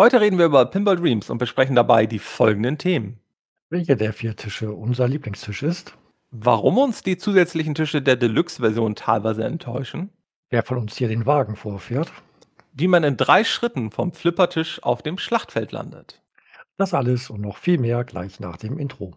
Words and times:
Heute 0.00 0.22
reden 0.22 0.38
wir 0.38 0.46
über 0.46 0.64
Pinball 0.64 0.96
Dreams 0.96 1.28
und 1.28 1.36
besprechen 1.36 1.76
dabei 1.76 2.06
die 2.06 2.20
folgenden 2.20 2.78
Themen. 2.78 3.20
Welcher 3.68 3.96
der 3.96 4.14
vier 4.14 4.34
Tische 4.34 4.72
unser 4.72 5.06
Lieblingstisch 5.06 5.62
ist? 5.62 5.94
Warum 6.30 6.78
uns 6.78 7.02
die 7.02 7.18
zusätzlichen 7.18 7.74
Tische 7.74 8.00
der 8.00 8.16
Deluxe-Version 8.16 8.94
teilweise 8.94 9.44
enttäuschen? 9.44 10.08
Wer 10.48 10.62
von 10.62 10.78
uns 10.78 10.96
hier 10.96 11.08
den 11.08 11.26
Wagen 11.26 11.54
vorfährt? 11.54 12.10
Wie 12.72 12.88
man 12.88 13.04
in 13.04 13.18
drei 13.18 13.44
Schritten 13.44 13.90
vom 13.90 14.14
Flippertisch 14.14 14.82
auf 14.82 15.02
dem 15.02 15.18
Schlachtfeld 15.18 15.70
landet. 15.70 16.22
Das 16.78 16.94
alles 16.94 17.28
und 17.28 17.42
noch 17.42 17.58
viel 17.58 17.76
mehr 17.76 18.02
gleich 18.04 18.40
nach 18.40 18.56
dem 18.56 18.78
Intro. 18.78 19.12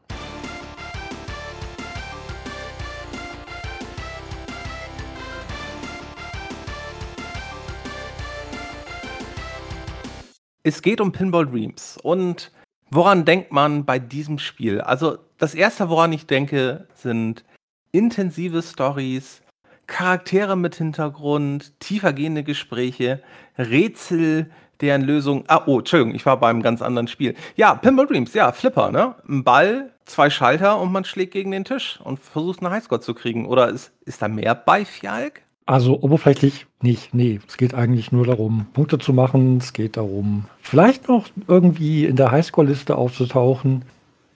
Es 10.64 10.82
geht 10.82 11.02
um 11.02 11.11
Pinball 11.11 11.45
Dreams. 11.45 11.98
Und 12.02 12.51
woran 12.89 13.25
denkt 13.25 13.51
man 13.51 13.83
bei 13.83 14.00
diesem 14.00 14.39
Spiel? 14.39 14.79
Also, 14.79 15.18
das 15.37 15.56
erste, 15.56 15.89
woran 15.89 16.14
ich 16.14 16.25
denke, 16.25 16.87
sind 16.96 17.43
intensive 17.92 18.61
Stories, 18.61 19.42
Charaktere 19.87 20.56
mit 20.56 20.75
Hintergrund, 20.75 21.78
tiefergehende 21.82 22.43
Gespräche, 22.43 23.21
Rätsel, 23.57 24.50
deren 24.79 25.01
Lösung. 25.01 25.43
Ah, 25.47 25.64
oh, 25.65 25.79
Entschuldigung, 25.79 26.15
ich 26.15 26.25
war 26.25 26.39
beim 26.39 26.61
ganz 26.61 26.82
anderen 26.82 27.09
Spiel. 27.09 27.36
Ja, 27.57 27.75
Pinball 27.75 28.07
Dreams, 28.07 28.34
ja, 28.34 28.54
Flipper, 28.54 28.89
ne? 28.89 29.15
Ein 29.28 29.43
Ball, 29.43 29.92
zwei 30.06 30.29
Schalter 30.29 30.79
und 30.79 30.93
man 30.93 31.04
schlägt 31.04 31.34
gegen 31.34 31.51
den 31.51 31.65
Tisch 31.65 32.00
und 32.02 32.20
versucht 32.20 32.64
einen 32.64 32.73
Highscore 32.73 33.02
zu 33.02 33.14
kriegen. 33.14 33.45
Oder 33.45 33.67
ist, 33.67 33.92
ist 34.06 34.22
da 34.22 34.30
mehr 34.30 34.56
bei 34.56 34.86
Fjalk? 34.86 35.42
Also 35.66 36.02
oberflächlich 36.02 36.66
nicht, 36.81 37.13
nee. 37.13 37.39
Es 37.47 37.58
geht 37.58 37.73
eigentlich 37.73 38.11
nur 38.11 38.25
darum, 38.25 38.67
Punkte 38.73 38.99
zu 38.99 39.13
machen. 39.13 39.58
Es 39.58 39.73
geht 39.73 39.97
darum, 39.97 40.45
vielleicht 40.61 41.08
noch 41.08 41.27
irgendwie 41.47 42.05
in 42.05 42.16
der 42.16 42.31
Highscore-Liste 42.31 42.95
aufzutauchen. 42.95 43.86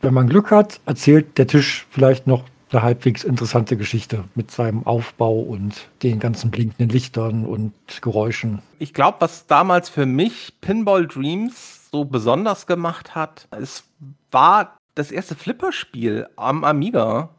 Wenn 0.02 0.14
man 0.14 0.30
Glück 0.30 0.52
hat, 0.52 0.80
erzählt 0.86 1.38
der 1.38 1.48
Tisch 1.48 1.86
vielleicht 1.90 2.28
noch 2.28 2.44
eine 2.72 2.84
halbwegs 2.84 3.24
interessante 3.24 3.78
Geschichte 3.78 4.26
mit 4.36 4.52
seinem 4.52 4.86
Aufbau 4.86 5.40
und 5.40 5.88
den 6.04 6.20
ganzen 6.20 6.52
blinkenden 6.52 6.90
Lichtern 6.90 7.46
und 7.46 7.74
Geräuschen. 8.02 8.62
Ich 8.80 8.94
glaube, 8.94 9.18
was 9.22 9.48
damals 9.48 9.90
für 9.90 10.06
mich 10.06 10.54
Pinball 10.62 11.08
Dreams 11.08 11.90
so 11.92 12.06
besonders 12.06 12.68
gemacht 12.68 13.16
hat, 13.16 13.48
es 13.52 13.84
war 14.32 14.78
das 14.96 15.12
erste 15.12 15.36
Flipperspiel 15.36 16.28
am 16.36 16.64
Amiga 16.64 17.30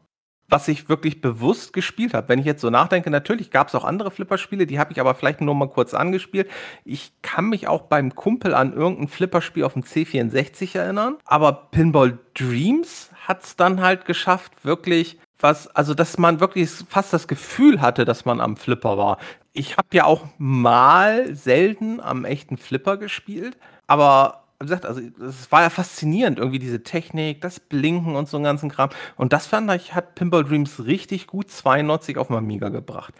was 0.49 0.67
ich 0.69 0.89
wirklich 0.89 1.21
bewusst 1.21 1.73
gespielt 1.73 2.15
habe. 2.15 2.29
Wenn 2.29 2.39
ich 2.39 2.47
jetzt 2.47 2.63
so 2.63 2.71
nachdenke, 2.71 3.11
natürlich 3.11 3.51
gab 3.51 3.69
es 3.69 3.75
auch 3.75 3.85
andere 3.85 4.11
Flipperspiele, 4.11 4.67
die 4.67 4.79
habe 4.79 4.93
ich 4.93 5.01
aber 5.01 5.15
vielleicht 5.15 5.41
nur 5.41 5.55
mal 5.55 5.69
kurz 5.69 5.95
angespielt. 5.95 6.51
Ich 6.85 7.13
kann 7.23 7.49
mich 7.51 7.69
auch 7.69 7.83
beim 7.83 8.15
Kumpel 8.15 8.55
an 8.55 8.73
irgendein 8.73 9.09
Flipperspiel 9.09 9.65
auf 9.65 9.75
dem 9.75 9.83
C64 9.83 10.77
erinnern, 10.79 11.17
aber 11.25 11.69
Pinball 11.71 12.19
Dreams 12.35 13.11
hat 13.27 13.45
es 13.45 13.57
dann 13.57 13.83
halt 13.83 14.07
geschafft, 14.07 14.65
wirklich 14.65 15.19
was, 15.39 15.69
also 15.69 15.95
dass 15.95 16.19
man 16.19 16.41
wirklich 16.41 16.71
fast 16.89 17.13
das 17.13 17.29
Gefühl 17.29 17.81
hatte, 17.81 18.05
dass 18.05 18.25
man 18.25 18.41
am 18.41 18.57
Flipper 18.57 18.99
war. 18.99 19.19
Ich 19.53 19.77
habe 19.77 19.89
ja 19.93 20.05
auch 20.05 20.27
mal 20.39 21.35
selten 21.35 22.01
am 22.01 22.25
echten 22.25 22.57
Flipper 22.57 22.97
gespielt, 22.97 23.57
aber 23.87 24.48
wie 24.61 24.67
gesagt, 24.67 24.87
also 24.87 25.01
es 25.21 25.53
war 25.53 25.63
ja 25.63 25.71
faszinierend, 25.71 26.39
irgendwie 26.39 26.59
diese 26.59 26.83
Technik, 26.83 27.41
das 27.41 27.61
Blinken 27.61 28.17
und 28.17 28.29
so 28.29 28.37
einen 28.37 28.45
ganzen 28.45 28.71
Kram. 28.71 28.91
Und 29.17 29.33
das 29.33 29.47
fand 29.47 29.71
ich, 29.73 29.95
hat 29.95 30.17
Pinball 30.17 30.45
Dreams 30.45 30.85
richtig 30.85 31.29
gut 31.29 31.51
92 31.51 32.19
auf 32.19 32.27
dem 32.27 32.37
Amiga 32.37 32.69
gebracht. 32.69 33.15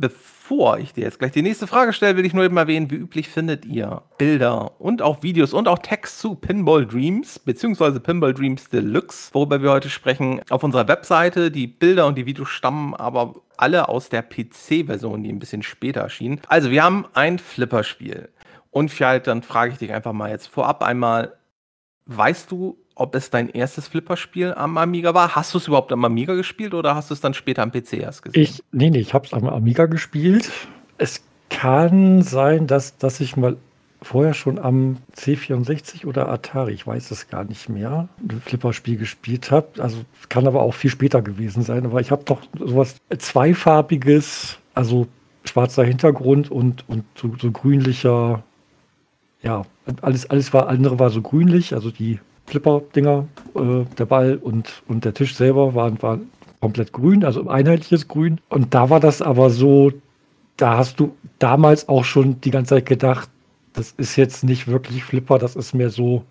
Bevor 0.00 0.78
ich 0.78 0.92
dir 0.92 1.04
jetzt 1.04 1.18
gleich 1.18 1.32
die 1.32 1.42
nächste 1.42 1.66
Frage 1.66 1.92
stelle, 1.92 2.16
will 2.16 2.24
ich 2.24 2.34
nur 2.34 2.44
eben 2.44 2.56
erwähnen, 2.56 2.90
wie 2.90 2.96
üblich 2.96 3.28
findet 3.28 3.64
ihr 3.64 4.02
Bilder 4.18 4.80
und 4.80 5.02
auch 5.02 5.24
Videos 5.24 5.52
und 5.52 5.66
auch 5.66 5.80
Text 5.80 6.20
zu 6.20 6.36
Pinball 6.36 6.86
Dreams 6.86 7.40
beziehungsweise 7.40 7.98
Pinball 7.98 8.32
Dreams 8.32 8.68
Deluxe, 8.68 9.30
worüber 9.32 9.60
wir 9.60 9.72
heute 9.72 9.90
sprechen, 9.90 10.40
auf 10.50 10.62
unserer 10.62 10.86
Webseite. 10.86 11.50
Die 11.50 11.66
Bilder 11.66 12.06
und 12.06 12.16
die 12.16 12.26
Videos 12.26 12.50
stammen 12.50 12.94
aber 12.94 13.42
alle 13.56 13.88
aus 13.88 14.08
der 14.08 14.22
PC-Version, 14.22 15.24
die 15.24 15.32
ein 15.32 15.40
bisschen 15.40 15.64
später 15.64 16.02
erschien. 16.02 16.40
Also 16.46 16.70
wir 16.70 16.84
haben 16.84 17.06
ein 17.14 17.40
Flipperspiel. 17.40 18.28
Und 18.78 18.92
vielleicht, 18.92 19.26
dann 19.26 19.42
frage 19.42 19.72
ich 19.72 19.78
dich 19.78 19.92
einfach 19.92 20.12
mal 20.12 20.30
jetzt 20.30 20.46
vorab 20.46 20.84
einmal, 20.84 21.32
weißt 22.06 22.48
du, 22.48 22.78
ob 22.94 23.16
es 23.16 23.28
dein 23.28 23.48
erstes 23.48 23.88
Flipperspiel 23.88 24.54
am 24.54 24.78
Amiga 24.78 25.14
war? 25.14 25.34
Hast 25.34 25.52
du 25.52 25.58
es 25.58 25.66
überhaupt 25.66 25.90
am 25.90 26.04
Amiga 26.04 26.36
gespielt 26.36 26.74
oder 26.74 26.94
hast 26.94 27.10
du 27.10 27.14
es 27.14 27.20
dann 27.20 27.34
später 27.34 27.64
am 27.64 27.72
PC 27.72 27.94
erst 27.94 28.22
gesehen? 28.22 28.40
Ich, 28.40 28.62
nee, 28.70 28.88
nee, 28.90 29.00
ich 29.00 29.14
habe 29.14 29.26
es 29.26 29.32
am 29.32 29.48
Amiga 29.48 29.86
gespielt. 29.86 30.52
Es 30.96 31.24
kann 31.50 32.22
sein, 32.22 32.68
dass, 32.68 32.96
dass 32.98 33.18
ich 33.18 33.36
mal 33.36 33.56
vorher 34.00 34.32
schon 34.32 34.60
am 34.60 34.98
C64 35.16 36.06
oder 36.06 36.28
Atari, 36.28 36.70
ich 36.70 36.86
weiß 36.86 37.10
es 37.10 37.26
gar 37.26 37.42
nicht 37.42 37.68
mehr, 37.68 38.08
ein 38.22 38.40
Flipperspiel 38.40 38.96
gespielt 38.96 39.50
habe. 39.50 39.82
Also 39.82 40.04
kann 40.28 40.46
aber 40.46 40.62
auch 40.62 40.74
viel 40.74 40.90
später 40.90 41.20
gewesen 41.20 41.64
sein. 41.64 41.84
Aber 41.84 42.00
ich 42.00 42.12
habe 42.12 42.22
doch 42.22 42.42
sowas 42.60 42.94
zweifarbiges, 43.18 44.58
also 44.72 45.08
schwarzer 45.44 45.82
Hintergrund 45.82 46.48
und, 46.48 46.88
und 46.88 47.04
so, 47.16 47.32
so 47.40 47.50
grünlicher 47.50 48.44
ja, 49.42 49.64
alles, 50.02 50.28
alles 50.30 50.52
war, 50.52 50.68
andere 50.68 50.98
war 50.98 51.10
so 51.10 51.22
grünlich, 51.22 51.74
also 51.74 51.90
die 51.90 52.18
Flipper-Dinger, 52.46 53.28
äh, 53.54 53.84
der 53.96 54.06
Ball 54.06 54.36
und, 54.36 54.82
und 54.88 55.04
der 55.04 55.14
Tisch 55.14 55.34
selber 55.34 55.74
waren, 55.74 56.00
waren 56.02 56.30
komplett 56.60 56.92
grün, 56.92 57.24
also 57.24 57.48
einheitliches 57.48 58.08
Grün. 58.08 58.40
Und 58.48 58.74
da 58.74 58.90
war 58.90 59.00
das 59.00 59.22
aber 59.22 59.50
so, 59.50 59.92
da 60.56 60.76
hast 60.76 60.98
du 60.98 61.14
damals 61.38 61.88
auch 61.88 62.04
schon 62.04 62.40
die 62.40 62.50
ganze 62.50 62.76
Zeit 62.76 62.86
gedacht, 62.86 63.28
das 63.74 63.92
ist 63.96 64.16
jetzt 64.16 64.42
nicht 64.44 64.66
wirklich 64.66 65.04
Flipper, 65.04 65.38
das 65.38 65.54
ist 65.54 65.74
mehr 65.74 65.90
so, 65.90 66.24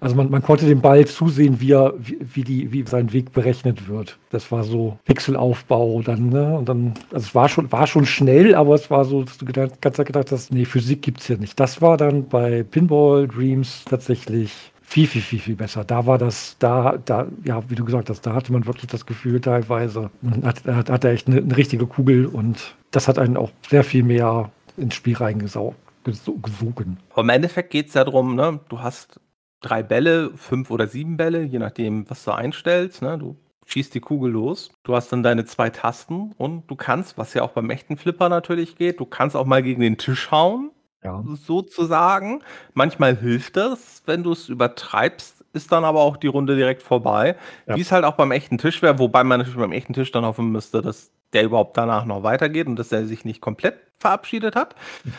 also 0.00 0.14
man, 0.14 0.30
man 0.30 0.42
konnte 0.42 0.66
dem 0.66 0.80
Ball 0.80 1.06
zusehen, 1.06 1.60
wie 1.60 1.72
er, 1.72 1.94
wie, 1.98 2.18
wie, 2.20 2.44
die, 2.44 2.72
wie 2.72 2.84
sein 2.86 3.12
Weg 3.12 3.32
berechnet 3.32 3.88
wird. 3.88 4.18
Das 4.30 4.50
war 4.52 4.64
so 4.64 4.98
Pixelaufbau 5.04 6.02
dann, 6.02 6.28
ne? 6.28 6.56
Und 6.58 6.68
dann, 6.68 6.94
also 7.12 7.26
es 7.26 7.34
war 7.34 7.48
schon, 7.48 7.70
war 7.72 7.86
schon 7.86 8.06
schnell, 8.06 8.54
aber 8.54 8.74
es 8.74 8.90
war 8.90 9.04
so, 9.04 9.22
dass 9.22 9.38
du 9.38 9.46
gedacht, 9.46 9.80
ganz 9.80 9.96
gedacht 9.96 10.32
hast, 10.32 10.52
nee, 10.52 10.64
Physik 10.64 11.02
gibt 11.02 11.20
es 11.20 11.26
hier 11.26 11.38
nicht. 11.38 11.58
Das 11.58 11.80
war 11.80 11.96
dann 11.96 12.28
bei 12.28 12.62
Pinball 12.62 13.26
Dreams 13.26 13.84
tatsächlich 13.88 14.52
viel, 14.82 15.06
viel, 15.06 15.22
viel, 15.22 15.40
viel 15.40 15.56
besser. 15.56 15.84
Da 15.84 16.06
war 16.06 16.18
das, 16.18 16.56
da, 16.58 16.98
da, 17.04 17.26
ja, 17.44 17.62
wie 17.68 17.74
du 17.74 17.84
gesagt 17.84 18.08
hast, 18.10 18.20
da 18.22 18.34
hatte 18.34 18.52
man 18.52 18.66
wirklich 18.66 18.86
das 18.86 19.06
Gefühl 19.06 19.40
teilweise, 19.40 20.10
man 20.22 20.44
hat, 20.44 20.64
hat, 20.64 20.90
hat 20.90 21.04
echt 21.04 21.26
eine, 21.26 21.38
eine 21.38 21.56
richtige 21.56 21.86
Kugel 21.86 22.26
und 22.26 22.76
das 22.92 23.08
hat 23.08 23.18
einen 23.18 23.36
auch 23.36 23.50
sehr 23.68 23.82
viel 23.82 24.04
mehr 24.04 24.50
ins 24.76 24.94
Spiel 24.94 25.16
reingesaugt 25.16 25.76
gesogen. 26.06 26.98
Im 27.16 27.28
Endeffekt 27.28 27.70
geht 27.70 27.88
es 27.88 27.94
ja 27.94 28.04
darum, 28.04 28.36
ne? 28.36 28.60
du 28.68 28.78
hast 28.78 29.18
drei 29.60 29.82
Bälle, 29.82 30.30
fünf 30.36 30.70
oder 30.70 30.86
sieben 30.86 31.16
Bälle, 31.16 31.42
je 31.42 31.58
nachdem, 31.58 32.08
was 32.10 32.24
du 32.24 32.32
einstellst. 32.32 33.02
Ne? 33.02 33.18
Du 33.18 33.36
schießt 33.66 33.94
die 33.94 34.00
Kugel 34.00 34.32
los. 34.32 34.70
Du 34.84 34.94
hast 34.94 35.12
dann 35.12 35.22
deine 35.22 35.44
zwei 35.44 35.70
Tasten 35.70 36.32
und 36.38 36.70
du 36.70 36.76
kannst, 36.76 37.18
was 37.18 37.34
ja 37.34 37.42
auch 37.42 37.50
beim 37.50 37.70
echten 37.70 37.96
Flipper 37.96 38.28
natürlich 38.28 38.76
geht, 38.76 39.00
du 39.00 39.06
kannst 39.06 39.36
auch 39.36 39.46
mal 39.46 39.62
gegen 39.62 39.80
den 39.80 39.98
Tisch 39.98 40.30
hauen, 40.30 40.70
ja. 41.02 41.22
sozusagen. 41.26 42.42
Manchmal 42.74 43.16
hilft 43.16 43.56
das, 43.56 44.02
wenn 44.06 44.22
du 44.22 44.32
es 44.32 44.48
übertreibst, 44.48 45.44
ist 45.52 45.72
dann 45.72 45.84
aber 45.84 46.00
auch 46.00 46.16
die 46.16 46.26
Runde 46.26 46.54
direkt 46.54 46.82
vorbei. 46.82 47.36
Ja. 47.66 47.76
Wie 47.76 47.80
es 47.80 47.92
halt 47.92 48.04
auch 48.04 48.14
beim 48.14 48.30
echten 48.30 48.58
Tisch 48.58 48.82
wäre, 48.82 48.98
wobei 48.98 49.24
man 49.24 49.40
natürlich 49.40 49.58
beim 49.58 49.72
echten 49.72 49.94
Tisch 49.94 50.12
dann 50.12 50.24
hoffen 50.24 50.52
müsste, 50.52 50.82
dass 50.82 51.10
der 51.32 51.44
überhaupt 51.44 51.76
danach 51.76 52.04
noch 52.04 52.22
weitergeht 52.22 52.66
und 52.66 52.76
dass 52.76 52.92
er 52.92 53.06
sich 53.06 53.24
nicht 53.24 53.40
komplett 53.40 53.76
verabschiedet 53.98 54.54
hat. 54.54 54.76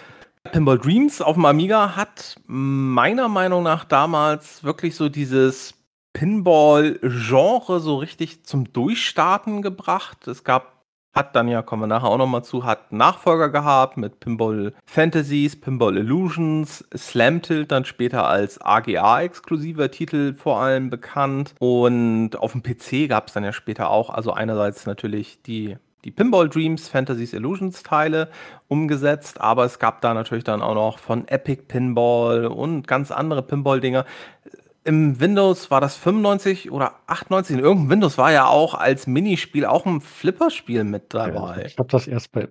Pinball 0.47 0.79
Dreams 0.79 1.21
auf 1.21 1.35
dem 1.35 1.45
Amiga 1.45 1.95
hat 1.95 2.35
meiner 2.45 3.27
Meinung 3.27 3.63
nach 3.63 3.85
damals 3.85 4.63
wirklich 4.63 4.95
so 4.95 5.09
dieses 5.09 5.73
Pinball-Genre 6.13 7.79
so 7.79 7.97
richtig 7.97 8.43
zum 8.43 8.73
Durchstarten 8.73 9.61
gebracht. 9.61 10.27
Es 10.27 10.43
gab, 10.43 10.83
hat 11.13 11.35
dann 11.35 11.47
ja, 11.47 11.61
kommen 11.61 11.83
wir 11.83 11.87
nachher 11.87 12.07
auch 12.07 12.17
nochmal 12.17 12.43
zu, 12.43 12.63
hat 12.63 12.91
Nachfolger 12.91 13.49
gehabt 13.49 13.97
mit 13.97 14.19
Pinball 14.19 14.73
Fantasies, 14.85 15.59
Pinball 15.61 15.95
Illusions, 15.97 16.83
Slam 16.95 17.43
Tilt 17.43 17.71
dann 17.71 17.85
später 17.85 18.27
als 18.27 18.59
AGA-exklusiver 18.59 19.91
Titel 19.91 20.33
vor 20.33 20.59
allem 20.59 20.89
bekannt. 20.89 21.53
Und 21.59 22.35
auf 22.35 22.53
dem 22.53 22.63
PC 22.63 23.07
gab 23.07 23.27
es 23.27 23.33
dann 23.33 23.43
ja 23.43 23.53
später 23.53 23.91
auch, 23.91 24.09
also 24.09 24.31
einerseits 24.31 24.87
natürlich 24.87 25.43
die 25.43 25.77
die 26.07 26.11
Pinball 26.11 26.47
Dreams 26.47 26.87
Fantasies 26.87 27.33
Illusions 27.33 27.83
Teile 27.83 28.29
umgesetzt, 28.69 29.41
aber 29.41 29.65
es 29.65 29.77
gab 29.77 29.99
da 29.99 30.13
natürlich 30.13 30.45
dann 30.45 30.61
auch 30.61 30.73
noch 30.73 30.99
von 30.99 31.27
Epic 31.27 31.63
Pinball 31.67 32.45
und 32.45 32.87
ganz 32.87 33.11
andere 33.11 33.43
Pinball-Dinger. 33.43 34.05
Im 34.85 35.19
Windows 35.19 35.69
war 35.69 35.81
das 35.81 35.97
95 35.97 36.71
oder 36.71 36.93
98. 37.07 37.57
In 37.57 37.61
irgendeinem 37.61 37.89
Windows 37.89 38.17
war 38.17 38.31
ja 38.31 38.47
auch 38.47 38.73
als 38.73 39.05
Minispiel 39.05 39.65
auch 39.65 39.85
ein 39.85 39.99
Flipperspiel 39.99 40.85
mit 40.85 41.13
dabei. 41.13 41.59
Ja, 41.59 41.65
ich 41.65 41.77
habe 41.77 41.89
das 41.89 42.07
erst 42.07 42.31
bei, 42.31 42.47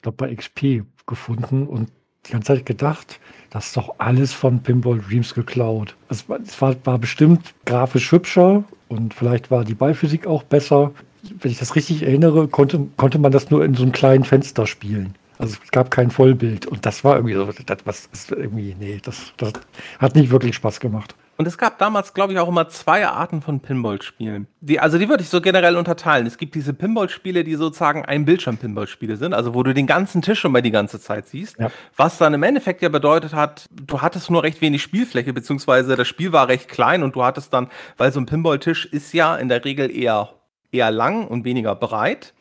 glaub, 0.00 0.16
bei 0.16 0.34
XP 0.34 0.84
gefunden 1.06 1.66
und 1.66 1.90
die 2.26 2.32
ganze 2.32 2.54
Zeit 2.54 2.64
gedacht, 2.64 3.20
das 3.50 3.66
ist 3.66 3.76
doch 3.76 3.96
alles 3.98 4.32
von 4.32 4.62
Pinball 4.62 4.98
Dreams 4.98 5.34
geklaut. 5.34 5.94
Es 6.08 6.26
war, 6.26 6.40
es 6.40 6.58
war, 6.62 6.74
war 6.84 6.98
bestimmt 6.98 7.52
grafisch 7.66 8.10
hübscher 8.12 8.64
und 8.88 9.12
vielleicht 9.12 9.50
war 9.50 9.62
die 9.62 9.74
Ballphysik 9.74 10.26
auch 10.26 10.42
besser 10.42 10.92
wenn 11.40 11.50
ich 11.50 11.58
das 11.58 11.76
richtig 11.76 12.02
erinnere, 12.02 12.48
konnte, 12.48 12.86
konnte 12.96 13.18
man 13.18 13.32
das 13.32 13.50
nur 13.50 13.64
in 13.64 13.74
so 13.74 13.82
einem 13.82 13.92
kleinen 13.92 14.24
Fenster 14.24 14.66
spielen. 14.66 15.14
Also 15.38 15.56
es 15.62 15.70
gab 15.70 15.90
kein 15.90 16.10
Vollbild 16.10 16.66
und 16.66 16.86
das 16.86 17.02
war 17.04 17.16
irgendwie 17.16 17.34
so, 17.34 17.50
das 17.66 17.78
was 17.84 18.08
ist 18.12 18.30
irgendwie, 18.30 18.76
nee, 18.78 19.00
das, 19.02 19.32
das 19.36 19.52
hat 19.98 20.14
nicht 20.14 20.30
wirklich 20.30 20.54
Spaß 20.54 20.80
gemacht. 20.80 21.14
Und 21.36 21.46
es 21.46 21.58
gab 21.58 21.78
damals, 21.78 22.14
glaube 22.14 22.32
ich, 22.32 22.38
auch 22.38 22.48
immer 22.48 22.68
zwei 22.68 23.06
Arten 23.06 23.42
von 23.42 23.58
Pinball-Spielen. 23.58 24.46
Die, 24.60 24.78
also 24.78 24.98
die 24.98 25.08
würde 25.08 25.22
ich 25.22 25.28
so 25.28 25.40
generell 25.40 25.76
unterteilen. 25.76 26.26
Es 26.26 26.38
gibt 26.38 26.54
diese 26.54 26.72
Pinball-Spiele, 26.72 27.42
die 27.42 27.56
sozusagen 27.56 28.04
ein 28.04 28.24
Bildschirm-Pinball-Spiele 28.24 29.16
sind, 29.16 29.34
also 29.34 29.52
wo 29.52 29.64
du 29.64 29.74
den 29.74 29.88
ganzen 29.88 30.22
Tisch 30.22 30.38
schon 30.38 30.52
mal 30.52 30.62
die 30.62 30.70
ganze 30.70 31.00
Zeit 31.00 31.26
siehst. 31.26 31.58
Ja. 31.58 31.70
Was 31.96 32.18
dann 32.18 32.34
im 32.34 32.42
Endeffekt 32.44 32.82
ja 32.82 32.88
bedeutet 32.88 33.34
hat, 33.34 33.66
du 33.72 34.00
hattest 34.00 34.30
nur 34.30 34.44
recht 34.44 34.60
wenig 34.60 34.82
Spielfläche, 34.82 35.32
beziehungsweise 35.32 35.96
das 35.96 36.06
Spiel 36.06 36.32
war 36.32 36.46
recht 36.46 36.68
klein 36.68 37.02
und 37.02 37.16
du 37.16 37.24
hattest 37.24 37.52
dann, 37.52 37.68
weil 37.96 38.12
so 38.12 38.20
ein 38.20 38.26
Pinball-Tisch 38.26 38.86
ist 38.86 39.12
ja 39.12 39.34
in 39.34 39.48
der 39.48 39.64
Regel 39.64 39.90
eher, 39.90 40.30
eher 40.74 40.90
lang 40.90 41.26
und 41.26 41.44
weniger 41.44 41.74
breit. 41.74 42.34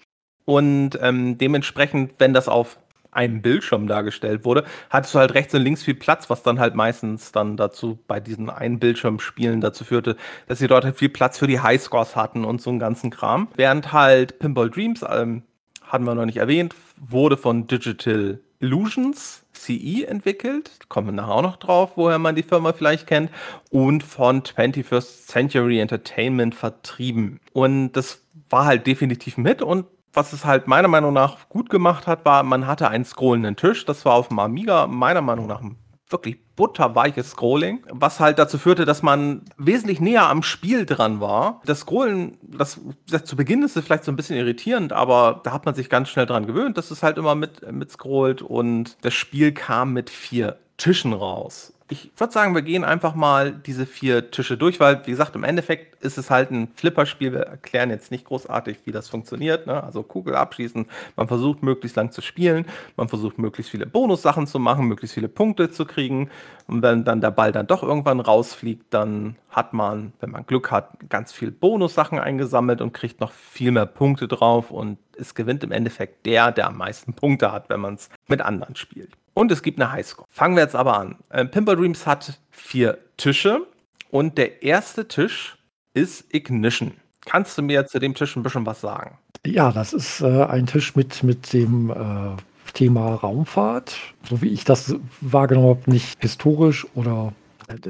Und 0.46 1.00
ähm, 1.02 1.38
dementsprechend, 1.38 2.14
wenn 2.18 2.34
das 2.34 2.50
auf 2.50 2.78
einem 3.12 3.42
Bildschirm 3.42 3.88
dargestellt 3.88 4.44
wurde, 4.44 4.66
hattest 4.90 5.14
du 5.14 5.20
halt 5.20 5.34
rechts 5.34 5.54
und 5.54 5.62
links 5.62 5.84
viel 5.84 5.94
Platz, 5.94 6.30
was 6.30 6.44
dann 6.44 6.60
halt 6.60 6.76
meistens 6.76 7.32
dann 7.32 7.58
dazu 7.58 8.00
bei 8.08 8.20
diesen 8.20 8.50
einen 8.50 8.80
Bildschirmspielen 8.80 9.62
dazu 9.62 9.84
führte, 9.84 10.18
dass 10.48 10.60
sie 10.60 10.68
dort 10.68 10.84
halt 10.84 10.98
viel 10.98 11.10
Platz 11.10 11.38
für 11.38 11.48
die 11.48 11.60
Highscores 11.60 12.16
hatten 12.16 12.44
und 12.44 12.62
so 12.62 12.70
einen 12.70 12.80
ganzen 12.80 13.12
Kram. 13.12 13.48
Während 13.56 13.94
halt 13.94 14.40
Pinball 14.40 14.70
Dreams, 14.70 15.06
ähm, 15.08 15.44
hatten 15.84 16.06
wir 16.06 16.16
noch 16.16 16.26
nicht 16.26 16.38
erwähnt, 16.38 16.76
wurde 16.98 17.38
von 17.38 17.68
Digital 17.68 18.40
Illusions 18.64 19.46
CE 19.54 20.06
entwickelt. 20.08 20.72
Kommen 20.88 21.08
wir 21.08 21.12
nachher 21.12 21.34
auch 21.34 21.42
noch 21.42 21.58
drauf, 21.58 21.92
woher 21.96 22.18
man 22.18 22.36
die 22.36 22.44
Firma 22.44 22.74
vielleicht 22.74 23.06
kennt. 23.06 23.30
Und 23.70 24.04
von 24.04 24.42
21st 24.42 25.28
Century 25.28 25.80
Entertainment 25.80 26.56
vertrieben. 26.56 27.40
Und 27.52 27.92
das 27.92 28.22
war 28.50 28.66
halt 28.66 28.88
definitiv 28.88 29.38
mit 29.38 29.62
und 29.62 29.86
was 30.14 30.32
es 30.32 30.46
halt 30.46 30.68
meiner 30.68 30.88
Meinung 30.88 31.12
nach 31.12 31.50
gut 31.50 31.72
gemacht 31.72 32.06
hat, 32.06 32.24
war, 32.24 32.44
man 32.44 32.68
hatte 32.68 32.88
einen 32.88 33.04
scrollenden 33.04 33.56
Tisch. 33.56 33.84
Das 33.86 34.06
war 34.06 34.14
auf 34.14 34.28
dem 34.28 34.38
Amiga 34.38 34.86
meiner 34.86 35.22
Meinung 35.22 35.48
nach 35.48 35.62
ein 35.62 35.76
wirklich 36.14 36.38
butterweiches 36.56 37.32
Scrolling, 37.32 37.84
was 37.90 38.20
halt 38.22 38.40
dazu 38.40 38.58
führte, 38.58 38.86
dass 38.86 39.02
man 39.02 39.42
wesentlich 39.58 40.00
näher 40.00 40.30
am 40.30 40.44
Spiel 40.44 40.86
dran 40.86 41.20
war. 41.20 41.62
Das 41.66 41.80
Scrollen, 41.80 42.38
das, 42.42 42.80
das 43.10 43.26
zu 43.26 43.36
Beginn 43.36 43.64
ist 43.64 43.76
es 43.76 43.84
vielleicht 43.84 44.06
so 44.06 44.12
ein 44.12 44.16
bisschen 44.16 44.38
irritierend, 44.38 44.94
aber 44.94 45.42
da 45.44 45.52
hat 45.52 45.66
man 45.66 45.76
sich 45.76 45.90
ganz 45.90 46.10
schnell 46.10 46.26
dran 46.26 46.46
gewöhnt, 46.46 46.78
dass 46.78 46.92
es 46.92 47.04
halt 47.04 47.18
immer 47.18 47.36
mit, 47.36 47.70
mit 47.72 47.92
scrollt 47.92 48.42
und 48.42 48.98
das 49.02 49.14
Spiel 49.14 49.52
kam 49.52 49.92
mit 49.92 50.10
vier 50.10 50.58
Tischen 50.78 51.14
raus 51.14 51.74
ich 51.94 52.12
würde 52.18 52.34
sagen, 52.34 52.56
wir 52.56 52.64
gehen 52.64 52.84
einfach 52.84 53.14
mal 53.14 53.52
diese 53.52 53.86
vier 53.86 54.32
Tische 54.32 54.58
durch, 54.58 54.80
weil, 54.80 55.06
wie 55.06 55.12
gesagt, 55.12 55.36
im 55.36 55.44
Endeffekt 55.44 56.04
ist 56.04 56.18
es 56.18 56.32
halt 56.32 56.50
ein 56.50 56.70
Flipperspiel. 56.76 57.34
Wir 57.34 57.42
erklären 57.42 57.92
jetzt 57.92 58.10
nicht 58.10 58.26
großartig, 58.26 58.80
wie 58.86 58.92
das 58.92 59.10
funktioniert. 59.10 59.68
Ne? 59.68 59.84
Also 59.84 60.02
Kugel 60.02 60.36
abschießen, 60.36 60.88
man 61.16 61.28
versucht 61.28 61.62
möglichst 61.62 61.96
lang 61.96 62.12
zu 62.12 62.22
spielen, 62.22 62.66
man 62.98 63.10
versucht 63.10 63.38
möglichst 63.38 63.70
viele 63.70 63.86
Bonussachen 63.86 64.48
zu 64.48 64.58
machen, 64.58 64.88
möglichst 64.88 65.14
viele 65.14 65.28
Punkte 65.28 65.70
zu 65.70 65.86
kriegen. 65.86 66.32
Und 66.66 66.82
wenn 66.82 67.04
dann 67.04 67.22
der 67.22 67.30
Ball 67.30 67.52
dann 67.52 67.68
doch 67.68 67.84
irgendwann 67.84 68.20
rausfliegt, 68.20 68.92
dann 68.92 69.36
hat 69.52 69.74
man, 69.74 70.14
wenn 70.20 70.32
man 70.32 70.48
Glück 70.48 70.72
hat, 70.72 70.98
ganz 71.10 71.32
viel 71.32 71.52
Bonussachen 71.52 72.18
eingesammelt 72.18 72.82
und 72.82 72.94
kriegt 72.94 73.22
noch 73.22 73.32
viel 73.32 73.72
mehr 73.72 73.86
Punkte 73.86 74.28
drauf. 74.28 74.72
Und 74.72 74.98
es 75.16 75.36
gewinnt 75.36 75.64
im 75.64 75.72
Endeffekt 75.72 76.26
der, 76.26 76.52
der 76.52 76.68
am 76.68 76.78
meisten 76.78 77.14
Punkte 77.14 77.52
hat, 77.52 77.70
wenn 77.70 77.82
man 77.82 77.94
es 77.94 78.10
mit 78.28 78.42
anderen 78.42 78.76
spielt. 78.76 79.12
Und 79.34 79.52
es 79.52 79.62
gibt 79.62 79.82
eine 79.82 79.92
Highscore. 79.92 80.28
Fangen 80.30 80.56
wir 80.56 80.64
jetzt 80.64 80.76
aber 80.76 80.98
an. 80.98 81.18
Ähm, 81.32 81.50
Pinball 81.50 81.76
Dreams 81.76 82.06
hat 82.06 82.40
vier 82.52 82.98
Tische 83.18 83.66
und 84.12 84.38
der 84.38 84.64
erste 84.64 85.08
Tisch 85.08 85.58
ist 85.94 86.34
Ignition. 86.34 86.94
Kannst 87.26 87.58
du 87.58 87.62
mir 87.62 87.86
zu 87.88 88.00
dem 88.00 88.14
Tisch 88.14 88.36
ein 88.36 88.44
bisschen 88.44 88.66
was 88.66 88.82
sagen? 88.82 89.18
Ja, 89.46 89.72
das 89.72 89.94
ist 89.94 90.22
äh, 90.22 90.44
ein 90.44 90.68
Tisch 90.68 90.96
mit, 90.96 91.24
mit 91.24 91.54
dem 91.54 91.90
äh, 91.90 92.74
Thema 92.74 93.16
Raumfahrt, 93.16 93.96
so 94.28 94.42
wie 94.42 94.50
ich 94.50 94.64
das 94.66 94.96
wahrgenommen 95.22 95.70
habe, 95.70 95.92
nicht 95.92 96.20
historisch 96.22 96.88
oder 96.96 97.34
äh, 97.34 97.43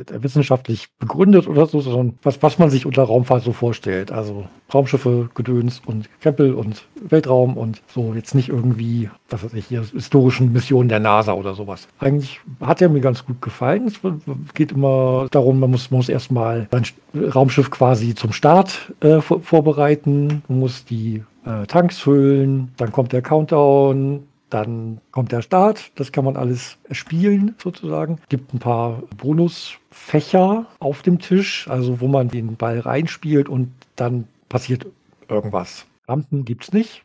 wissenschaftlich 0.09 0.87
begründet 0.99 1.47
oder 1.47 1.65
so, 1.65 1.81
sondern 1.81 2.17
was, 2.23 2.41
was 2.41 2.59
man 2.59 2.69
sich 2.69 2.85
unter 2.85 3.03
Raumfahrt 3.03 3.43
so 3.43 3.53
vorstellt. 3.53 4.11
Also 4.11 4.45
Raumschiffe, 4.73 5.29
Gedöns 5.35 5.81
und 5.85 6.09
Krempel 6.21 6.53
und 6.53 6.85
Weltraum 7.01 7.57
und 7.57 7.81
so 7.87 8.13
jetzt 8.13 8.35
nicht 8.35 8.49
irgendwie, 8.49 9.09
was 9.29 9.43
weiß 9.43 9.53
ich, 9.53 9.67
hier 9.67 9.83
historischen 9.83 10.51
Missionen 10.51 10.89
der 10.89 10.99
NASA 10.99 11.33
oder 11.33 11.53
sowas. 11.53 11.87
Eigentlich 11.99 12.39
hat 12.61 12.81
er 12.81 12.89
mir 12.89 13.01
ganz 13.01 13.25
gut 13.25 13.41
gefallen. 13.41 13.87
Es 13.87 13.99
geht 14.53 14.71
immer 14.71 15.27
darum, 15.31 15.59
man 15.59 15.71
muss, 15.71 15.91
muss 15.91 16.09
erstmal 16.09 16.67
sein 16.71 16.85
Raumschiff 17.15 17.69
quasi 17.69 18.15
zum 18.15 18.33
Start 18.33 18.93
äh, 19.01 19.21
vorbereiten, 19.21 20.43
man 20.47 20.59
muss 20.59 20.85
die 20.85 21.23
äh, 21.45 21.65
Tanks 21.67 21.99
füllen, 21.99 22.71
dann 22.77 22.91
kommt 22.91 23.13
der 23.13 23.21
Countdown, 23.21 24.23
dann 24.53 25.01
kommt 25.11 25.31
der 25.31 25.41
Start, 25.41 25.91
das 25.95 26.11
kann 26.11 26.25
man 26.25 26.37
alles 26.37 26.77
spielen 26.91 27.55
sozusagen. 27.57 28.19
Gibt 28.29 28.53
ein 28.53 28.59
paar 28.59 29.03
Bonusfächer 29.17 30.65
auf 30.79 31.01
dem 31.01 31.19
Tisch, 31.19 31.67
also 31.67 31.99
wo 32.01 32.07
man 32.07 32.29
den 32.29 32.55
Ball 32.55 32.79
reinspielt 32.79 33.49
und 33.49 33.71
dann 33.95 34.27
passiert 34.49 34.85
irgendwas. 35.27 35.85
Rampen 36.07 36.45
gibt 36.45 36.65
es 36.65 36.73
nicht. 36.73 37.03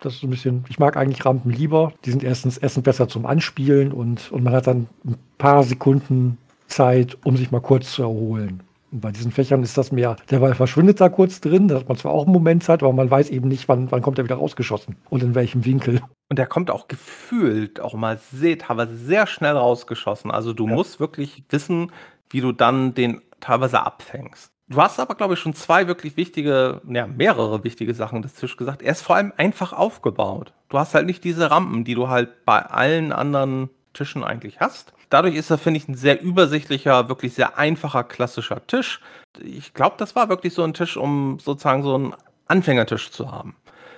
Das 0.00 0.14
ist 0.14 0.22
ein 0.22 0.30
bisschen, 0.30 0.64
ich 0.68 0.78
mag 0.78 0.96
eigentlich 0.96 1.24
Rampen 1.24 1.50
lieber. 1.50 1.92
Die 2.04 2.12
sind 2.12 2.22
erstens 2.22 2.56
erstens 2.56 2.84
besser 2.84 3.08
zum 3.08 3.26
Anspielen 3.26 3.92
und, 3.92 4.30
und 4.30 4.44
man 4.44 4.52
hat 4.52 4.68
dann 4.68 4.86
ein 5.04 5.16
paar 5.38 5.64
Sekunden 5.64 6.38
Zeit, 6.68 7.18
um 7.24 7.36
sich 7.36 7.50
mal 7.50 7.60
kurz 7.60 7.92
zu 7.92 8.02
erholen. 8.02 8.62
Und 8.92 9.00
bei 9.00 9.10
diesen 9.10 9.32
Fächern 9.32 9.62
ist 9.62 9.76
das 9.76 9.90
mehr, 9.90 10.16
der 10.30 10.38
Ball 10.38 10.54
verschwindet 10.54 11.00
da 11.00 11.08
kurz 11.08 11.40
drin, 11.40 11.68
dass 11.68 11.88
man 11.88 11.96
zwar 11.96 12.12
auch 12.12 12.24
einen 12.24 12.32
Moment 12.32 12.62
Zeit, 12.62 12.82
aber 12.82 12.92
man 12.92 13.10
weiß 13.10 13.30
eben 13.30 13.48
nicht, 13.48 13.68
wann, 13.68 13.90
wann 13.90 14.02
kommt 14.02 14.18
er 14.18 14.24
wieder 14.24 14.36
rausgeschossen 14.36 14.96
und 15.10 15.22
in 15.22 15.34
welchem 15.34 15.64
Winkel. 15.64 16.00
Und 16.28 16.38
der 16.38 16.46
kommt 16.46 16.70
auch 16.70 16.88
gefühlt 16.88 17.80
auch 17.80 17.94
mal 17.94 18.18
sehr, 18.32 18.58
teilweise 18.58 18.96
sehr 18.96 19.26
schnell 19.26 19.56
rausgeschossen. 19.56 20.30
Also 20.30 20.52
du 20.52 20.66
ja. 20.66 20.74
musst 20.74 21.00
wirklich 21.00 21.42
wissen, 21.48 21.90
wie 22.30 22.40
du 22.40 22.52
dann 22.52 22.94
den 22.94 23.22
teilweise 23.40 23.82
abfängst. 23.82 24.52
Du 24.70 24.82
hast 24.82 25.00
aber, 25.00 25.14
glaube 25.14 25.34
ich, 25.34 25.40
schon 25.40 25.54
zwei 25.54 25.86
wirklich 25.86 26.18
wichtige, 26.18 26.82
ja, 26.86 27.06
mehrere 27.06 27.64
wichtige 27.64 27.94
Sachen 27.94 28.20
des 28.20 28.34
Tisch 28.34 28.56
gesagt. 28.58 28.82
Er 28.82 28.92
ist 28.92 29.00
vor 29.00 29.16
allem 29.16 29.32
einfach 29.38 29.72
aufgebaut. 29.72 30.52
Du 30.68 30.78
hast 30.78 30.94
halt 30.94 31.06
nicht 31.06 31.24
diese 31.24 31.50
Rampen, 31.50 31.84
die 31.84 31.94
du 31.94 32.08
halt 32.08 32.44
bei 32.44 32.60
allen 32.60 33.12
anderen 33.12 33.70
Tischen 33.94 34.22
eigentlich 34.22 34.60
hast. 34.60 34.92
Dadurch 35.08 35.36
ist 35.36 35.48
er, 35.48 35.56
finde 35.56 35.78
ich, 35.78 35.88
ein 35.88 35.94
sehr 35.94 36.20
übersichtlicher, 36.20 37.08
wirklich 37.08 37.32
sehr 37.32 37.56
einfacher, 37.56 38.04
klassischer 38.04 38.66
Tisch. 38.66 39.00
Ich 39.42 39.72
glaube, 39.72 39.96
das 39.96 40.14
war 40.14 40.28
wirklich 40.28 40.52
so 40.52 40.62
ein 40.62 40.74
Tisch, 40.74 40.98
um 40.98 41.38
sozusagen 41.38 41.82
so 41.82 41.94
einen 41.94 42.14
Anfängertisch 42.46 43.10
zu 43.10 43.32
haben. 43.32 43.56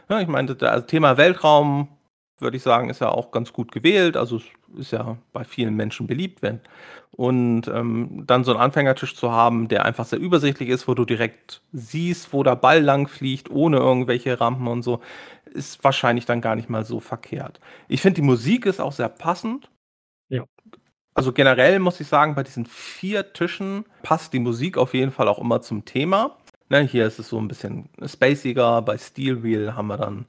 Ja, 0.08 0.20
ich 0.20 0.28
meine, 0.28 0.54
das 0.54 0.86
Thema 0.86 1.16
Weltraum, 1.16 1.88
würde 2.40 2.56
ich 2.56 2.62
sagen, 2.62 2.90
ist 2.90 3.00
ja 3.00 3.10
auch 3.10 3.30
ganz 3.30 3.52
gut 3.52 3.72
gewählt. 3.72 4.16
Also 4.16 4.36
es 4.36 4.44
ist 4.78 4.90
ja 4.92 5.16
bei 5.32 5.44
vielen 5.44 5.74
Menschen 5.74 6.06
beliebt. 6.06 6.42
Wenn. 6.42 6.60
Und 7.12 7.68
ähm, 7.68 8.24
dann 8.26 8.44
so 8.44 8.52
einen 8.52 8.60
Anfängertisch 8.60 9.14
zu 9.16 9.32
haben, 9.32 9.68
der 9.68 9.84
einfach 9.84 10.04
sehr 10.06 10.18
übersichtlich 10.18 10.68
ist, 10.68 10.88
wo 10.88 10.94
du 10.94 11.04
direkt 11.04 11.62
siehst, 11.72 12.32
wo 12.32 12.42
der 12.42 12.56
Ball 12.56 12.80
lang 12.80 13.08
fliegt, 13.08 13.50
ohne 13.50 13.78
irgendwelche 13.78 14.40
Rampen 14.40 14.68
und 14.68 14.82
so, 14.82 15.00
ist 15.52 15.82
wahrscheinlich 15.84 16.26
dann 16.26 16.40
gar 16.40 16.56
nicht 16.56 16.70
mal 16.70 16.84
so 16.84 17.00
verkehrt. 17.00 17.60
Ich 17.88 18.00
finde, 18.02 18.20
die 18.20 18.26
Musik 18.26 18.66
ist 18.66 18.80
auch 18.80 18.92
sehr 18.92 19.08
passend. 19.08 19.70
Ja. 20.28 20.44
Also 21.14 21.32
generell 21.32 21.80
muss 21.80 22.00
ich 22.00 22.06
sagen, 22.06 22.34
bei 22.34 22.42
diesen 22.44 22.66
vier 22.66 23.32
Tischen 23.32 23.84
passt 24.02 24.32
die 24.32 24.38
Musik 24.38 24.78
auf 24.78 24.94
jeden 24.94 25.10
Fall 25.10 25.28
auch 25.28 25.38
immer 25.38 25.60
zum 25.60 25.84
Thema. 25.84 26.36
Ne, 26.70 26.82
hier 26.82 27.04
ist 27.06 27.18
es 27.18 27.28
so 27.28 27.38
ein 27.38 27.48
bisschen 27.48 27.88
spaciger, 28.06 28.80
bei 28.82 28.96
Steel 28.96 29.42
Wheel 29.42 29.74
haben 29.74 29.88
wir 29.88 29.96
dann 29.96 30.26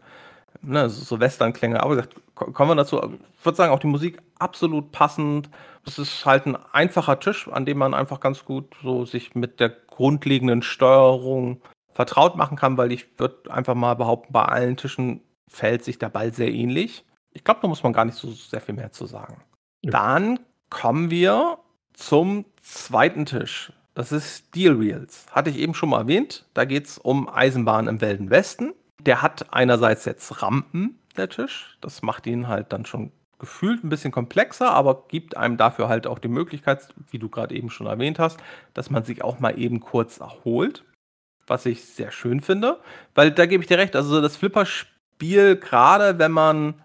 ne, 0.61 0.89
so 0.89 1.19
Western-Klänge. 1.19 1.81
Aber 1.81 1.95
gesagt, 1.95 2.15
kommen 2.35 2.71
wir 2.71 2.75
dazu. 2.75 3.01
Ich 3.37 3.45
würde 3.45 3.55
sagen, 3.55 3.73
auch 3.73 3.79
die 3.79 3.87
Musik 3.87 4.21
absolut 4.39 4.91
passend. 4.91 5.49
Es 5.85 5.97
ist 5.97 6.25
halt 6.25 6.45
ein 6.45 6.57
einfacher 6.71 7.19
Tisch, 7.19 7.47
an 7.47 7.65
dem 7.65 7.77
man 7.77 7.93
einfach 7.93 8.19
ganz 8.19 8.45
gut 8.45 8.75
so 8.83 9.05
sich 9.05 9.35
mit 9.35 9.59
der 9.59 9.69
grundlegenden 9.69 10.61
Steuerung 10.61 11.61
vertraut 11.93 12.35
machen 12.35 12.57
kann, 12.57 12.77
weil 12.77 12.91
ich 12.91 13.19
würde 13.19 13.51
einfach 13.51 13.75
mal 13.75 13.95
behaupten, 13.95 14.33
bei 14.33 14.45
allen 14.45 14.77
Tischen 14.77 15.21
fällt 15.47 15.83
sich 15.83 15.99
der 15.99 16.09
Ball 16.09 16.33
sehr 16.33 16.51
ähnlich. 16.51 17.05
Ich 17.33 17.43
glaube, 17.43 17.59
da 17.61 17.67
muss 17.67 17.83
man 17.83 17.93
gar 17.93 18.05
nicht 18.05 18.17
so 18.17 18.31
sehr 18.31 18.61
viel 18.61 18.75
mehr 18.75 18.91
zu 18.91 19.05
sagen. 19.05 19.41
Ja. 19.81 19.91
Dann 19.91 20.39
kommen 20.69 21.09
wir 21.09 21.59
zum 21.93 22.45
zweiten 22.61 23.25
Tisch. 23.25 23.73
Das 23.93 24.11
ist 24.11 24.47
Steel 24.47 24.79
Wheels. 24.79 25.25
Hatte 25.31 25.49
ich 25.49 25.57
eben 25.57 25.73
schon 25.73 25.89
mal 25.89 25.99
erwähnt. 25.99 26.45
Da 26.53 26.65
geht 26.65 26.87
es 26.87 26.97
um 26.97 27.27
Eisenbahn 27.27 27.87
im 27.87 27.99
Wilden 27.99 28.29
Westen. 28.29 28.73
Der 29.05 29.21
hat 29.21 29.53
einerseits 29.53 30.05
jetzt 30.05 30.41
Rampen, 30.41 30.99
der 31.17 31.29
Tisch. 31.29 31.77
Das 31.81 32.01
macht 32.01 32.27
ihn 32.27 32.47
halt 32.47 32.71
dann 32.73 32.85
schon 32.85 33.11
gefühlt 33.39 33.83
ein 33.83 33.89
bisschen 33.89 34.11
komplexer, 34.11 34.71
aber 34.71 35.07
gibt 35.07 35.35
einem 35.35 35.57
dafür 35.57 35.89
halt 35.89 36.05
auch 36.05 36.19
die 36.19 36.27
Möglichkeit, 36.27 36.93
wie 37.09 37.17
du 37.17 37.27
gerade 37.27 37.55
eben 37.55 37.71
schon 37.71 37.87
erwähnt 37.87 38.19
hast, 38.19 38.39
dass 38.75 38.91
man 38.91 39.03
sich 39.03 39.23
auch 39.23 39.39
mal 39.39 39.57
eben 39.57 39.79
kurz 39.79 40.19
erholt. 40.19 40.85
Was 41.47 41.65
ich 41.65 41.83
sehr 41.83 42.11
schön 42.11 42.39
finde, 42.39 42.79
weil 43.15 43.31
da 43.31 43.47
gebe 43.47 43.63
ich 43.63 43.67
dir 43.67 43.79
recht. 43.79 43.95
Also 43.95 44.21
das 44.21 44.37
Flipperspiel, 44.37 45.55
gerade 45.55 46.19
wenn 46.19 46.31
man 46.31 46.75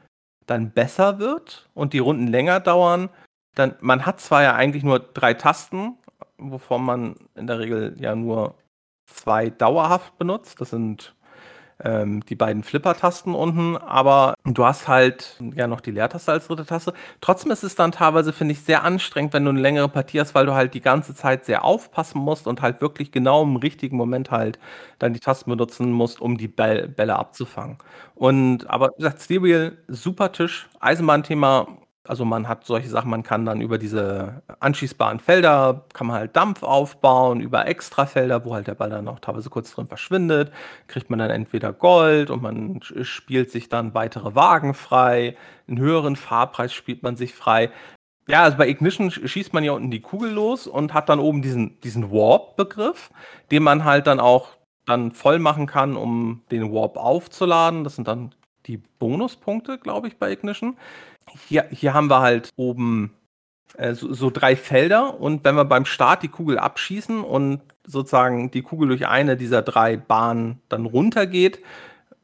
dann 0.46 0.70
besser 0.70 1.18
wird 1.18 1.68
und 1.74 1.92
die 1.92 1.98
Runden 1.98 2.26
länger 2.26 2.60
dauern, 2.60 3.10
dann, 3.54 3.74
man 3.80 4.06
hat 4.06 4.20
zwar 4.20 4.42
ja 4.42 4.54
eigentlich 4.54 4.82
nur 4.82 4.98
drei 4.98 5.34
Tasten, 5.34 5.98
wovon 6.38 6.82
man 6.82 7.16
in 7.34 7.46
der 7.46 7.58
Regel 7.58 7.94
ja 7.98 8.14
nur 8.14 8.54
zwei 9.06 9.50
dauerhaft 9.50 10.16
benutzt. 10.18 10.60
Das 10.60 10.70
sind 10.70 11.14
ähm, 11.84 12.24
die 12.24 12.34
beiden 12.34 12.62
Flipper-Tasten 12.62 13.34
unten, 13.34 13.76
aber 13.76 14.34
du 14.44 14.64
hast 14.64 14.88
halt 14.88 15.36
ja 15.54 15.66
noch 15.66 15.80
die 15.80 15.90
Leertaste 15.90 16.32
als 16.32 16.46
dritte 16.46 16.64
Taste. 16.64 16.94
Trotzdem 17.20 17.50
ist 17.50 17.64
es 17.64 17.74
dann 17.74 17.92
teilweise, 17.92 18.32
finde 18.32 18.52
ich, 18.52 18.62
sehr 18.62 18.82
anstrengend, 18.82 19.34
wenn 19.34 19.44
du 19.44 19.50
eine 19.50 19.60
längere 19.60 19.88
Partie 19.88 20.20
hast, 20.20 20.34
weil 20.34 20.46
du 20.46 20.54
halt 20.54 20.74
die 20.74 20.80
ganze 20.80 21.14
Zeit 21.14 21.44
sehr 21.44 21.64
aufpassen 21.64 22.18
musst 22.20 22.46
und 22.46 22.62
halt 22.62 22.80
wirklich 22.80 23.12
genau 23.12 23.42
im 23.42 23.56
richtigen 23.56 23.96
Moment 23.96 24.30
halt 24.30 24.58
dann 24.98 25.12
die 25.12 25.20
Tasten 25.20 25.50
benutzen 25.50 25.92
musst, 25.92 26.20
um 26.20 26.38
die 26.38 26.48
Bälle, 26.48 27.16
abzufangen. 27.16 27.78
Und 28.14 28.68
aber 28.70 28.90
wie 28.96 29.02
gesagt, 29.02 29.20
Steel 29.22 29.42
Wheel, 29.42 29.78
super 29.88 30.32
Tisch, 30.32 30.68
Eisenbahnthema 30.80 31.66
also 32.08 32.24
man 32.24 32.48
hat 32.48 32.64
solche 32.64 32.88
Sachen, 32.88 33.10
man 33.10 33.22
kann 33.22 33.44
dann 33.44 33.60
über 33.60 33.78
diese 33.78 34.42
anschießbaren 34.60 35.20
Felder, 35.20 35.84
kann 35.92 36.06
man 36.06 36.16
halt 36.16 36.36
Dampf 36.36 36.62
aufbauen, 36.62 37.40
über 37.40 37.66
Extrafelder, 37.66 38.44
wo 38.44 38.54
halt 38.54 38.66
der 38.66 38.74
Ball 38.74 38.90
dann 38.90 39.04
noch 39.04 39.20
teilweise 39.20 39.50
kurz 39.50 39.72
drin 39.74 39.86
verschwindet, 39.86 40.52
kriegt 40.88 41.10
man 41.10 41.18
dann 41.18 41.30
entweder 41.30 41.72
Gold 41.72 42.30
und 42.30 42.42
man 42.42 42.80
spielt 42.82 43.50
sich 43.50 43.68
dann 43.68 43.94
weitere 43.94 44.34
Wagen 44.34 44.74
frei, 44.74 45.36
einen 45.68 45.78
höheren 45.78 46.16
Fahrpreis 46.16 46.72
spielt 46.72 47.02
man 47.02 47.16
sich 47.16 47.34
frei. 47.34 47.70
Ja, 48.28 48.42
also 48.42 48.56
bei 48.56 48.68
Ignition 48.68 49.10
schießt 49.10 49.52
man 49.52 49.62
ja 49.62 49.72
unten 49.72 49.90
die 49.90 50.00
Kugel 50.00 50.32
los 50.32 50.66
und 50.66 50.94
hat 50.94 51.08
dann 51.08 51.20
oben 51.20 51.42
diesen, 51.42 51.80
diesen 51.80 52.10
Warp-Begriff, 52.10 53.10
den 53.52 53.62
man 53.62 53.84
halt 53.84 54.08
dann 54.08 54.18
auch 54.18 54.48
dann 54.84 55.12
voll 55.12 55.38
machen 55.38 55.66
kann, 55.66 55.96
um 55.96 56.42
den 56.50 56.72
Warp 56.72 56.96
aufzuladen. 56.96 57.84
Das 57.84 57.96
sind 57.96 58.08
dann 58.08 58.34
die 58.66 58.78
Bonuspunkte, 58.78 59.78
glaube 59.78 60.08
ich, 60.08 60.16
bei 60.16 60.32
Ignition 60.32 60.76
hier, 61.48 61.66
hier 61.70 61.94
haben 61.94 62.08
wir 62.08 62.20
halt 62.20 62.50
oben 62.56 63.12
äh, 63.76 63.94
so, 63.94 64.12
so, 64.12 64.30
drei 64.30 64.56
Felder 64.56 65.20
und 65.20 65.44
wenn 65.44 65.54
wir 65.54 65.64
beim 65.64 65.84
Start 65.84 66.22
die 66.22 66.28
Kugel 66.28 66.58
abschießen 66.58 67.22
und 67.22 67.60
sozusagen 67.86 68.50
die 68.50 68.62
Kugel 68.62 68.88
durch 68.88 69.06
eine 69.06 69.36
dieser 69.36 69.62
drei 69.62 69.96
Bahnen 69.96 70.60
dann 70.68 70.86
runtergeht, 70.86 71.60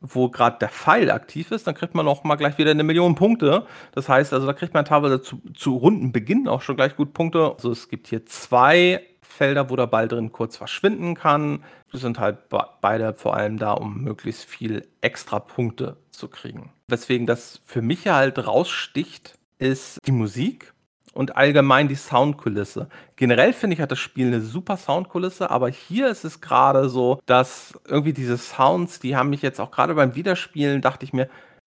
wo 0.00 0.28
gerade 0.28 0.58
der 0.58 0.68
Pfeil 0.68 1.10
aktiv 1.10 1.52
ist, 1.52 1.66
dann 1.66 1.76
kriegt 1.76 1.94
man 1.94 2.08
auch 2.08 2.24
mal 2.24 2.34
gleich 2.34 2.58
wieder 2.58 2.72
eine 2.72 2.82
Million 2.82 3.14
Punkte. 3.14 3.66
Das 3.92 4.08
heißt, 4.08 4.32
also 4.32 4.46
da 4.46 4.52
kriegt 4.52 4.74
man 4.74 4.84
teilweise 4.84 5.22
zu, 5.22 5.40
zu 5.54 5.76
Rundenbeginn 5.76 6.48
auch 6.48 6.60
schon 6.60 6.76
gleich 6.76 6.96
gut 6.96 7.12
Punkte. 7.12 7.52
Also 7.52 7.70
es 7.70 7.88
gibt 7.88 8.08
hier 8.08 8.26
zwei 8.26 9.00
Felder, 9.42 9.70
wo 9.70 9.74
der 9.74 9.88
Ball 9.88 10.06
drin 10.06 10.30
kurz 10.30 10.56
verschwinden 10.56 11.16
kann. 11.16 11.64
Die 11.92 11.96
sind 11.96 12.20
halt 12.20 12.48
beide 12.80 13.12
vor 13.12 13.34
allem 13.34 13.58
da, 13.58 13.72
um 13.72 14.00
möglichst 14.00 14.44
viel 14.44 14.86
extra 15.00 15.40
Punkte 15.40 15.96
zu 16.12 16.28
kriegen. 16.28 16.70
Weswegen 16.86 17.26
das 17.26 17.60
für 17.64 17.82
mich 17.82 18.06
halt 18.06 18.46
raussticht, 18.46 19.36
ist 19.58 19.98
die 20.06 20.12
Musik 20.12 20.72
und 21.12 21.36
allgemein 21.36 21.88
die 21.88 21.96
Soundkulisse. 21.96 22.88
Generell 23.16 23.52
finde 23.52 23.74
ich, 23.74 23.80
hat 23.80 23.90
das 23.90 23.98
Spiel 23.98 24.28
eine 24.28 24.42
super 24.42 24.76
Soundkulisse, 24.76 25.50
aber 25.50 25.68
hier 25.68 26.08
ist 26.08 26.24
es 26.24 26.40
gerade 26.40 26.88
so, 26.88 27.18
dass 27.26 27.74
irgendwie 27.88 28.12
diese 28.12 28.38
Sounds, 28.38 29.00
die 29.00 29.16
haben 29.16 29.30
mich 29.30 29.42
jetzt 29.42 29.60
auch 29.60 29.72
gerade 29.72 29.96
beim 29.96 30.14
Wiederspielen, 30.14 30.82
dachte 30.82 31.04
ich 31.04 31.12
mir, 31.12 31.28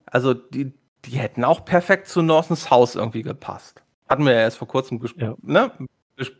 also 0.07 0.33
die, 0.33 0.73
die 1.05 1.19
hätten 1.19 1.43
auch 1.43 1.65
perfekt 1.65 2.07
zu 2.07 2.23
Northens 2.23 2.71
House 2.71 2.95
irgendwie 2.95 3.21
gepasst. 3.21 3.83
Hatten 4.07 4.25
wir 4.25 4.33
ja 4.33 4.39
erst 4.39 4.57
vor 4.57 4.67
kurzem 4.67 4.99
ja. 5.17 5.35
ne, 5.43 5.71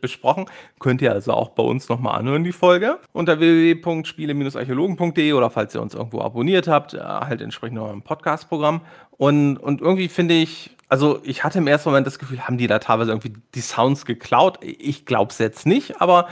besprochen. 0.00 0.46
Könnt 0.78 1.02
ihr 1.02 1.12
also 1.12 1.32
auch 1.32 1.50
bei 1.50 1.62
uns 1.62 1.88
nochmal 1.88 2.18
anhören, 2.18 2.44
die 2.44 2.52
Folge. 2.52 2.98
Unter 3.12 3.38
www.spiele-archäologen.de 3.40 5.32
oder 5.32 5.50
falls 5.50 5.74
ihr 5.74 5.82
uns 5.82 5.94
irgendwo 5.94 6.20
abonniert 6.20 6.68
habt, 6.68 6.94
äh, 6.94 7.00
halt 7.00 7.40
entsprechend 7.40 7.78
im 7.78 8.02
Podcast-Programm. 8.02 8.82
Und, 9.10 9.56
und 9.58 9.80
irgendwie 9.80 10.08
finde 10.08 10.34
ich, 10.34 10.76
also 10.88 11.20
ich 11.22 11.44
hatte 11.44 11.58
im 11.58 11.66
ersten 11.66 11.88
Moment 11.90 12.06
das 12.06 12.18
Gefühl, 12.18 12.40
haben 12.40 12.58
die 12.58 12.66
da 12.66 12.78
teilweise 12.78 13.10
irgendwie 13.10 13.34
die 13.54 13.60
Sounds 13.60 14.04
geklaut? 14.04 14.58
Ich 14.62 15.06
glaube 15.06 15.30
es 15.30 15.38
jetzt 15.38 15.66
nicht, 15.66 16.00
aber 16.00 16.28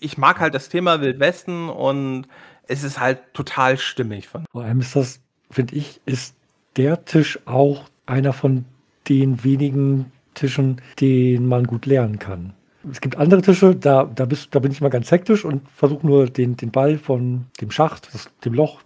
ich 0.00 0.18
mag 0.18 0.40
halt 0.40 0.54
das 0.54 0.68
Thema 0.68 1.00
Wildwesten 1.00 1.68
und 1.68 2.26
es 2.66 2.84
ist 2.84 3.00
halt 3.00 3.20
total 3.34 3.78
stimmig. 3.78 4.28
Vor 4.28 4.62
allem 4.62 4.80
ist 4.80 4.96
das, 4.96 5.20
finde 5.50 5.74
ich, 5.74 6.00
ist 6.06 6.34
der 6.76 7.04
Tisch 7.04 7.38
auch 7.46 7.84
einer 8.06 8.32
von 8.32 8.64
den 9.08 9.42
wenigen 9.44 10.12
Tischen, 10.34 10.80
den 11.00 11.46
man 11.46 11.64
gut 11.64 11.86
lernen 11.86 12.18
kann. 12.18 12.54
Es 12.90 13.00
gibt 13.00 13.16
andere 13.16 13.42
Tische, 13.42 13.74
da, 13.74 14.04
da, 14.04 14.24
bist, 14.24 14.54
da 14.54 14.58
bin 14.58 14.72
ich 14.72 14.80
mal 14.80 14.88
ganz 14.88 15.10
hektisch 15.10 15.44
und 15.44 15.62
versuche 15.70 16.06
nur 16.06 16.26
den, 16.26 16.56
den 16.56 16.70
Ball 16.70 16.98
von 16.98 17.46
dem 17.60 17.70
Schacht, 17.70 18.08
das, 18.12 18.30
dem 18.44 18.54
Loch, 18.54 18.80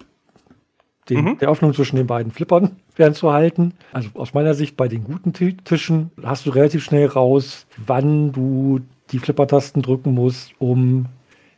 den, 1.09 1.25
mhm. 1.25 1.39
der 1.39 1.51
Öffnung 1.51 1.75
zwischen 1.75 1.97
den 1.97 2.07
beiden 2.07 2.33
Flippern 2.33 2.77
fernzuhalten. 2.95 3.75
Also 3.93 4.11
aus 4.15 4.35
meiner 4.35 4.55
Sicht 4.55 4.77
bei 4.77 4.89
den 4.89 5.05
guten 5.05 5.33
Tischen 5.33 6.11
hast 6.23 6.47
du 6.47 6.51
relativ 6.51 6.85
schnell 6.85 7.07
raus, 7.07 7.67
wann 7.85 8.33
du 8.33 8.81
die 9.11 9.19
Flippertasten 9.19 9.83
drücken 9.83 10.15
musst, 10.15 10.53
um 10.59 11.07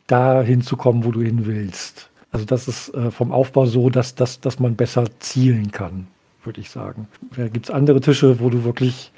da 0.07 0.41
hinzukommen, 0.41 1.03
wo 1.03 1.11
du 1.11 1.21
hin 1.21 1.45
willst. 1.45 2.09
Also 2.31 2.45
das 2.45 2.67
ist 2.67 2.93
äh, 2.93 3.11
vom 3.11 3.31
Aufbau 3.31 3.65
so, 3.65 3.89
dass, 3.89 4.15
dass, 4.15 4.41
dass 4.41 4.59
man 4.59 4.75
besser 4.75 5.05
zielen 5.19 5.71
kann, 5.71 6.07
würde 6.43 6.59
ich 6.59 6.69
sagen. 6.69 7.07
Da 7.35 7.47
gibt 7.47 7.67
es 7.67 7.71
andere 7.71 8.01
Tische, 8.01 8.39
wo 8.39 8.49
du 8.49 8.63
wirklich 8.65 9.11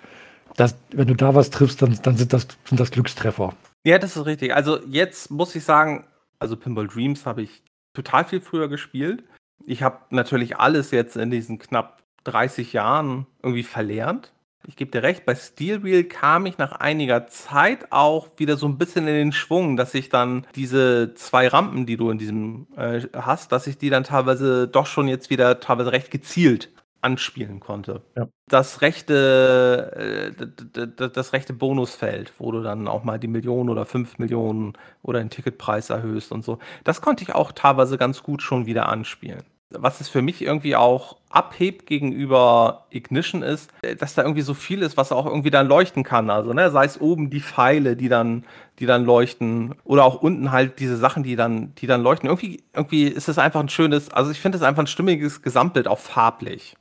das, 0.58 0.76
wenn 0.92 1.08
du 1.08 1.16
da 1.16 1.34
was 1.34 1.50
triffst, 1.50 1.82
dann, 1.82 1.98
dann 2.04 2.18
sind, 2.18 2.34
das, 2.34 2.48
sind 2.66 2.80
das 2.80 2.92
Glückstreffer. 2.92 3.54
Ja, 3.86 4.00
das 4.00 4.18
ist 4.18 4.26
richtig. 4.26 4.54
Also 4.54 4.80
jetzt 4.88 5.32
muss 5.32 5.56
ich 5.56 5.64
sagen, 5.64 6.06
also 6.40 6.58
Pinball 6.58 6.88
Dreams 6.88 7.26
habe 7.26 7.44
ich 7.44 7.64
total 7.94 8.26
viel 8.26 8.42
früher 8.42 8.68
gespielt. 8.68 9.24
Ich 9.66 9.84
habe 9.84 10.00
natürlich 10.10 10.58
alles 10.58 10.92
jetzt 10.92 11.16
in 11.16 11.32
diesen 11.32 11.60
knapp 11.60 12.04
30 12.26 12.74
Jahren 12.74 13.28
irgendwie 13.42 13.64
verlernt. 13.64 14.34
Ich 14.66 14.76
gebe 14.76 14.92
dir 14.92 15.04
recht, 15.04 15.26
bei 15.26 15.36
Steel 15.36 15.84
Wheel 15.84 16.04
kam 16.04 16.46
ich 16.46 16.58
nach 16.58 16.74
einiger 16.74 17.28
Zeit 17.28 17.92
auch 17.92 18.28
wieder 18.38 18.58
so 18.58 18.68
ein 18.68 18.78
bisschen 18.78 19.08
in 19.08 19.14
den 19.14 19.32
Schwung, 19.32 19.78
dass 19.78 19.94
ich 19.94 20.10
dann 20.10 20.46
diese 20.56 21.14
zwei 21.14 21.48
Rampen, 21.48 21.86
die 21.86 21.96
du 21.96 22.10
in 22.10 22.18
diesem 22.18 22.68
äh, 22.76 23.02
hast, 23.16 23.52
dass 23.52 23.68
ich 23.68 23.78
die 23.78 23.90
dann 23.90 24.04
teilweise 24.04 24.68
doch 24.68 24.88
schon 24.88 25.08
jetzt 25.08 25.30
wieder 25.30 25.62
teilweise 25.62 25.94
recht 25.94 26.12
gezielt 26.12 26.70
anspielen 27.02 27.60
konnte. 27.60 28.02
Ja. 28.16 28.28
Das 28.48 28.82
rechte, 28.82 30.34
äh, 30.34 31.10
das 31.10 31.34
rechte 31.34 31.54
Bonusfeld, 31.54 32.34
wo 32.38 32.52
du 32.52 32.62
dann 32.62 32.88
auch 32.88 33.04
mal 33.04 33.20
die 33.20 33.28
Millionen 33.28 33.70
oder 33.70 33.86
fünf 33.86 34.20
Millionen 34.20 34.74
oder 35.04 35.20
den 35.20 35.30
Ticketpreis 35.30 35.90
erhöhst 35.90 36.32
und 36.32 36.44
so, 36.44 36.60
das 36.84 37.02
konnte 37.02 37.24
ich 37.24 37.36
auch 37.36 37.52
teilweise 37.52 37.98
ganz 37.98 38.24
gut 38.24 38.42
schon 38.42 38.66
wieder 38.66 38.90
anspielen. 38.90 39.44
Was 39.70 40.00
es 40.00 40.08
für 40.08 40.22
mich 40.22 40.42
irgendwie 40.42 40.78
auch 40.78 41.18
abhebt 41.30 41.88
gegenüber 41.88 42.86
Ignition 42.90 43.44
ist, 43.44 43.70
äh, 43.82 43.98
dass 43.98 44.16
da 44.16 44.22
irgendwie 44.22 44.42
so 44.42 44.54
viel 44.54 44.82
ist, 44.82 44.96
was 44.96 45.12
auch 45.12 45.26
irgendwie 45.26 45.52
dann 45.52 45.68
leuchten 45.68 46.04
kann. 46.04 46.30
Also, 46.30 46.54
ne, 46.54 46.72
sei 46.72 46.86
es 46.86 47.02
oben 47.02 47.30
die 47.30 47.42
Pfeile, 47.42 47.98
die 47.98 48.08
dann, 48.08 48.46
die 48.80 48.86
dann 48.86 49.04
leuchten, 49.04 49.76
oder 49.84 50.06
auch 50.06 50.22
unten 50.22 50.54
halt 50.54 50.80
diese 50.80 50.96
Sachen, 50.96 51.24
die 51.24 51.36
dann, 51.36 51.76
die 51.76 51.88
dann 51.88 52.02
leuchten. 52.02 52.30
Irgendwie, 52.30 52.64
irgendwie 52.74 53.08
ist 53.08 53.28
es 53.28 53.38
einfach 53.38 53.60
ein 53.60 53.68
schönes, 53.68 54.10
also 54.10 54.32
ich 54.32 54.40
finde 54.40 54.58
es 54.58 54.64
einfach 54.64 54.84
ein 54.84 54.88
stimmiges 54.88 55.42
Gesamtbild, 55.42 55.90
auch 55.90 56.00
farblich. 56.00 56.78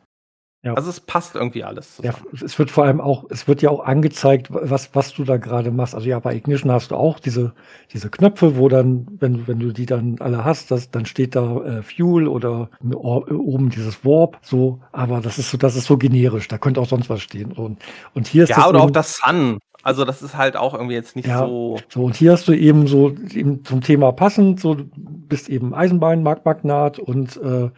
Ja. 0.62 0.74
Also 0.74 0.90
es 0.90 0.98
passt 0.98 1.36
irgendwie 1.36 1.62
alles. 1.62 2.00
Ja, 2.02 2.12
es 2.44 2.58
wird 2.58 2.72
vor 2.72 2.84
allem 2.84 3.00
auch, 3.00 3.24
es 3.30 3.46
wird 3.46 3.62
ja 3.62 3.70
auch 3.70 3.84
angezeigt, 3.84 4.48
was, 4.50 4.94
was 4.94 5.12
du 5.14 5.22
da 5.22 5.36
gerade 5.36 5.70
machst. 5.70 5.94
Also 5.94 6.08
ja, 6.08 6.18
bei 6.18 6.34
Ignition 6.34 6.72
hast 6.72 6.90
du 6.90 6.96
auch 6.96 7.20
diese, 7.20 7.52
diese 7.92 8.10
Knöpfe, 8.10 8.56
wo 8.56 8.68
dann, 8.68 9.06
wenn, 9.20 9.46
wenn 9.46 9.60
du 9.60 9.72
die 9.72 9.86
dann 9.86 10.16
alle 10.18 10.44
hast, 10.44 10.72
das, 10.72 10.90
dann 10.90 11.06
steht 11.06 11.36
da 11.36 11.62
äh, 11.62 11.82
Fuel 11.82 12.26
oder 12.26 12.68
oben 12.82 13.70
dieses 13.70 14.04
Warp, 14.04 14.38
so, 14.42 14.80
aber 14.90 15.20
das 15.20 15.38
ist 15.38 15.52
so, 15.52 15.56
das 15.56 15.76
ist 15.76 15.84
so 15.84 15.98
generisch, 15.98 16.48
da 16.48 16.58
könnte 16.58 16.80
auch 16.80 16.88
sonst 16.88 17.08
was 17.10 17.22
stehen. 17.22 17.52
Und, 17.52 17.78
und 18.14 18.26
hier 18.26 18.44
ist 18.44 18.50
Ja, 18.50 18.68
oder 18.68 18.80
auch 18.80 18.90
das 18.90 19.20
Sun. 19.24 19.58
Also 19.84 20.04
das 20.04 20.20
ist 20.20 20.36
halt 20.36 20.56
auch 20.56 20.74
irgendwie 20.74 20.94
jetzt 20.94 21.14
nicht 21.14 21.28
ja, 21.28 21.46
so. 21.46 21.78
So, 21.88 22.02
und 22.02 22.16
hier 22.16 22.32
hast 22.32 22.48
du 22.48 22.52
eben 22.52 22.88
so 22.88 23.14
eben 23.32 23.64
zum 23.64 23.82
Thema 23.82 24.10
passend, 24.10 24.58
so 24.58 24.74
du 24.74 24.88
bist 24.96 25.48
eben 25.48 25.74
Eisenbahn, 25.74 26.24
Marktmagnat 26.24 26.98
und 26.98 27.36
äh, 27.36 27.70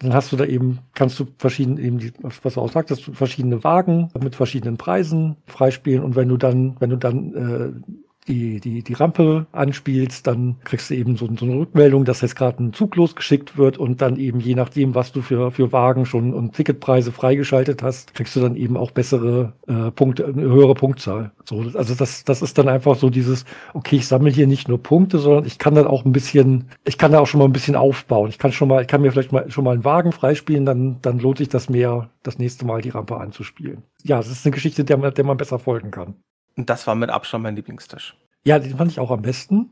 dann 0.00 0.14
hast 0.14 0.30
du 0.30 0.36
da 0.36 0.44
eben, 0.44 0.78
kannst 0.94 1.18
du 1.18 1.26
verschiedene, 1.38 1.80
eben 1.80 1.98
die, 1.98 2.12
was 2.20 2.54
du 2.54 2.60
auch 2.60 2.70
sagtest, 2.70 3.04
verschiedene 3.04 3.64
Wagen 3.64 4.10
mit 4.20 4.36
verschiedenen 4.36 4.76
Preisen 4.76 5.36
freispielen. 5.46 6.04
Und 6.04 6.14
wenn 6.14 6.28
du 6.28 6.36
dann, 6.36 6.76
wenn 6.78 6.90
du 6.90 6.96
dann 6.96 7.34
äh, 7.34 7.90
die, 8.28 8.60
die, 8.60 8.82
die 8.82 8.92
Rampe 8.92 9.46
anspielst, 9.52 10.26
dann 10.26 10.56
kriegst 10.64 10.90
du 10.90 10.94
eben 10.94 11.16
so, 11.16 11.28
so 11.36 11.44
eine 11.44 11.58
Rückmeldung, 11.58 12.04
dass 12.04 12.20
jetzt 12.20 12.36
gerade 12.36 12.62
ein 12.62 12.72
Zug 12.72 12.96
losgeschickt 12.96 13.56
wird 13.56 13.78
und 13.78 14.02
dann 14.02 14.16
eben 14.16 14.40
je 14.40 14.54
nachdem, 14.54 14.94
was 14.94 15.12
du 15.12 15.22
für, 15.22 15.50
für 15.50 15.72
Wagen 15.72 16.06
schon 16.06 16.34
und 16.34 16.54
Ticketpreise 16.54 17.12
freigeschaltet 17.12 17.82
hast, 17.82 18.14
kriegst 18.14 18.36
du 18.36 18.40
dann 18.40 18.56
eben 18.56 18.76
auch 18.76 18.90
bessere 18.90 19.54
äh, 19.66 19.90
Punkte, 19.90 20.26
eine 20.26 20.42
höhere 20.42 20.74
Punktzahl. 20.74 21.32
So, 21.44 21.64
also 21.74 21.94
das, 21.94 22.24
das 22.24 22.42
ist 22.42 22.58
dann 22.58 22.68
einfach 22.68 22.96
so 22.96 23.10
dieses, 23.10 23.44
okay, 23.74 23.96
ich 23.96 24.06
sammle 24.06 24.30
hier 24.30 24.46
nicht 24.46 24.68
nur 24.68 24.82
Punkte, 24.82 25.18
sondern 25.18 25.46
ich 25.46 25.58
kann 25.58 25.74
dann 25.74 25.86
auch 25.86 26.04
ein 26.04 26.12
bisschen, 26.12 26.68
ich 26.84 26.98
kann 26.98 27.12
da 27.12 27.20
auch 27.20 27.26
schon 27.26 27.38
mal 27.38 27.46
ein 27.46 27.52
bisschen 27.52 27.76
aufbauen. 27.76 28.28
Ich 28.28 28.38
kann 28.38 28.52
schon 28.52 28.68
mal, 28.68 28.82
ich 28.82 28.88
kann 28.88 29.00
mir 29.00 29.10
vielleicht 29.12 29.32
mal 29.32 29.50
schon 29.50 29.64
mal 29.64 29.72
einen 29.72 29.84
Wagen 29.84 30.12
freispielen, 30.12 30.66
dann, 30.66 30.98
dann 31.02 31.18
lohnt 31.18 31.38
sich 31.38 31.48
das 31.48 31.68
mehr, 31.68 32.10
das 32.22 32.38
nächste 32.38 32.66
Mal 32.66 32.82
die 32.82 32.90
Rampe 32.90 33.16
anzuspielen. 33.16 33.82
Ja, 34.02 34.18
das 34.18 34.30
ist 34.30 34.44
eine 34.44 34.54
Geschichte, 34.54 34.84
der 34.84 34.98
man, 34.98 35.14
der 35.14 35.24
man 35.24 35.36
besser 35.36 35.58
folgen 35.58 35.90
kann. 35.90 36.16
Und 36.58 36.68
das 36.68 36.88
war 36.88 36.96
mit 36.96 37.08
Abstand 37.08 37.44
mein 37.44 37.54
Lieblingstisch. 37.54 38.16
Ja, 38.44 38.58
den 38.58 38.76
fand 38.76 38.90
ich 38.90 38.98
auch 38.98 39.12
am 39.12 39.22
besten. 39.22 39.70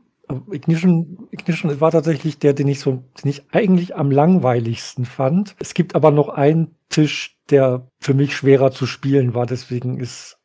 Ignition, 0.51 1.27
Ignition 1.31 1.79
war 1.81 1.91
tatsächlich 1.91 2.39
der, 2.39 2.53
den 2.53 2.69
ich 2.69 2.79
so, 2.79 3.03
den 3.21 3.29
ich 3.29 3.43
eigentlich 3.51 3.95
am 3.95 4.09
langweiligsten 4.09 5.05
fand. 5.05 5.55
Es 5.59 5.73
gibt 5.73 5.95
aber 5.95 6.11
noch 6.11 6.29
einen 6.29 6.75
Tisch, 6.89 7.37
der 7.49 7.87
für 7.99 8.13
mich 8.13 8.35
schwerer 8.35 8.71
zu 8.71 8.85
spielen 8.85 9.33
war, 9.33 9.45
deswegen 9.45 9.99
ist 9.99 10.37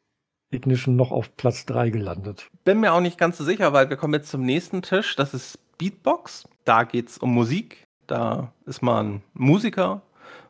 Ignition 0.50 0.96
noch 0.96 1.12
auf 1.12 1.37
Platz 1.37 1.64
3 1.66 1.90
gelandet. 1.90 2.49
Bin 2.64 2.80
mir 2.80 2.92
auch 2.92 3.00
nicht 3.00 3.18
ganz 3.18 3.38
so 3.38 3.44
sicher, 3.44 3.72
weil 3.72 3.88
wir 3.88 3.96
kommen 3.96 4.14
jetzt 4.14 4.30
zum 4.30 4.42
nächsten 4.42 4.82
Tisch. 4.82 5.16
Das 5.16 5.34
ist 5.34 5.58
Beatbox. 5.78 6.44
Da 6.64 6.82
geht 6.82 7.08
es 7.08 7.18
um 7.18 7.32
Musik. 7.32 7.84
Da 8.08 8.52
ist 8.66 8.82
man 8.82 9.22
Musiker 9.32 10.02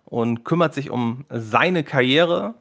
und 0.06 0.44
kümmert 0.44 0.74
sich 0.74 0.90
um 0.90 1.26
seine 1.28 1.84
Karriere 1.84 2.54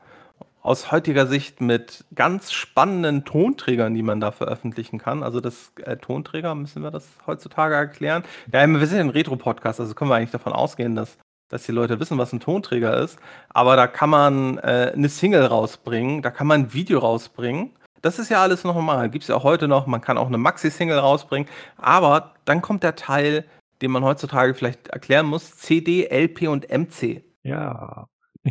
aus 0.61 0.91
heutiger 0.91 1.27
Sicht 1.27 1.59
mit 1.59 2.05
ganz 2.13 2.51
spannenden 2.51 3.25
Tonträgern, 3.25 3.93
die 3.95 4.03
man 4.03 4.19
da 4.19 4.31
veröffentlichen 4.31 4.99
kann. 4.99 5.23
Also 5.23 5.41
das 5.41 5.71
äh, 5.83 5.97
Tonträger, 5.97 6.53
müssen 6.55 6.83
wir 6.83 6.91
das 6.91 7.07
heutzutage 7.25 7.75
erklären? 7.75 8.23
Ja, 8.51 8.67
wir 8.67 8.87
sind 8.87 8.99
ein 8.99 9.09
Retro-Podcast, 9.09 9.79
also 9.79 9.93
können 9.95 10.11
wir 10.11 10.15
eigentlich 10.15 10.31
davon 10.31 10.53
ausgehen, 10.53 10.95
dass, 10.95 11.17
dass 11.49 11.65
die 11.65 11.71
Leute 11.71 11.99
wissen, 11.99 12.17
was 12.17 12.31
ein 12.31 12.39
Tonträger 12.39 12.97
ist. 12.97 13.17
Aber 13.49 13.75
da 13.75 13.87
kann 13.87 14.09
man 14.09 14.57
äh, 14.59 14.91
eine 14.95 15.09
Single 15.09 15.45
rausbringen, 15.45 16.21
da 16.21 16.29
kann 16.29 16.47
man 16.47 16.61
ein 16.61 16.73
Video 16.73 16.99
rausbringen. 16.99 17.71
Das 18.01 18.19
ist 18.19 18.29
ja 18.29 18.41
alles 18.41 18.63
noch 18.63 18.75
normal. 18.75 19.09
Gibt 19.09 19.23
es 19.23 19.27
ja 19.27 19.35
auch 19.35 19.43
heute 19.43 19.67
noch. 19.67 19.85
Man 19.85 20.01
kann 20.01 20.17
auch 20.17 20.27
eine 20.27 20.39
Maxi-Single 20.39 20.97
rausbringen. 20.97 21.47
Aber 21.77 22.33
dann 22.45 22.63
kommt 22.63 22.81
der 22.81 22.95
Teil, 22.95 23.45
den 23.81 23.91
man 23.91 24.03
heutzutage 24.03 24.55
vielleicht 24.55 24.87
erklären 24.87 25.27
muss: 25.27 25.57
CD, 25.57 26.07
LP 26.09 26.47
und 26.47 26.67
MC. 26.69 27.23
Ja. 27.43 28.07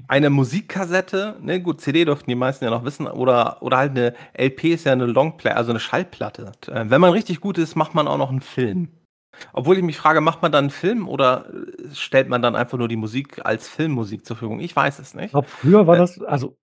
Eine 0.07 0.31
Musikkassette, 0.31 1.37
ne, 1.41 1.61
gut, 1.61 1.81
CD 1.81 2.05
dürften 2.05 2.31
die 2.31 2.37
meisten 2.37 2.65
ja 2.65 2.71
noch 2.71 2.85
wissen, 2.85 3.09
oder, 3.09 3.61
oder 3.61 3.79
halt 3.79 3.91
eine 3.91 4.15
LP 4.35 4.65
ist 4.75 4.85
ja 4.85 4.93
eine 4.93 5.07
Longplay, 5.07 5.51
also 5.51 5.71
eine 5.71 5.81
Schallplatte. 5.81 6.53
Äh, 6.69 6.89
wenn 6.89 7.01
man 7.01 7.13
richtig 7.13 7.41
gut 7.41 7.59
ist, 7.59 7.75
macht 7.75 7.95
man 7.95 8.07
auch 8.07 8.19
noch 8.19 8.31
einen 8.31 8.41
Film. 8.41 8.89
Obwohl 9.53 9.77
ich 9.77 9.83
mich 9.83 9.97
frage, 9.97 10.21
macht 10.21 10.43
man 10.43 10.53
dann 10.53 10.65
einen 10.65 10.71
Film 10.71 11.09
oder 11.09 11.47
stellt 11.93 12.29
man 12.29 12.43
dann 12.43 12.57
einfach 12.57 12.79
nur 12.79 12.89
die 12.89 12.97
Musik 12.97 13.45
als 13.45 13.69
Filmmusik 13.69 14.25
zur 14.27 14.37
Verfügung? 14.37 14.61
Ich 14.61 14.75
weiß 14.75 14.99
es 14.99 15.15
nicht. 15.15 15.27
Ich 15.27 15.31
glaube, 15.33 15.49
früher 15.49 15.87
war 15.87 15.97
äh, 15.97 15.99
das, 15.99 16.21
also 16.21 16.57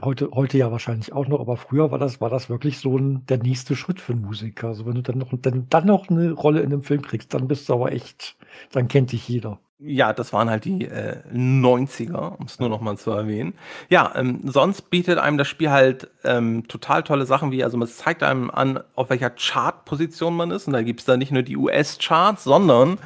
heute, 0.00 0.30
heute 0.32 0.58
ja 0.58 0.70
wahrscheinlich 0.70 1.12
auch 1.12 1.26
noch, 1.26 1.40
aber 1.40 1.56
früher 1.56 1.90
war 1.90 1.98
das, 1.98 2.20
war 2.20 2.30
das 2.30 2.48
wirklich 2.48 2.78
so 2.78 2.96
ein, 2.96 3.26
der 3.26 3.38
nächste 3.38 3.76
Schritt 3.76 4.00
für 4.00 4.12
einen 4.12 4.22
Musiker. 4.22 4.68
Also 4.68 4.86
wenn 4.86 4.94
du 4.94 5.02
dann 5.02 5.18
noch, 5.18 5.32
dann, 5.32 5.66
dann 5.68 5.86
noch 5.86 6.08
eine 6.08 6.32
Rolle 6.32 6.60
in 6.60 6.72
einem 6.72 6.82
Film 6.82 7.02
kriegst, 7.02 7.34
dann 7.34 7.48
bist 7.48 7.68
du 7.68 7.74
aber 7.74 7.92
echt, 7.92 8.36
dann 8.72 8.88
kennt 8.88 9.12
dich 9.12 9.28
jeder. 9.28 9.58
Ja, 9.78 10.14
das 10.14 10.32
waren 10.32 10.48
halt 10.48 10.64
die 10.64 10.86
äh, 10.86 11.18
90er, 11.30 12.38
um 12.38 12.46
es 12.46 12.58
nur 12.58 12.70
noch 12.70 12.80
mal 12.80 12.96
zu 12.96 13.10
erwähnen. 13.10 13.52
Ja, 13.90 14.10
ähm, 14.16 14.40
sonst 14.44 14.88
bietet 14.88 15.18
einem 15.18 15.36
das 15.36 15.48
Spiel 15.48 15.70
halt 15.70 16.08
ähm, 16.24 16.66
total 16.66 17.02
tolle 17.02 17.26
Sachen 17.26 17.50
wie, 17.50 17.62
also 17.62 17.78
es 17.82 17.98
zeigt 17.98 18.22
einem 18.22 18.50
an, 18.50 18.80
auf 18.94 19.10
welcher 19.10 19.28
Chartposition 19.28 20.34
man 20.34 20.50
ist. 20.50 20.66
Und 20.66 20.72
da 20.72 20.82
gibt 20.82 21.00
es 21.00 21.06
da 21.06 21.18
nicht 21.18 21.30
nur 21.30 21.42
die 21.42 21.58
US-Charts, 21.58 22.44
sondern 22.44 22.96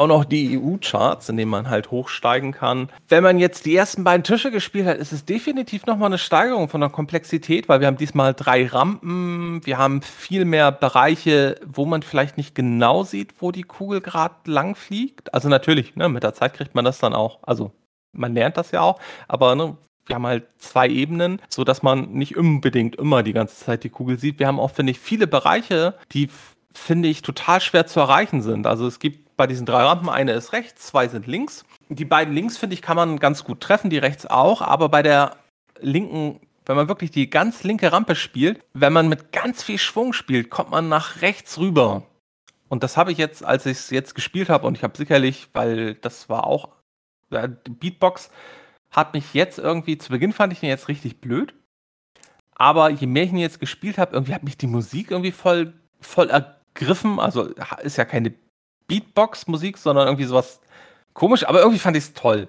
auch 0.00 0.06
noch 0.06 0.24
die 0.24 0.58
EU-Charts, 0.58 1.28
in 1.28 1.36
denen 1.36 1.50
man 1.50 1.68
halt 1.68 1.90
hochsteigen 1.90 2.52
kann. 2.52 2.88
Wenn 3.08 3.22
man 3.22 3.38
jetzt 3.38 3.66
die 3.66 3.76
ersten 3.76 4.02
beiden 4.02 4.24
Tische 4.24 4.50
gespielt 4.50 4.86
hat, 4.86 4.96
ist 4.96 5.12
es 5.12 5.26
definitiv 5.26 5.84
nochmal 5.84 6.06
eine 6.06 6.16
Steigerung 6.16 6.70
von 6.70 6.80
der 6.80 6.88
Komplexität, 6.88 7.68
weil 7.68 7.80
wir 7.80 7.86
haben 7.86 7.98
diesmal 7.98 8.32
drei 8.32 8.66
Rampen, 8.66 9.60
wir 9.66 9.76
haben 9.76 10.00
viel 10.00 10.46
mehr 10.46 10.72
Bereiche, 10.72 11.60
wo 11.66 11.84
man 11.84 12.00
vielleicht 12.00 12.38
nicht 12.38 12.54
genau 12.54 13.04
sieht, 13.04 13.42
wo 13.42 13.52
die 13.52 13.62
Kugel 13.62 14.00
gerade 14.00 14.36
lang 14.46 14.74
fliegt. 14.74 15.34
Also 15.34 15.50
natürlich, 15.50 15.94
ne, 15.96 16.08
mit 16.08 16.22
der 16.22 16.32
Zeit 16.32 16.54
kriegt 16.54 16.74
man 16.74 16.86
das 16.86 16.98
dann 16.98 17.12
auch. 17.12 17.40
Also 17.42 17.72
man 18.12 18.32
lernt 18.32 18.56
das 18.56 18.70
ja 18.70 18.80
auch, 18.80 18.98
aber 19.28 19.54
ne, 19.54 19.76
wir 20.06 20.14
haben 20.14 20.26
halt 20.26 20.44
zwei 20.56 20.88
Ebenen, 20.88 21.42
so 21.50 21.62
dass 21.62 21.82
man 21.82 22.10
nicht 22.12 22.38
unbedingt 22.38 22.96
immer 22.96 23.22
die 23.22 23.34
ganze 23.34 23.62
Zeit 23.62 23.84
die 23.84 23.90
Kugel 23.90 24.18
sieht. 24.18 24.38
Wir 24.38 24.46
haben 24.46 24.60
auch, 24.60 24.70
finde 24.70 24.92
ich, 24.92 24.98
viele 24.98 25.26
Bereiche, 25.26 25.94
die 26.12 26.30
finde 26.72 27.08
ich 27.08 27.22
total 27.22 27.60
schwer 27.60 27.86
zu 27.86 28.00
erreichen 28.00 28.42
sind. 28.42 28.66
Also 28.66 28.86
es 28.86 28.98
gibt 28.98 29.29
bei 29.40 29.46
diesen 29.46 29.64
drei 29.64 29.84
Rampen. 29.84 30.10
Eine 30.10 30.32
ist 30.32 30.52
rechts, 30.52 30.88
zwei 30.88 31.08
sind 31.08 31.26
links. 31.26 31.64
Die 31.88 32.04
beiden 32.04 32.34
links, 32.34 32.58
finde 32.58 32.74
ich, 32.74 32.82
kann 32.82 32.96
man 32.96 33.18
ganz 33.18 33.42
gut 33.42 33.62
treffen, 33.62 33.88
die 33.88 33.96
rechts 33.96 34.26
auch. 34.26 34.60
Aber 34.60 34.90
bei 34.90 35.02
der 35.02 35.38
linken, 35.80 36.40
wenn 36.66 36.76
man 36.76 36.88
wirklich 36.88 37.10
die 37.10 37.30
ganz 37.30 37.64
linke 37.64 37.90
Rampe 37.90 38.16
spielt, 38.16 38.62
wenn 38.74 38.92
man 38.92 39.08
mit 39.08 39.32
ganz 39.32 39.62
viel 39.62 39.78
Schwung 39.78 40.12
spielt, 40.12 40.50
kommt 40.50 40.70
man 40.70 40.90
nach 40.90 41.22
rechts 41.22 41.56
rüber. 41.56 42.02
Und 42.68 42.82
das 42.82 42.98
habe 42.98 43.12
ich 43.12 43.16
jetzt, 43.16 43.42
als 43.42 43.64
ich 43.64 43.78
es 43.78 43.88
jetzt 43.88 44.14
gespielt 44.14 44.50
habe, 44.50 44.66
und 44.66 44.76
ich 44.76 44.84
habe 44.84 44.94
sicherlich, 44.94 45.48
weil 45.54 45.94
das 45.94 46.28
war 46.28 46.46
auch, 46.46 46.68
äh, 47.30 47.48
Beatbox 47.48 48.30
hat 48.90 49.14
mich 49.14 49.32
jetzt 49.32 49.58
irgendwie, 49.58 49.96
zu 49.96 50.10
Beginn 50.10 50.34
fand 50.34 50.52
ich 50.52 50.62
ihn 50.62 50.68
jetzt 50.68 50.88
richtig 50.88 51.22
blöd. 51.22 51.54
Aber 52.54 52.90
je 52.90 53.06
mehr 53.06 53.22
ich 53.22 53.32
ihn 53.32 53.38
jetzt 53.38 53.58
gespielt 53.58 53.96
habe, 53.96 54.12
irgendwie 54.12 54.34
hat 54.34 54.42
mich 54.42 54.58
die 54.58 54.66
Musik 54.66 55.10
irgendwie 55.10 55.32
voll, 55.32 55.72
voll 55.98 56.28
ergriffen. 56.28 57.18
Also 57.18 57.44
ist 57.82 57.96
ja 57.96 58.04
keine 58.04 58.34
Beatbox-Musik, 58.90 59.78
sondern 59.78 60.08
irgendwie 60.08 60.24
sowas 60.24 60.60
komisch, 61.14 61.46
aber 61.46 61.60
irgendwie 61.60 61.78
fand 61.78 61.96
ich 61.96 62.04
es 62.04 62.12
toll. 62.12 62.48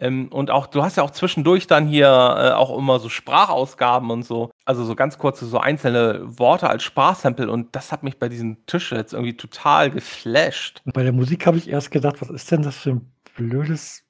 Ähm, 0.00 0.28
und 0.28 0.50
auch, 0.50 0.66
du 0.66 0.82
hast 0.82 0.96
ja 0.96 1.02
auch 1.02 1.10
zwischendurch 1.10 1.66
dann 1.66 1.86
hier 1.86 2.06
äh, 2.06 2.50
auch 2.52 2.76
immer 2.78 3.00
so 3.00 3.08
Sprachausgaben 3.08 4.10
und 4.10 4.22
so, 4.22 4.50
also 4.64 4.84
so 4.84 4.94
ganz 4.94 5.18
kurze, 5.18 5.46
so 5.46 5.58
einzelne 5.58 6.20
Worte 6.38 6.70
als 6.70 6.84
Sprachsample 6.84 7.50
und 7.50 7.76
das 7.76 7.92
hat 7.92 8.02
mich 8.02 8.18
bei 8.18 8.28
diesem 8.28 8.64
Tisch 8.66 8.92
jetzt 8.92 9.12
irgendwie 9.12 9.36
total 9.36 9.90
geflasht. 9.90 10.80
bei 10.86 11.02
der 11.02 11.12
Musik 11.12 11.46
habe 11.46 11.58
ich 11.58 11.68
erst 11.68 11.90
gedacht, 11.90 12.20
was 12.20 12.30
ist 12.30 12.50
denn 12.50 12.62
das 12.62 12.76
für 12.76 12.90
ein 12.90 13.12
blödes 13.36 14.04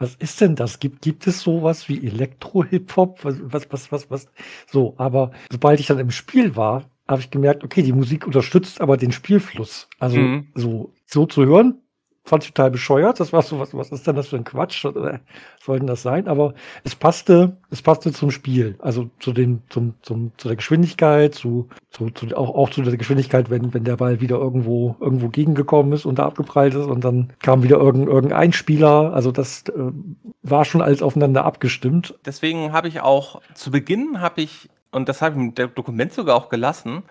was 0.00 0.14
ist 0.14 0.40
denn 0.40 0.54
das? 0.54 0.78
Gibt, 0.78 1.02
gibt 1.02 1.26
es 1.26 1.40
sowas 1.40 1.88
wie 1.88 2.06
Elektro-Hip-Hop? 2.06 3.24
Was, 3.24 3.36
was, 3.42 3.72
was, 3.72 3.92
was, 3.92 4.10
was? 4.10 4.28
So, 4.70 4.94
aber 4.96 5.32
sobald 5.50 5.80
ich 5.80 5.86
dann 5.86 5.98
im 5.98 6.12
Spiel 6.12 6.54
war, 6.54 6.84
habe 7.08 7.20
ich 7.20 7.30
gemerkt, 7.30 7.64
okay, 7.64 7.82
die 7.82 7.92
Musik 7.92 8.26
unterstützt 8.26 8.80
aber 8.80 8.96
den 8.96 9.12
Spielfluss. 9.12 9.88
Also 9.98 10.18
mhm. 10.18 10.48
so, 10.54 10.92
so 11.06 11.26
zu 11.26 11.44
hören, 11.46 11.80
fand 12.28 12.44
ich 12.44 12.52
total 12.52 12.70
bescheuert. 12.70 13.18
Das 13.18 13.32
war 13.32 13.42
so, 13.42 13.58
was, 13.58 13.74
was 13.74 13.90
ist 13.90 14.06
denn 14.06 14.14
das 14.14 14.28
für 14.28 14.36
ein 14.36 14.44
Quatsch? 14.44 14.84
Was 14.84 15.20
soll 15.64 15.78
denn 15.78 15.86
das 15.86 16.02
sein? 16.02 16.28
Aber 16.28 16.54
es 16.84 16.94
passte, 16.94 17.56
es 17.70 17.82
passte 17.82 18.12
zum 18.12 18.30
Spiel. 18.30 18.76
Also 18.80 19.10
zu 19.18 19.32
den, 19.32 19.62
zum, 19.70 19.94
zum, 20.02 20.32
zu 20.36 20.48
der 20.48 20.56
Geschwindigkeit, 20.56 21.34
zu, 21.34 21.68
zu, 21.90 22.10
zu 22.10 22.36
auch, 22.36 22.54
auch 22.54 22.70
zu 22.70 22.82
der 22.82 22.96
Geschwindigkeit, 22.96 23.50
wenn, 23.50 23.74
wenn 23.74 23.84
der 23.84 23.96
Ball 23.96 24.20
wieder 24.20 24.36
irgendwo, 24.36 24.96
irgendwo 25.00 25.28
gegengekommen 25.28 25.92
ist 25.92 26.04
und 26.04 26.18
da 26.18 26.26
abgeprallt 26.26 26.74
ist 26.74 26.86
und 26.86 27.02
dann 27.02 27.32
kam 27.40 27.62
wieder 27.62 27.78
irgendein, 27.78 28.14
irgendein 28.14 28.52
Spieler. 28.52 29.14
Also 29.14 29.32
das 29.32 29.64
äh, 29.68 29.72
war 30.42 30.64
schon 30.64 30.82
alles 30.82 31.02
aufeinander 31.02 31.44
abgestimmt. 31.44 32.14
Deswegen 32.24 32.72
habe 32.72 32.88
ich 32.88 33.00
auch, 33.00 33.40
zu 33.54 33.70
Beginn 33.70 34.20
habe 34.20 34.42
ich 34.42 34.68
und 34.90 35.08
das 35.08 35.22
habe 35.22 35.34
ich 35.34 35.58
im 35.58 35.74
Dokument 35.74 36.12
sogar 36.12 36.36
auch 36.36 36.48
gelassen, 36.48 37.02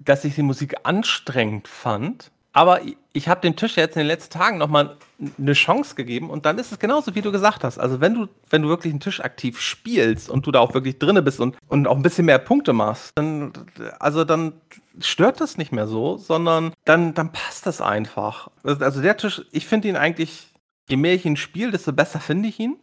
dass 0.00 0.24
ich 0.24 0.34
die 0.34 0.42
Musik 0.42 0.76
anstrengend 0.84 1.68
fand. 1.68 2.30
Aber 2.52 2.80
ich 3.12 3.28
habe 3.28 3.40
dem 3.42 3.56
Tisch 3.56 3.76
jetzt 3.76 3.96
in 3.96 4.00
den 4.00 4.06
letzten 4.08 4.32
Tagen 4.32 4.58
nochmal 4.58 4.96
eine 5.38 5.52
Chance 5.52 5.94
gegeben 5.94 6.30
und 6.30 6.46
dann 6.46 6.58
ist 6.58 6.72
es 6.72 6.78
genauso, 6.78 7.14
wie 7.14 7.20
du 7.20 7.30
gesagt 7.30 7.62
hast. 7.62 7.78
Also 7.78 8.00
wenn 8.00 8.14
du, 8.14 8.28
wenn 8.48 8.62
du 8.62 8.68
wirklich 8.68 8.92
einen 8.92 9.00
Tisch 9.00 9.20
aktiv 9.20 9.60
spielst 9.60 10.30
und 10.30 10.46
du 10.46 10.50
da 10.50 10.60
auch 10.60 10.74
wirklich 10.74 10.98
drinne 10.98 11.22
bist 11.22 11.40
und, 11.40 11.56
und 11.68 11.86
auch 11.86 11.96
ein 11.96 12.02
bisschen 12.02 12.26
mehr 12.26 12.38
Punkte 12.38 12.72
machst, 12.72 13.12
dann, 13.16 13.52
also 14.00 14.24
dann 14.24 14.54
stört 15.00 15.40
das 15.40 15.58
nicht 15.58 15.72
mehr 15.72 15.86
so, 15.86 16.16
sondern 16.16 16.72
dann, 16.84 17.14
dann 17.14 17.32
passt 17.32 17.66
das 17.66 17.80
einfach. 17.80 18.48
Also 18.64 19.02
der 19.02 19.16
Tisch, 19.16 19.42
ich 19.52 19.66
finde 19.66 19.88
ihn 19.88 19.96
eigentlich, 19.96 20.48
je 20.88 20.96
mehr 20.96 21.14
ich 21.14 21.26
ihn 21.26 21.36
spiele, 21.36 21.70
desto 21.70 21.92
besser 21.92 22.18
finde 22.18 22.48
ich 22.48 22.58
ihn. 22.58 22.76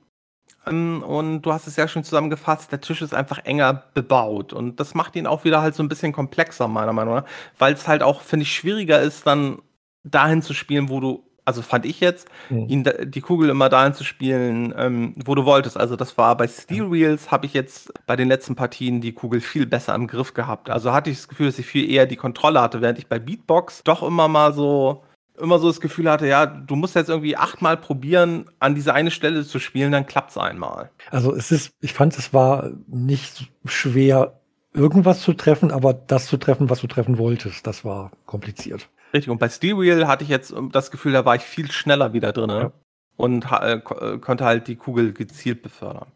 Ähm, 0.68 1.04
und 1.04 1.42
du 1.42 1.54
hast 1.54 1.68
es 1.68 1.76
ja 1.76 1.88
schon 1.88 2.04
zusammengefasst, 2.04 2.72
der 2.72 2.82
Tisch 2.82 3.02
ist 3.02 3.14
einfach 3.14 3.40
enger 3.40 3.84
bebaut. 3.94 4.54
Und 4.54 4.80
das 4.80 4.94
macht 4.94 5.16
ihn 5.16 5.28
auch 5.28 5.44
wieder 5.44 5.62
halt 5.62 5.76
so 5.76 5.84
ein 5.84 5.90
bisschen 5.90 6.12
komplexer, 6.12 6.68
meiner 6.68 6.94
Meinung 6.94 7.16
nach. 7.16 7.26
Weil 7.58 7.74
es 7.74 7.88
halt 7.88 8.04
auch, 8.04 8.22
finde 8.22 8.44
ich, 8.44 8.54
schwieriger 8.54 9.02
ist, 9.02 9.26
dann 9.28 9.60
dahin 10.04 10.42
zu 10.42 10.54
spielen, 10.54 10.90
wo 10.90 11.00
du, 11.00 11.24
also 11.46 11.62
fand 11.62 11.86
ich 11.86 12.00
jetzt, 12.00 12.28
mhm. 12.50 12.70
ihn, 12.70 12.90
die 13.06 13.22
Kugel 13.22 13.50
immer 13.50 13.70
dahin 13.70 13.94
zu 13.94 14.04
spielen, 14.04 14.74
ähm, 14.78 15.14
wo 15.24 15.36
du 15.36 15.46
wolltest. 15.46 15.78
Also 15.78 15.96
das 15.96 16.18
war 16.18 16.36
bei 16.38 16.48
Steel 16.48 16.92
Wheels, 16.92 17.32
habe 17.32 17.46
ich 17.46 17.54
jetzt 17.54 17.94
bei 18.06 18.16
den 18.16 18.28
letzten 18.28 18.56
Partien 18.56 19.02
die 19.02 19.14
Kugel 19.14 19.42
viel 19.42 19.66
besser 19.66 19.96
im 19.96 20.08
Griff 20.08 20.34
gehabt. 20.34 20.70
Also 20.70 20.94
hatte 20.94 21.10
ich 21.10 21.18
das 21.18 21.28
Gefühl, 21.28 21.48
dass 21.48 21.60
ich 21.60 21.66
viel 21.66 21.90
eher 21.90 22.06
die 22.06 22.16
Kontrolle 22.16 22.62
hatte, 22.62 22.82
während 22.82 23.00
ich 23.00 23.08
bei 23.08 23.20
Beatbox 23.20 23.84
doch 23.84 24.04
immer 24.04 24.28
mal 24.28 24.54
so 24.54 25.05
immer 25.40 25.60
so 25.60 25.68
das 25.68 25.82
Gefühl 25.82 26.10
hatte, 26.10 26.28
ja, 26.28 26.46
du 26.46 26.76
musst 26.76 26.96
jetzt 26.96 27.10
irgendwie 27.10 27.38
achtmal 27.38 27.78
probieren, 27.78 28.50
an 28.60 28.76
diese 28.76 28.94
eine 28.94 29.12
Stelle 29.12 29.46
zu 29.46 29.60
spielen, 29.60 29.92
dann 29.92 30.06
klappt 30.06 30.32
es 30.32 30.38
einmal. 30.38 30.90
Also 31.12 31.34
es 31.36 31.52
ist, 31.52 31.72
ich 31.82 31.94
fand, 31.94 32.18
es 32.18 32.34
war 32.34 32.72
nicht 32.88 33.52
schwer, 33.66 34.40
irgendwas 34.74 35.22
zu 35.22 35.34
treffen, 35.34 35.72
aber 35.72 35.94
das 35.94 36.28
zu 36.28 36.38
treffen, 36.38 36.70
was 36.70 36.82
du 36.82 36.88
treffen 36.88 37.18
wolltest, 37.18 37.66
das 37.66 37.86
war 37.86 38.12
kompliziert. 38.26 38.90
Richtig, 39.14 39.30
und 39.30 39.40
bei 39.40 39.50
Steel 39.50 39.78
Wheel 39.80 40.08
hatte 40.08 40.24
ich 40.24 40.30
jetzt 40.30 40.54
das 40.72 40.92
Gefühl, 40.92 41.14
da 41.14 41.26
war 41.26 41.36
ich 41.36 41.44
viel 41.44 41.72
schneller 41.72 42.14
wieder 42.14 42.34
drin 42.34 42.50
ja. 42.50 42.72
und 43.16 43.46
äh, 43.52 43.80
konnte 43.80 44.46
halt 44.46 44.68
die 44.68 44.76
Kugel 44.76 45.14
gezielt 45.14 45.62
befördern. 45.62 46.08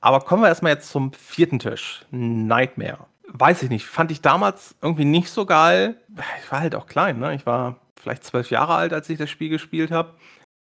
Aber 0.00 0.20
kommen 0.20 0.42
wir 0.42 0.48
erstmal 0.48 0.72
jetzt 0.72 0.90
zum 0.90 1.12
vierten 1.12 1.58
Tisch, 1.58 2.04
Nightmare. 2.10 3.06
Weiß 3.28 3.62
ich 3.62 3.70
nicht, 3.70 3.86
fand 3.86 4.10
ich 4.10 4.20
damals 4.20 4.76
irgendwie 4.82 5.04
nicht 5.04 5.30
so 5.30 5.46
geil. 5.46 5.96
Ich 6.44 6.52
war 6.52 6.60
halt 6.60 6.74
auch 6.74 6.86
klein, 6.86 7.18
ne? 7.18 7.34
Ich 7.34 7.44
war 7.44 7.80
vielleicht 8.06 8.24
zwölf 8.24 8.50
Jahre 8.50 8.76
alt, 8.76 8.92
als 8.92 9.10
ich 9.10 9.18
das 9.18 9.28
Spiel 9.28 9.48
gespielt 9.48 9.90
habe. 9.90 10.14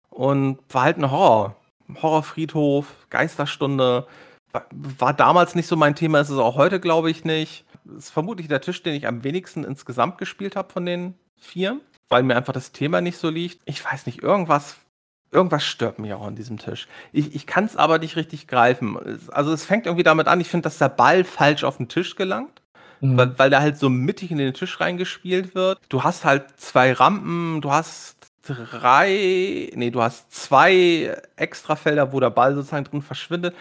Und 0.08 0.58
war 0.70 0.82
halt 0.82 0.96
ein 0.96 1.10
Horror. 1.10 1.56
Horrorfriedhof, 2.02 2.86
Geisterstunde. 3.10 4.06
War, 4.52 4.66
war 4.70 5.12
damals 5.12 5.54
nicht 5.54 5.66
so 5.66 5.76
mein 5.76 5.94
Thema, 5.94 6.20
ist 6.20 6.30
es 6.30 6.38
auch 6.38 6.56
heute, 6.56 6.80
glaube 6.80 7.10
ich, 7.10 7.24
nicht. 7.24 7.66
Ist 7.96 8.10
vermutlich 8.10 8.48
der 8.48 8.62
Tisch, 8.62 8.82
den 8.82 8.94
ich 8.94 9.06
am 9.06 9.24
wenigsten 9.24 9.64
insgesamt 9.64 10.16
gespielt 10.16 10.56
habe 10.56 10.72
von 10.72 10.86
den 10.86 11.14
vier, 11.36 11.80
weil 12.08 12.22
mir 12.22 12.36
einfach 12.36 12.54
das 12.54 12.72
Thema 12.72 13.02
nicht 13.02 13.18
so 13.18 13.28
liegt. 13.28 13.60
Ich 13.66 13.84
weiß 13.84 14.06
nicht, 14.06 14.22
irgendwas 14.22 14.76
irgendwas 15.30 15.62
stört 15.62 15.98
mich 15.98 16.14
auch 16.14 16.26
an 16.26 16.36
diesem 16.36 16.56
Tisch. 16.56 16.88
Ich, 17.12 17.34
ich 17.34 17.46
kann 17.46 17.66
es 17.66 17.76
aber 17.76 17.98
nicht 17.98 18.16
richtig 18.16 18.46
greifen. 18.46 19.20
Also 19.30 19.52
es 19.52 19.66
fängt 19.66 19.84
irgendwie 19.84 20.02
damit 20.02 20.26
an, 20.26 20.40
ich 20.40 20.48
finde, 20.48 20.64
dass 20.64 20.78
der 20.78 20.88
Ball 20.88 21.24
falsch 21.24 21.64
auf 21.64 21.76
den 21.76 21.88
Tisch 21.88 22.16
gelangt 22.16 22.57
mhm. 23.00 23.16
weil, 23.16 23.38
weil 23.38 23.50
der 23.50 23.60
halt 23.60 23.78
so 23.78 23.88
mittig 23.88 24.30
in 24.30 24.38
den 24.38 24.54
Tisch 24.54 24.80
reingespielt 24.80 25.54
wird. 25.54 25.78
Du 25.88 26.02
hast 26.02 26.24
halt 26.24 26.44
zwei 26.58 26.92
Rampen, 26.92 27.60
du 27.60 27.70
hast 27.70 28.16
drei, 28.42 29.70
nee, 29.74 29.90
du 29.90 30.02
hast 30.02 30.32
zwei 30.32 31.16
Extrafelder, 31.36 32.12
wo 32.12 32.20
der 32.20 32.30
Ball 32.30 32.54
sozusagen 32.54 32.84
drin 32.84 33.02
verschwindet, 33.02 33.54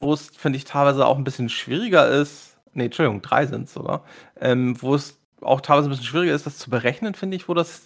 wo 0.00 0.12
es, 0.12 0.30
finde 0.36 0.58
ich, 0.58 0.64
teilweise 0.64 1.06
auch 1.06 1.16
ein 1.16 1.24
bisschen 1.24 1.48
schwieriger 1.48 2.08
ist. 2.08 2.56
Nee, 2.74 2.86
Entschuldigung, 2.86 3.22
drei 3.22 3.46
sind 3.46 3.64
es 3.64 3.74
sogar. 3.74 4.04
Ähm, 4.40 4.80
wo 4.80 4.94
es 4.94 5.18
auch 5.40 5.60
teilweise 5.60 5.88
ein 5.88 5.90
bisschen 5.90 6.06
schwieriger 6.06 6.34
ist, 6.34 6.46
das 6.46 6.58
zu 6.58 6.70
berechnen, 6.70 7.14
finde 7.14 7.36
ich, 7.36 7.48
wo 7.48 7.54
das 7.54 7.82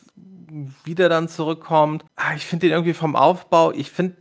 wieder 0.84 1.08
dann 1.08 1.28
zurückkommt. 1.28 2.04
Ah, 2.16 2.34
ich 2.34 2.44
finde 2.44 2.66
den 2.66 2.72
irgendwie 2.72 2.94
vom 2.94 3.16
Aufbau, 3.16 3.72
ich 3.72 3.90
finde, 3.90 4.16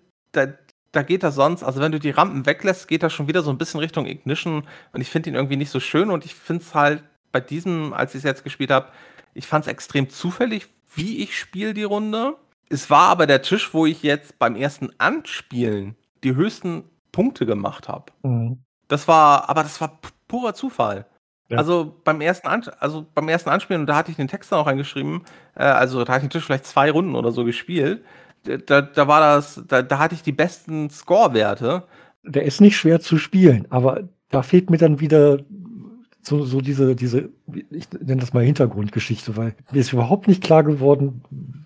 da, 0.95 1.03
geht 1.03 1.23
er 1.23 1.31
sonst, 1.31 1.63
also 1.63 1.81
wenn 1.81 1.91
du 1.91 1.99
die 1.99 2.11
Rampen 2.11 2.45
weglässt, 2.45 2.87
geht 2.87 3.03
er 3.03 3.09
schon 3.09 3.27
wieder 3.27 3.41
so 3.41 3.49
ein 3.49 3.57
bisschen 3.57 3.79
Richtung 3.79 4.05
Ignition 4.05 4.63
und 4.93 5.01
ich 5.01 5.09
finde 5.09 5.29
ihn 5.29 5.35
irgendwie 5.35 5.57
nicht 5.57 5.69
so 5.69 5.79
schön 5.79 6.09
und 6.09 6.25
ich 6.25 6.35
finde 6.35 6.63
es 6.63 6.73
halt 6.73 7.03
bei 7.31 7.39
diesem, 7.39 7.93
als 7.93 8.13
ich 8.15 8.19
es 8.19 8.23
jetzt 8.23 8.43
gespielt 8.43 8.71
habe, 8.71 8.87
ich 9.33 9.47
fand 9.47 9.65
es 9.65 9.71
extrem 9.71 10.09
zufällig, 10.09 10.67
wie 10.93 11.21
ich 11.21 11.37
spiele 11.37 11.73
die 11.73 11.83
Runde. 11.83 12.35
Es 12.69 12.89
war 12.89 13.09
aber 13.09 13.27
der 13.27 13.41
Tisch, 13.41 13.73
wo 13.73 13.85
ich 13.85 14.01
jetzt 14.03 14.39
beim 14.39 14.55
ersten 14.55 14.89
Anspielen 14.97 15.95
die 16.23 16.35
höchsten 16.35 16.85
Punkte 17.11 17.45
gemacht 17.45 17.87
habe. 17.87 18.05
Mhm. 18.23 18.63
Das 18.87 19.07
war, 19.07 19.49
aber 19.49 19.63
das 19.63 19.79
war 19.81 19.99
purer 20.27 20.53
Zufall. 20.53 21.05
Ja. 21.49 21.57
Also 21.57 21.95
beim 22.03 22.21
ersten 22.21 22.47
An 22.47 22.63
also 22.79 23.05
beim 23.13 23.29
ersten 23.29 23.49
Anspielen, 23.49 23.81
und 23.81 23.87
da 23.87 23.95
hatte 23.95 24.11
ich 24.11 24.17
den 24.17 24.27
Text 24.27 24.51
dann 24.51 24.59
auch 24.59 24.67
reingeschrieben, 24.67 25.23
äh, 25.55 25.63
also 25.63 26.03
da 26.03 26.13
hatte 26.13 26.25
ich 26.25 26.29
den 26.29 26.31
Tisch 26.31 26.45
vielleicht 26.45 26.65
zwei 26.65 26.89
Runden 26.89 27.15
oder 27.15 27.31
so 27.31 27.45
gespielt. 27.45 28.03
Da, 28.45 28.81
da 28.81 29.07
war 29.07 29.19
das, 29.19 29.61
da, 29.67 29.81
da 29.81 29.99
hatte 29.99 30.15
ich 30.15 30.23
die 30.23 30.31
besten 30.31 30.89
Score-Werte. 30.89 31.83
Der 32.23 32.43
ist 32.43 32.61
nicht 32.61 32.77
schwer 32.77 32.99
zu 32.99 33.17
spielen, 33.17 33.67
aber 33.69 34.07
da 34.29 34.41
fehlt 34.41 34.69
mir 34.69 34.77
dann 34.77 34.99
wieder 34.99 35.39
so, 36.21 36.43
so 36.43 36.59
diese, 36.61 36.95
diese, 36.95 37.29
ich 37.69 37.91
nenne 37.91 38.21
das 38.21 38.33
mal 38.33 38.43
Hintergrundgeschichte, 38.43 39.37
weil 39.37 39.55
mir 39.71 39.79
ist 39.79 39.93
überhaupt 39.93 40.27
nicht 40.27 40.43
klar 40.43 40.63
geworden, 40.63 41.21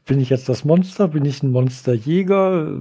bin 0.06 0.20
ich 0.20 0.30
jetzt 0.30 0.50
das 0.50 0.66
Monster, 0.66 1.08
bin 1.08 1.26
ich 1.26 1.42
ein 1.42 1.52
Monsterjäger, 1.52 2.78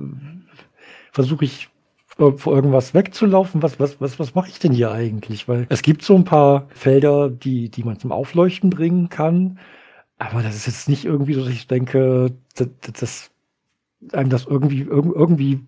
versuche 1.12 1.44
ich 1.44 1.68
vor 2.16 2.52
irgendwas 2.52 2.94
wegzulaufen, 2.94 3.62
was, 3.62 3.78
was, 3.78 4.00
was, 4.00 4.18
was 4.18 4.34
mache 4.34 4.48
ich 4.48 4.58
denn 4.58 4.72
hier 4.72 4.90
eigentlich? 4.90 5.46
Weil 5.46 5.66
es 5.68 5.82
gibt 5.82 6.02
so 6.02 6.16
ein 6.16 6.24
paar 6.24 6.66
Felder, 6.70 7.30
die, 7.30 7.68
die 7.68 7.84
man 7.84 8.00
zum 8.00 8.10
Aufleuchten 8.10 8.70
bringen 8.70 9.08
kann, 9.08 9.60
aber 10.18 10.42
das 10.42 10.56
ist 10.56 10.66
jetzt 10.66 10.88
nicht 10.88 11.04
irgendwie 11.04 11.34
dass 11.34 11.48
ich 11.48 11.68
denke, 11.68 12.32
dass, 12.56 12.68
dass 12.92 13.30
einem 14.12 14.30
das 14.30 14.46
irgendwie, 14.46 14.82
irgendwie 14.82 15.66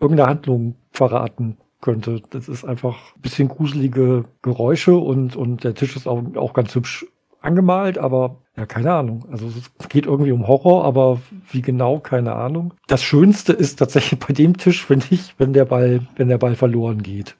irgendeine 0.00 0.28
Handlung 0.28 0.76
verraten 0.90 1.58
könnte. 1.80 2.22
Das 2.30 2.48
ist 2.48 2.64
einfach 2.64 3.14
ein 3.14 3.20
bisschen 3.20 3.48
gruselige 3.48 4.24
Geräusche 4.42 4.96
und, 4.96 5.36
und 5.36 5.64
der 5.64 5.74
Tisch 5.74 5.96
ist 5.96 6.06
auch, 6.06 6.22
auch 6.36 6.52
ganz 6.54 6.74
hübsch 6.74 7.06
angemalt, 7.40 7.98
aber 7.98 8.40
ja, 8.56 8.66
keine 8.66 8.92
Ahnung. 8.92 9.26
Also 9.30 9.46
es 9.46 9.88
geht 9.88 10.06
irgendwie 10.06 10.32
um 10.32 10.46
Horror, 10.46 10.84
aber 10.84 11.20
wie 11.50 11.60
genau, 11.60 11.98
keine 11.98 12.34
Ahnung. 12.34 12.74
Das 12.86 13.02
Schönste 13.02 13.52
ist 13.52 13.76
tatsächlich 13.76 14.18
bei 14.26 14.32
dem 14.32 14.56
Tisch, 14.56 14.84
finde 14.84 15.06
ich, 15.10 15.34
wenn 15.38 15.52
der 15.52 15.66
Ball, 15.66 16.00
wenn 16.16 16.28
der 16.28 16.38
Ball 16.38 16.54
verloren 16.54 17.02
geht. 17.02 17.36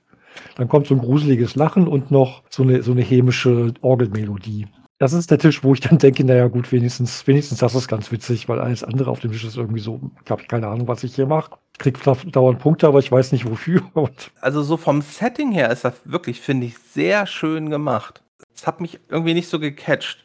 Dann 0.57 0.69
kommt 0.69 0.89
so 0.89 0.95
ein 0.95 1.01
gruseliges 1.01 1.55
Lachen 1.55 1.87
und 1.87 2.11
noch 2.11 2.43
so 2.51 2.65
eine, 2.65 2.83
so 2.83 2.93
eine 2.93 3.03
hämische 3.03 3.73
Orgelmelodie. 3.81 4.67
Das 5.05 5.13
ist 5.13 5.31
der 5.31 5.39
Tisch, 5.39 5.63
wo 5.63 5.75
ich 5.75 5.81
dann 5.81 5.99
denke, 5.99 6.25
naja 6.25 6.49
gut, 6.49 6.73
wenigstens, 6.73 7.27
wenigstens 7.27 7.59
das 7.59 7.75
ist 7.75 7.89
ganz 7.89 8.11
witzig, 8.11 8.49
weil 8.49 8.59
alles 8.59 8.83
andere 8.83 9.11
auf 9.11 9.21
dem 9.21 9.33
Tisch 9.33 9.45
ist 9.45 9.59
irgendwie 9.59 9.81
so, 9.81 10.01
habe 10.31 10.41
ich 10.41 10.49
keine 10.49 10.69
Ahnung, 10.69 10.89
was 10.89 11.05
ich 11.05 11.15
hier 11.15 11.27
mache. 11.27 11.59
Krieg 11.77 12.03
dauernd 12.03 12.59
Punkte, 12.59 12.89
aber 12.89 13.01
ich 13.01 13.13
weiß 13.13 13.33
nicht 13.33 13.45
wofür. 13.45 13.83
also 14.41 14.63
so 14.63 14.79
vom 14.79 15.03
Setting 15.03 15.53
her 15.53 15.71
ist 15.71 15.85
das 15.85 15.93
wirklich, 16.07 16.41
finde 16.41 16.69
ich, 16.69 16.79
sehr 16.79 17.27
schön 17.27 17.69
gemacht. 17.69 18.23
Es 18.55 18.67
hat 18.67 18.81
mich 18.81 18.99
irgendwie 19.11 19.35
nicht 19.35 19.51
so 19.51 19.61
gecatcht. 19.61 20.25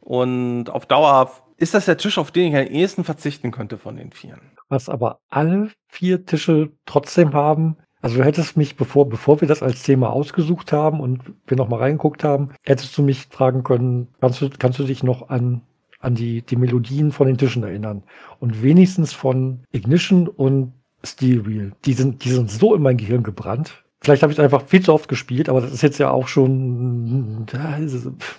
Und 0.00 0.70
auf 0.70 0.86
Dauer 0.86 1.30
ist 1.56 1.74
das 1.74 1.84
der 1.84 1.96
Tisch, 1.96 2.18
auf 2.18 2.32
den 2.32 2.52
ich 2.52 2.56
am 2.58 2.66
ehesten 2.66 3.04
verzichten 3.04 3.52
könnte 3.52 3.78
von 3.78 3.94
den 3.94 4.10
vieren. 4.10 4.40
Was 4.68 4.88
aber 4.88 5.20
alle 5.28 5.70
vier 5.86 6.26
Tische 6.26 6.72
trotzdem 6.84 7.32
haben, 7.32 7.76
also 8.06 8.18
du 8.18 8.24
hättest 8.24 8.56
mich, 8.56 8.76
bevor, 8.76 9.08
bevor 9.08 9.40
wir 9.40 9.48
das 9.48 9.64
als 9.64 9.82
Thema 9.82 10.10
ausgesucht 10.10 10.72
haben 10.72 11.00
und 11.00 11.22
wir 11.48 11.56
nochmal 11.56 11.80
reingeguckt 11.80 12.22
haben, 12.22 12.50
hättest 12.62 12.96
du 12.96 13.02
mich 13.02 13.26
fragen 13.30 13.64
können, 13.64 14.06
kannst 14.20 14.40
du, 14.40 14.48
kannst 14.48 14.78
du 14.78 14.84
dich 14.84 15.02
noch 15.02 15.28
an, 15.28 15.62
an 15.98 16.14
die, 16.14 16.42
die 16.42 16.54
Melodien 16.54 17.10
von 17.10 17.26
den 17.26 17.36
Tischen 17.36 17.64
erinnern? 17.64 18.04
Und 18.38 18.62
wenigstens 18.62 19.12
von 19.12 19.64
Ignition 19.72 20.28
und 20.28 20.72
Steel 21.02 21.46
Wheel. 21.46 21.72
Die 21.84 21.94
sind, 21.94 22.24
die 22.24 22.30
sind 22.30 22.48
so 22.48 22.76
in 22.76 22.82
mein 22.82 22.96
Gehirn 22.96 23.24
gebrannt. 23.24 23.82
Vielleicht 24.00 24.22
habe 24.22 24.32
ich 24.32 24.40
einfach 24.40 24.62
viel 24.62 24.82
zu 24.82 24.92
oft 24.92 25.08
gespielt, 25.08 25.48
aber 25.48 25.60
das 25.60 25.72
ist 25.72 25.82
jetzt 25.82 25.98
ja 25.98 26.12
auch 26.12 26.28
schon 26.28 27.44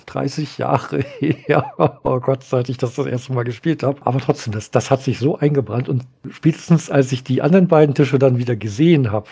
30 0.06 0.58
Jahre 0.60 1.00
her. 1.20 1.74
Oh 2.06 2.22
Gott, 2.22 2.46
seit 2.46 2.70
ich 2.70 2.78
das 2.78 2.96
das 2.96 3.06
erste 3.06 3.34
Mal 3.34 3.44
gespielt 3.44 3.84
habe. 3.84 4.00
Aber 4.06 4.22
trotzdem, 4.22 4.54
das, 4.54 4.72
das 4.72 4.92
hat 4.92 5.02
sich 5.02 5.20
so 5.20 5.38
eingebrannt. 5.38 5.90
Und 5.90 6.06
spätestens, 6.30 6.90
als 6.90 7.12
ich 7.12 7.26
die 7.26 7.42
anderen 7.42 7.68
beiden 7.68 7.96
Tische 7.96 8.18
dann 8.18 8.38
wieder 8.38 8.56
gesehen 8.56 9.12
habe, 9.12 9.28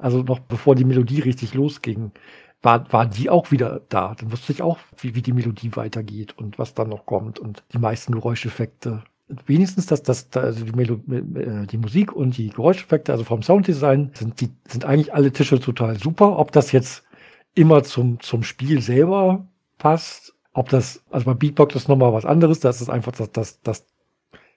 also 0.00 0.22
noch 0.22 0.40
bevor 0.40 0.74
die 0.74 0.84
Melodie 0.84 1.20
richtig 1.20 1.54
losging, 1.54 2.12
war, 2.62 2.92
waren 2.92 3.10
die 3.10 3.30
auch 3.30 3.50
wieder 3.50 3.80
da. 3.88 4.14
Dann 4.14 4.32
wusste 4.32 4.52
ich 4.52 4.62
auch, 4.62 4.78
wie, 4.98 5.14
wie 5.14 5.22
die 5.22 5.32
Melodie 5.32 5.74
weitergeht 5.76 6.36
und 6.36 6.58
was 6.58 6.74
dann 6.74 6.88
noch 6.88 7.06
kommt 7.06 7.38
und 7.38 7.62
die 7.72 7.78
meisten 7.78 8.12
Geräuscheffekte. 8.12 9.02
Wenigstens, 9.46 9.86
dass 9.86 10.02
das, 10.02 10.28
also 10.34 10.64
die, 10.64 10.72
Melo 10.72 10.94
äh, 11.08 11.66
die 11.66 11.78
Musik 11.78 12.12
und 12.12 12.36
die 12.36 12.50
Geräuscheffekte, 12.50 13.12
also 13.12 13.24
vom 13.24 13.42
Sounddesign, 13.42 14.10
sind 14.14 14.40
die, 14.40 14.50
sind 14.66 14.84
eigentlich 14.84 15.14
alle 15.14 15.32
Tische 15.32 15.60
total 15.60 15.98
super. 15.98 16.38
Ob 16.38 16.52
das 16.52 16.72
jetzt 16.72 17.04
immer 17.54 17.82
zum, 17.84 18.20
zum 18.20 18.42
Spiel 18.42 18.82
selber 18.82 19.46
passt, 19.78 20.34
ob 20.52 20.68
das, 20.68 21.04
also 21.10 21.26
bei 21.26 21.34
Beatbox 21.34 21.76
ist 21.76 21.88
nochmal 21.88 22.12
was 22.12 22.24
anderes, 22.24 22.60
das 22.60 22.80
ist 22.80 22.90
einfach 22.90 23.12
das, 23.12 23.30
das, 23.30 23.62
das 23.62 23.86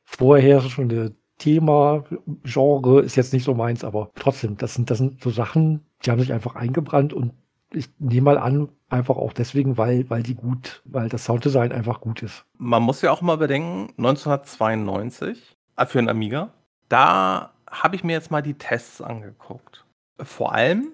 vorher 0.03 0.61
schon 0.61 0.89
eine 0.89 1.15
Thema, 1.43 2.05
Genre 2.43 3.01
ist 3.01 3.17
jetzt 3.17 3.33
nicht 3.33 3.43
so 3.43 3.53
meins, 3.53 3.83
aber 3.83 4.11
trotzdem, 4.15 4.55
das 4.55 4.75
sind, 4.75 4.89
das 4.89 4.99
sind 4.99 5.21
so 5.21 5.29
Sachen, 5.29 5.85
die 6.01 6.09
haben 6.09 6.21
sich 6.21 6.31
einfach 6.31 6.55
eingebrannt 6.55 7.11
und 7.11 7.33
ich 7.73 7.89
nehme 7.99 8.25
mal 8.25 8.37
an, 8.37 8.69
einfach 8.87 9.17
auch 9.17 9.33
deswegen, 9.33 9.77
weil, 9.77 10.09
weil 10.09 10.23
die 10.23 10.35
gut, 10.35 10.81
weil 10.85 11.09
das 11.09 11.25
Sounddesign 11.25 11.73
einfach 11.73 11.99
gut 11.99 12.23
ist. 12.23 12.45
Man 12.57 12.83
muss 12.83 13.01
ja 13.01 13.11
auch 13.11 13.21
mal 13.21 13.35
bedenken, 13.35 13.89
1992 13.97 15.57
äh, 15.75 15.85
für 15.85 15.99
einen 15.99 16.07
Amiga, 16.07 16.53
da 16.87 17.51
habe 17.69 17.97
ich 17.97 18.05
mir 18.05 18.13
jetzt 18.13 18.31
mal 18.31 18.41
die 18.41 18.53
Tests 18.53 19.01
angeguckt. 19.01 19.85
Vor 20.21 20.53
allem 20.53 20.93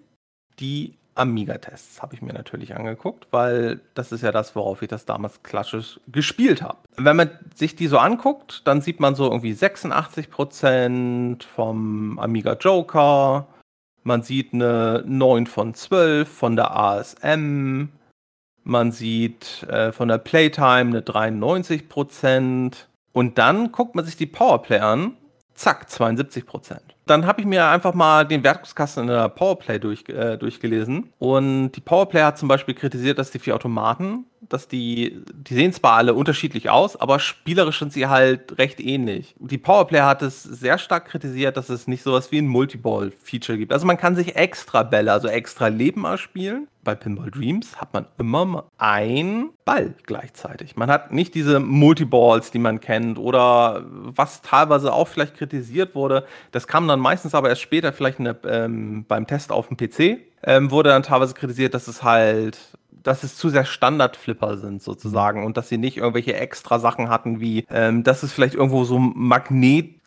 die 0.59 0.97
Amiga-Tests 1.19 2.01
habe 2.01 2.15
ich 2.15 2.21
mir 2.21 2.33
natürlich 2.33 2.75
angeguckt, 2.75 3.27
weil 3.31 3.81
das 3.93 4.11
ist 4.11 4.23
ja 4.23 4.31
das, 4.31 4.55
worauf 4.55 4.81
ich 4.81 4.87
das 4.87 5.05
damals 5.05 5.43
klassisch 5.43 5.99
gespielt 6.07 6.61
habe. 6.61 6.79
Wenn 6.95 7.15
man 7.15 7.29
sich 7.53 7.75
die 7.75 7.87
so 7.87 7.97
anguckt, 7.97 8.61
dann 8.65 8.81
sieht 8.81 8.99
man 8.99 9.15
so 9.15 9.25
irgendwie 9.25 9.53
86% 9.53 11.43
vom 11.43 12.17
Amiga 12.19 12.53
Joker, 12.53 13.47
man 14.03 14.23
sieht 14.23 14.53
eine 14.53 15.03
9 15.05 15.45
von 15.45 15.73
12 15.73 16.27
von 16.27 16.55
der 16.55 16.75
ASM, 16.75 17.89
man 18.63 18.91
sieht 18.91 19.63
äh, 19.63 19.91
von 19.91 20.07
der 20.07 20.19
Playtime 20.19 20.89
eine 20.89 21.01
93% 21.01 22.85
und 23.11 23.37
dann 23.37 23.71
guckt 23.71 23.95
man 23.95 24.05
sich 24.05 24.15
die 24.15 24.25
Powerplay 24.25 24.79
an, 24.79 25.17
zack, 25.53 25.87
72% 25.89 26.79
dann 27.09 27.25
habe 27.25 27.41
ich 27.41 27.47
mir 27.47 27.67
einfach 27.67 27.93
mal 27.93 28.25
den 28.25 28.43
Wertungskasten 28.43 29.03
in 29.03 29.09
der 29.09 29.29
Powerplay 29.29 29.79
durch, 29.79 30.03
äh, 30.07 30.37
durchgelesen. 30.37 31.11
Und 31.17 31.71
die 31.71 31.81
Powerplay 31.81 32.21
hat 32.21 32.37
zum 32.37 32.47
Beispiel 32.47 32.75
kritisiert, 32.75 33.17
dass 33.17 33.31
die 33.31 33.39
vier 33.39 33.55
Automaten, 33.55 34.25
dass 34.47 34.67
die, 34.67 35.21
die 35.33 35.53
sehen 35.53 35.73
zwar 35.73 35.93
alle 35.93 36.13
unterschiedlich 36.13 36.69
aus, 36.69 36.95
aber 36.95 37.19
spielerisch 37.19 37.79
sind 37.79 37.93
sie 37.93 38.07
halt 38.07 38.57
recht 38.57 38.79
ähnlich. 38.79 39.35
Die 39.39 39.57
Powerplay 39.57 40.01
hat 40.01 40.21
es 40.21 40.43
sehr 40.43 40.77
stark 40.77 41.05
kritisiert, 41.05 41.57
dass 41.57 41.69
es 41.69 41.87
nicht 41.87 42.03
sowas 42.03 42.31
wie 42.31 42.39
ein 42.39 42.47
Multiball-Feature 42.47 43.57
gibt. 43.57 43.73
Also 43.73 43.85
man 43.85 43.97
kann 43.97 44.15
sich 44.15 44.35
extra 44.35 44.83
Bälle, 44.83 45.11
also 45.11 45.27
extra 45.27 45.67
Leben 45.67 46.05
erspielen. 46.05 46.67
Bei 46.89 46.95
Pinball 46.95 47.29
Dreams 47.29 47.79
hat 47.79 47.93
man 47.93 48.07
immer 48.17 48.63
ein 48.79 49.51
Ball 49.63 49.93
gleichzeitig. 50.07 50.75
Man 50.75 50.89
hat 50.89 51.13
nicht 51.13 51.35
diese 51.35 51.59
Multiballs, 51.59 52.49
die 52.49 52.57
man 52.57 52.79
kennt 52.79 53.19
oder 53.19 53.83
was 53.85 54.41
teilweise 54.41 54.91
auch 54.91 55.07
vielleicht 55.07 55.35
kritisiert 55.35 55.93
wurde. 55.93 56.25
Das 56.51 56.65
kam 56.65 56.87
dann 56.87 56.99
meistens 56.99 57.35
aber 57.35 57.49
erst 57.49 57.61
später, 57.61 57.93
vielleicht 57.93 58.17
der, 58.17 58.37
ähm, 58.43 59.05
beim 59.07 59.27
Test 59.27 59.51
auf 59.51 59.67
dem 59.67 59.77
PC, 59.77 60.17
ähm, 60.41 60.71
wurde 60.71 60.89
dann 60.89 61.03
teilweise 61.03 61.35
kritisiert, 61.35 61.75
dass 61.75 61.87
es 61.87 62.01
halt 62.01 62.57
dass 63.03 63.23
es 63.23 63.37
zu 63.37 63.49
sehr 63.49 63.65
Standardflipper 63.65 64.57
sind 64.57 64.81
sozusagen 64.81 65.45
und 65.45 65.57
dass 65.57 65.69
sie 65.69 65.77
nicht 65.77 65.97
irgendwelche 65.97 66.33
extra 66.33 66.79
Sachen 66.79 67.07
hatten, 67.07 67.39
wie 67.39 67.65
ähm, 67.69 68.03
dass 68.03 68.23
es 68.23 68.33
vielleicht 68.33 68.55
irgendwo 68.55 68.83
so 68.83 68.99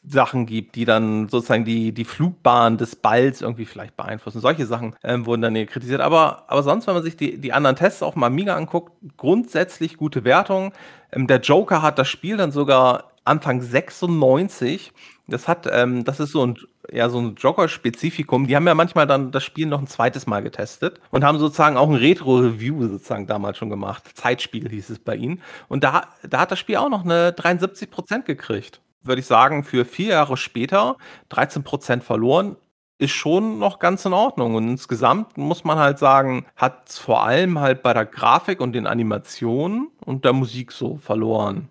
Magnetsachen 0.03 0.47
gibt, 0.47 0.75
die 0.75 0.85
dann 0.85 1.29
sozusagen 1.29 1.65
die, 1.65 1.93
die 1.93 2.05
Flugbahn 2.05 2.79
des 2.79 2.97
Balls 2.97 3.41
irgendwie 3.41 3.67
vielleicht 3.67 3.97
beeinflussen. 3.97 4.41
Solche 4.41 4.67
Sachen 4.67 4.97
ähm, 5.03 5.27
wurden 5.27 5.43
dann 5.43 5.67
kritisiert. 5.67 6.01
Aber, 6.01 6.45
aber 6.49 6.63
sonst, 6.63 6.87
wenn 6.87 6.95
man 6.95 7.03
sich 7.03 7.17
die, 7.17 7.39
die 7.39 7.53
anderen 7.53 7.77
Tests 7.77 8.03
auf 8.03 8.15
dem 8.15 8.25
Amiga 8.25 8.57
anguckt, 8.57 8.93
grundsätzlich 9.17 9.97
gute 9.97 10.25
Wertung. 10.25 10.73
Ähm, 11.13 11.27
der 11.27 11.41
Joker 11.41 11.83
hat 11.83 11.99
das 11.99 12.09
Spiel 12.09 12.37
dann 12.37 12.53
sogar 12.53 13.13
Anfang 13.25 13.63
96 13.63 14.93
das 15.29 15.47
hat, 15.47 15.69
ähm, 15.71 16.05
das 16.05 16.19
ist 16.19 16.33
so 16.33 16.45
ein, 16.45 16.59
ja, 16.91 17.09
so 17.09 17.21
ein 17.21 17.37
Jogger-Spezifikum. 17.37 18.49
Die 18.49 18.57
haben 18.57 18.67
ja 18.67 18.75
manchmal 18.75 19.07
dann 19.07 19.31
das 19.31 19.45
Spiel 19.45 19.67
noch 19.67 19.81
ein 19.81 19.87
zweites 19.87 20.27
Mal 20.27 20.43
getestet 20.43 21.01
und 21.11 21.25
haben 21.25 21.39
sozusagen 21.39 21.77
auch 21.77 21.89
ein 21.89 21.95
Retro-Review 21.95 22.89
sozusagen 22.89 23.29
damals 23.29 23.57
schon 23.57 23.71
gemacht. 23.71 24.03
Zeitspiel 24.15 24.69
hieß 24.69 24.91
es 24.91 24.99
bei 24.99 25.15
ihnen. 25.15 25.41
Und 25.69 25.85
da, 25.85 26.09
da 26.29 26.41
hat 26.41 26.51
das 26.51 26.59
Spiel 26.59 26.77
auch 26.77 26.91
noch 26.91 27.05
eine 27.05 27.31
73% 27.31 28.23
gekriegt. 28.25 28.81
Würde 29.05 29.21
ich 29.21 29.27
sagen, 29.27 29.65
für 29.65 29.85
vier 29.85 30.09
Jahre 30.09 30.37
später 30.37 30.97
13% 31.31 32.01
verloren, 32.01 32.57
ist 32.99 33.11
schon 33.13 33.59
noch 33.59 33.79
ganz 33.81 34.05
in 34.05 34.13
Ordnung. 34.13 34.55
Und 34.55 34.69
insgesamt 34.69 35.37
muss 35.37 35.65
man 35.65 35.79
halt 35.79 35.99
sagen, 35.99 36.47
hat 36.57 36.89
es 36.89 36.99
vor 36.99 37.25
allem 37.25 37.59
halt 37.59 37.83
bei 37.83 37.93
der 37.93 38.07
Grafik 38.07 38.61
und 38.61 38.73
den 38.73 38.87
Animationen 38.87 39.89
und 40.05 40.25
der 40.25 40.33
Musik 40.33 40.73
so 40.73 40.97
verloren. 40.97 41.69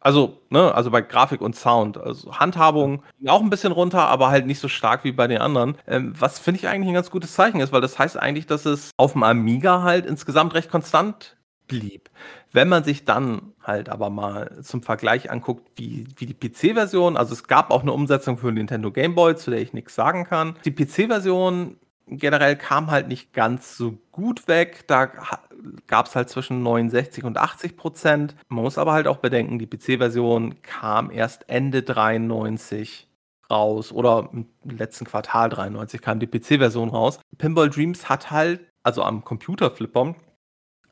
Also, 0.00 0.40
ne, 0.50 0.74
also 0.74 0.90
bei 0.90 1.00
Grafik 1.00 1.40
und 1.40 1.54
Sound. 1.54 1.96
Also 1.96 2.32
Handhabung 2.40 3.04
ging 3.20 3.28
auch 3.28 3.40
ein 3.40 3.50
bisschen 3.50 3.70
runter, 3.70 4.08
aber 4.08 4.30
halt 4.30 4.46
nicht 4.46 4.58
so 4.58 4.66
stark 4.66 5.04
wie 5.04 5.12
bei 5.12 5.28
den 5.28 5.38
anderen. 5.38 5.76
Ähm, 5.86 6.12
was 6.18 6.40
finde 6.40 6.58
ich 6.58 6.66
eigentlich 6.66 6.88
ein 6.88 6.94
ganz 6.94 7.10
gutes 7.10 7.34
Zeichen 7.34 7.60
ist, 7.60 7.72
weil 7.72 7.80
das 7.80 8.00
heißt 8.00 8.18
eigentlich, 8.18 8.46
dass 8.46 8.66
es 8.66 8.90
auf 8.96 9.12
dem 9.12 9.22
Amiga 9.22 9.82
halt 9.82 10.04
insgesamt 10.04 10.54
recht 10.54 10.70
konstant 10.70 11.36
blieb. 11.66 12.10
Wenn 12.52 12.68
man 12.68 12.84
sich 12.84 13.04
dann 13.04 13.52
halt 13.62 13.88
aber 13.88 14.10
mal 14.10 14.62
zum 14.62 14.82
Vergleich 14.82 15.30
anguckt, 15.30 15.70
wie, 15.76 16.06
wie 16.16 16.26
die 16.26 16.34
PC-Version, 16.34 17.16
also 17.16 17.32
es 17.32 17.44
gab 17.44 17.70
auch 17.70 17.82
eine 17.82 17.92
Umsetzung 17.92 18.38
für 18.38 18.52
Nintendo 18.52 18.90
Game 18.90 19.14
Boy, 19.14 19.36
zu 19.36 19.50
der 19.50 19.60
ich 19.60 19.72
nichts 19.72 19.94
sagen 19.94 20.24
kann. 20.24 20.56
Die 20.64 20.72
PC-Version 20.72 21.76
generell 22.06 22.56
kam 22.56 22.90
halt 22.90 23.08
nicht 23.08 23.32
ganz 23.32 23.76
so 23.76 23.98
gut 24.10 24.48
weg. 24.48 24.84
Da 24.86 25.10
gab 25.86 26.06
es 26.06 26.16
halt 26.16 26.28
zwischen 26.28 26.62
69 26.62 27.24
und 27.24 27.38
80 27.38 27.76
Prozent. 27.76 28.36
Man 28.48 28.64
muss 28.64 28.78
aber 28.78 28.92
halt 28.92 29.06
auch 29.06 29.18
bedenken, 29.18 29.58
die 29.58 29.66
PC-Version 29.66 30.62
kam 30.62 31.10
erst 31.10 31.48
Ende 31.48 31.82
93 31.82 33.08
raus 33.50 33.92
oder 33.92 34.30
im 34.32 34.46
letzten 34.64 35.04
Quartal 35.04 35.50
93 35.50 36.00
kam 36.00 36.20
die 36.20 36.26
PC-Version 36.26 36.88
raus. 36.88 37.20
Pinball 37.38 37.70
Dreams 37.70 38.08
hat 38.08 38.30
halt, 38.30 38.60
also 38.82 39.02
am 39.02 39.24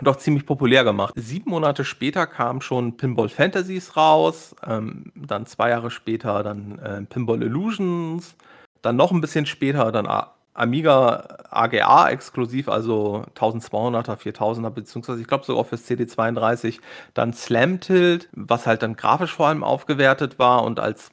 Computerflipper, 0.00 0.04
doch 0.04 0.16
ziemlich 0.16 0.46
populär 0.46 0.84
gemacht. 0.84 1.14
Sieben 1.16 1.50
Monate 1.50 1.84
später 1.84 2.26
kam 2.26 2.60
schon 2.60 2.96
Pinball 2.96 3.28
Fantasies 3.28 3.96
raus, 3.96 4.54
ähm, 4.66 5.12
dann 5.14 5.46
zwei 5.46 5.70
Jahre 5.70 5.90
später 5.90 6.42
dann 6.42 6.78
äh, 6.78 7.02
Pinball 7.02 7.42
Illusions, 7.42 8.36
dann 8.82 8.96
noch 8.96 9.12
ein 9.12 9.20
bisschen 9.20 9.46
später 9.46 9.92
dann 9.92 10.08
Amiga 10.52 11.38
AGA 11.50 12.10
exklusiv, 12.10 12.68
also 12.68 13.24
1200er, 13.36 14.16
4000er, 14.16 14.70
beziehungsweise 14.70 15.20
ich 15.20 15.26
glaube 15.26 15.44
sogar 15.44 15.64
fürs 15.64 15.88
CD32, 15.88 16.80
dann 17.14 17.32
Slam 17.32 17.80
Tilt, 17.80 18.28
was 18.32 18.66
halt 18.66 18.82
dann 18.82 18.96
grafisch 18.96 19.32
vor 19.32 19.48
allem 19.48 19.64
aufgewertet 19.64 20.38
war 20.38 20.64
und 20.64 20.80
als 20.80 21.10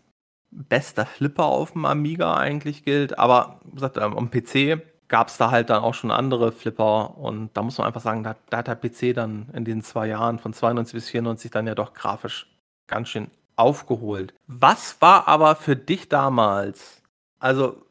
bester 0.50 1.06
Flipper 1.06 1.46
auf 1.46 1.74
dem 1.74 1.86
Amiga 1.86 2.36
eigentlich 2.36 2.84
gilt. 2.84 3.20
Aber 3.20 3.60
wie 3.66 3.76
gesagt, 3.76 4.00
am 4.00 4.32
PC 4.32 4.82
gab 5.08 5.30
es 5.30 5.38
da 5.38 5.52
halt 5.52 5.70
dann 5.70 5.84
auch 5.84 5.94
schon 5.94 6.12
andere 6.12 6.52
Flipper 6.52 7.18
und 7.18 7.56
da 7.56 7.64
muss 7.64 7.78
man 7.78 7.88
einfach 7.88 8.02
sagen, 8.02 8.24
da, 8.24 8.36
da, 8.50 8.58
hat 8.58 8.68
der 8.68 8.76
PC 8.76 9.16
dann 9.16 9.50
in 9.54 9.66
den 9.66 9.82
zwei 9.82 10.08
Jahren 10.08 10.40
von 10.40 10.54
92 10.54 10.94
bis 10.94 11.10
94 11.10 11.52
dann 11.52 11.68
ja 11.68 11.76
doch 11.76 11.94
grafisch 11.94 12.48
ganz 12.88 13.10
schön 13.10 13.30
aufgeholt. 13.56 14.34
Was 14.48 15.02
war 15.02 15.28
aber 15.28 15.56
für 15.56 15.76
dich 15.76 16.10
damals, 16.10 17.02
also 17.40 17.82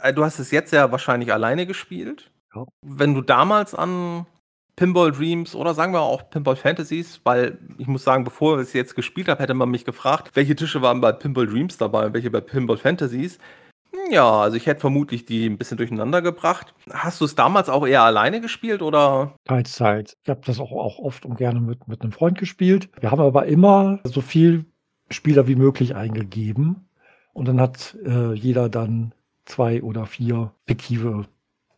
äh, 0.00 0.12
du 0.12 0.24
hast 0.24 0.38
es 0.38 0.50
jetzt 0.50 0.72
ja 0.72 0.92
wahrscheinlich 0.92 1.32
alleine 1.32 1.66
gespielt, 1.66 2.30
ja. 2.54 2.66
wenn 2.82 3.14
du 3.14 3.22
damals 3.22 3.74
an 3.74 4.26
Pinball 4.76 5.10
Dreams 5.10 5.54
oder 5.54 5.72
sagen 5.72 5.94
wir 5.94 6.02
auch 6.02 6.28
Pinball 6.28 6.54
Fantasies, 6.56 7.20
weil 7.24 7.58
ich 7.78 7.86
muss 7.86 8.04
sagen, 8.04 8.24
bevor 8.24 8.60
ich 8.60 8.68
es 8.68 8.72
jetzt 8.74 8.94
gespielt 8.94 9.28
habe, 9.28 9.42
hätte 9.42 9.54
man 9.54 9.70
mich 9.70 9.86
gefragt, 9.86 10.32
welche 10.34 10.54
Tische 10.54 10.82
waren 10.82 11.00
bei 11.00 11.12
Pinball 11.12 11.46
Dreams 11.46 11.78
dabei 11.78 12.06
und 12.06 12.14
welche 12.14 12.30
bei 12.30 12.42
Pinball 12.42 12.76
Fantasies. 12.76 13.38
Ja, 14.10 14.40
also 14.40 14.56
ich 14.56 14.66
hätte 14.66 14.80
vermutlich 14.80 15.24
die 15.24 15.46
ein 15.46 15.58
bisschen 15.58 15.76
durcheinander 15.76 16.22
gebracht. 16.22 16.74
Hast 16.90 17.20
du 17.20 17.24
es 17.24 17.34
damals 17.34 17.68
auch 17.68 17.86
eher 17.86 18.02
alleine 18.02 18.40
gespielt 18.40 18.82
oder? 18.82 19.34
Teils, 19.44 19.76
teils. 19.76 20.16
Ich 20.22 20.28
habe 20.28 20.40
das 20.44 20.60
auch, 20.60 20.72
auch 20.72 20.98
oft 20.98 21.26
und 21.26 21.36
gerne 21.38 21.60
mit, 21.60 21.88
mit 21.88 22.02
einem 22.02 22.12
Freund 22.12 22.38
gespielt. 22.38 22.88
Wir 23.00 23.10
haben 23.10 23.20
aber 23.20 23.46
immer 23.46 24.00
so 24.04 24.20
viel 24.20 24.66
Spieler 25.10 25.46
wie 25.46 25.56
möglich 25.56 25.94
eingegeben. 25.94 26.88
Und 27.32 27.48
dann 27.48 27.60
hat 27.60 27.96
äh, 28.04 28.32
jeder 28.32 28.68
dann 28.68 29.12
zwei 29.44 29.82
oder 29.82 30.06
vier 30.06 30.52
fiktive 30.64 31.26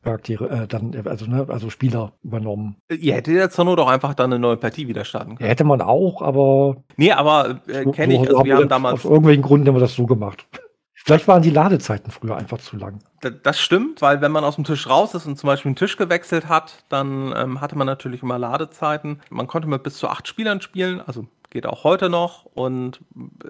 Charaktere, 0.02 0.48
äh, 0.48 0.68
dann, 0.68 0.94
also, 1.06 1.26
ne, 1.26 1.46
also 1.48 1.70
Spieler 1.70 2.12
übernommen. 2.22 2.76
Ihr 2.88 3.14
hättet 3.14 3.34
jetzt 3.34 3.56
zur 3.56 3.64
Not 3.64 3.80
auch 3.80 3.88
einfach 3.88 4.14
dann 4.14 4.32
eine 4.32 4.38
neue 4.38 4.56
Partie 4.56 4.86
wieder 4.86 5.04
starten 5.04 5.36
können. 5.36 5.40
Ja, 5.40 5.48
hätte 5.48 5.64
man 5.64 5.80
auch, 5.82 6.22
aber. 6.22 6.84
Nee, 6.96 7.12
aber 7.12 7.60
äh, 7.66 7.84
kenne 7.86 8.14
ich, 8.14 8.20
also 8.20 8.44
wir 8.44 8.56
haben 8.56 8.68
damals. 8.68 9.00
Aus 9.00 9.04
irgendwelchen 9.04 9.42
Gründen 9.42 9.66
haben 9.68 9.74
wir 9.74 9.80
das 9.80 9.94
so 9.94 10.06
gemacht. 10.06 10.46
Vielleicht 11.08 11.26
waren 11.26 11.40
die 11.40 11.48
Ladezeiten 11.48 12.10
früher 12.12 12.36
einfach 12.36 12.58
zu 12.58 12.76
lang. 12.76 12.98
Das 13.42 13.58
stimmt, 13.58 14.02
weil 14.02 14.20
wenn 14.20 14.30
man 14.30 14.44
aus 14.44 14.56
dem 14.56 14.64
Tisch 14.64 14.86
raus 14.90 15.14
ist 15.14 15.24
und 15.24 15.38
zum 15.38 15.46
Beispiel 15.46 15.70
einen 15.70 15.76
Tisch 15.76 15.96
gewechselt 15.96 16.50
hat, 16.50 16.84
dann 16.90 17.32
ähm, 17.34 17.62
hatte 17.62 17.78
man 17.78 17.86
natürlich 17.86 18.22
immer 18.22 18.38
Ladezeiten. 18.38 19.22
Man 19.30 19.46
konnte 19.46 19.68
mit 19.68 19.82
bis 19.82 19.96
zu 19.96 20.06
acht 20.08 20.28
Spielern 20.28 20.60
spielen, 20.60 21.00
also 21.00 21.26
geht 21.50 21.66
auch 21.66 21.84
heute 21.84 22.10
noch. 22.10 22.44
Und 22.44 23.00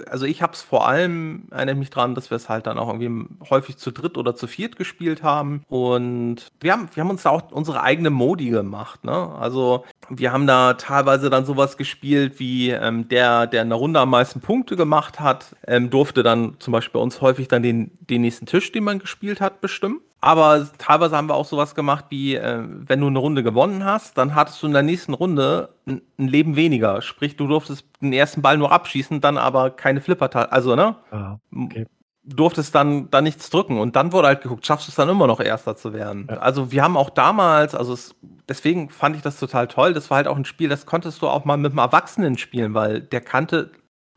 also 0.09 0.27
ich 0.27 0.43
habe 0.43 0.53
es 0.53 0.63
vor 0.63 0.87
allem, 0.87 1.49
erinnere 1.51 1.77
mich 1.77 1.91
dran, 1.91 2.15
dass 2.15 2.31
wir 2.31 2.37
es 2.37 2.49
halt 2.49 2.67
dann 2.67 2.79
auch 2.79 2.89
irgendwie 2.89 3.27
häufig 3.51 3.77
zu 3.77 3.91
dritt 3.91 4.17
oder 4.17 4.35
zu 4.35 4.47
viert 4.47 4.77
gespielt 4.77 5.23
haben. 5.23 5.65
Und 5.69 6.49
wir 6.61 6.73
haben, 6.73 6.89
wir 6.95 7.03
haben 7.03 7.11
uns 7.11 7.23
da 7.23 7.31
auch 7.31 7.51
unsere 7.51 7.83
eigene 7.83 8.11
Modi 8.11 8.51
gemacht. 8.51 9.05
Ne? 9.05 9.13
Also 9.13 9.85
wir 10.09 10.33
haben 10.33 10.47
da 10.47 10.75
teilweise 10.75 11.31
dann 11.31 11.45
sowas 11.45 11.77
gespielt 11.77 12.39
wie 12.39 12.71
ähm, 12.71 13.09
der, 13.09 13.47
der 13.47 13.63
in 13.63 13.69
der 13.69 13.79
Runde 13.79 14.01
am 14.01 14.11
meisten 14.11 14.41
Punkte 14.41 14.77
gemacht 14.77 15.21
hat, 15.21 15.57
ähm, 15.67 15.91
durfte 15.91 16.23
dann 16.23 16.57
zum 16.59 16.73
Beispiel 16.73 16.95
bei 16.95 17.01
uns 17.01 17.21
häufig 17.21 17.49
dann 17.49 17.63
den, 17.63 17.91
den 18.01 18.23
nächsten 18.23 18.47
Tisch, 18.47 18.73
den 18.73 18.85
man 18.85 18.99
gespielt 18.99 19.41
hat, 19.41 19.61
bestimmen. 19.61 20.01
Aber 20.21 20.67
teilweise 20.79 21.17
haben 21.17 21.29
wir 21.29 21.35
auch 21.35 21.45
sowas 21.45 21.75
gemacht 21.75 22.07
wie, 22.09 22.35
äh, 22.35 22.65
wenn 22.67 23.01
du 23.01 23.07
eine 23.07 23.21
Runde 23.21 23.43
gewonnen 23.45 23.85
hast, 23.85 24.19
dann 24.19 24.35
hattest 24.35 24.63
du 24.63 24.67
in 24.67 24.73
der 24.73 24.83
nächsten 24.83 25.15
Runde 25.15 25.69
ein, 25.87 26.03
ein 26.19 26.27
Leben 26.27 26.57
weniger. 26.57 27.03
Sprich, 27.03 27.37
du 27.37 27.47
durftest 27.47 27.87
den 28.01 28.13
ersten 28.13 28.43
Ball 28.43 28.59
nur 28.59 28.73
abschießen, 28.73 29.21
dann 29.21 29.39
aber 29.39 29.71
keine 29.71 30.01
Flipper, 30.01 30.53
also 30.53 30.75
ne? 30.75 30.97
Ah, 31.13 31.37
okay. 31.55 31.87
Durftest 32.25 32.75
dann, 32.75 33.11
dann 33.11 33.25
nichts 33.25 33.49
drücken 33.49 33.79
und 33.79 33.97
dann 33.97 34.13
wurde 34.13 34.29
halt 34.29 34.43
geguckt, 34.43 34.67
schaffst 34.67 34.89
du 34.89 34.91
es 34.91 34.97
dann 34.97 35.09
immer 35.09 35.27
noch 35.27 35.41
Erster 35.41 35.77
zu 35.77 35.93
werden. 35.95 36.27
Ja. 36.29 36.39
Also 36.39 36.73
wir 36.73 36.83
haben 36.83 36.97
auch 36.97 37.11
damals, 37.11 37.75
also 37.75 37.93
es, 37.95 38.15
deswegen 38.49 38.91
fand 38.91 39.17
ich 39.17 39.23
das 39.23 39.39
total 39.39 39.69
toll. 39.69 39.95
Das 39.95 40.11
war 40.11 40.17
halt 40.17 40.27
auch 40.27 40.37
ein 40.37 40.45
Spiel, 40.45 40.69
das 40.69 40.85
konntest 40.85 41.23
du 41.23 41.29
auch 41.29 41.45
mal 41.45 41.57
mit 41.57 41.71
einem 41.71 41.79
Erwachsenen 41.79 42.37
spielen, 42.37 42.75
weil 42.75 43.01
der 43.01 43.21
kannte 43.21 43.71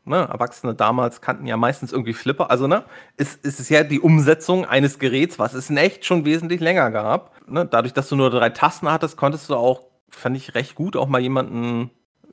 Ne, 0.04 0.16
Erwachsene 0.16 0.74
damals 0.74 1.20
kannten 1.20 1.46
ja 1.46 1.56
meistens 1.56 1.92
irgendwie 1.92 2.12
Flipper. 2.12 2.50
Also, 2.50 2.66
ne, 2.66 2.84
es, 3.16 3.38
es 3.42 3.60
ist 3.60 3.68
ja 3.68 3.84
die 3.84 4.00
Umsetzung 4.00 4.64
eines 4.64 4.98
Geräts, 4.98 5.38
was 5.38 5.54
es 5.54 5.70
in 5.70 5.76
echt 5.76 6.04
schon 6.04 6.24
wesentlich 6.24 6.60
länger 6.60 6.90
gab. 6.90 7.48
Ne, 7.48 7.66
dadurch, 7.66 7.92
dass 7.92 8.08
du 8.08 8.16
nur 8.16 8.30
drei 8.30 8.50
Tasten 8.50 8.90
hattest, 8.90 9.16
konntest 9.16 9.48
du 9.48 9.54
auch, 9.54 9.84
fand 10.10 10.36
ich 10.36 10.54
recht 10.54 10.74
gut, 10.74 10.96
auch 10.96 11.08
mal 11.08 11.20
jemanden 11.20 11.90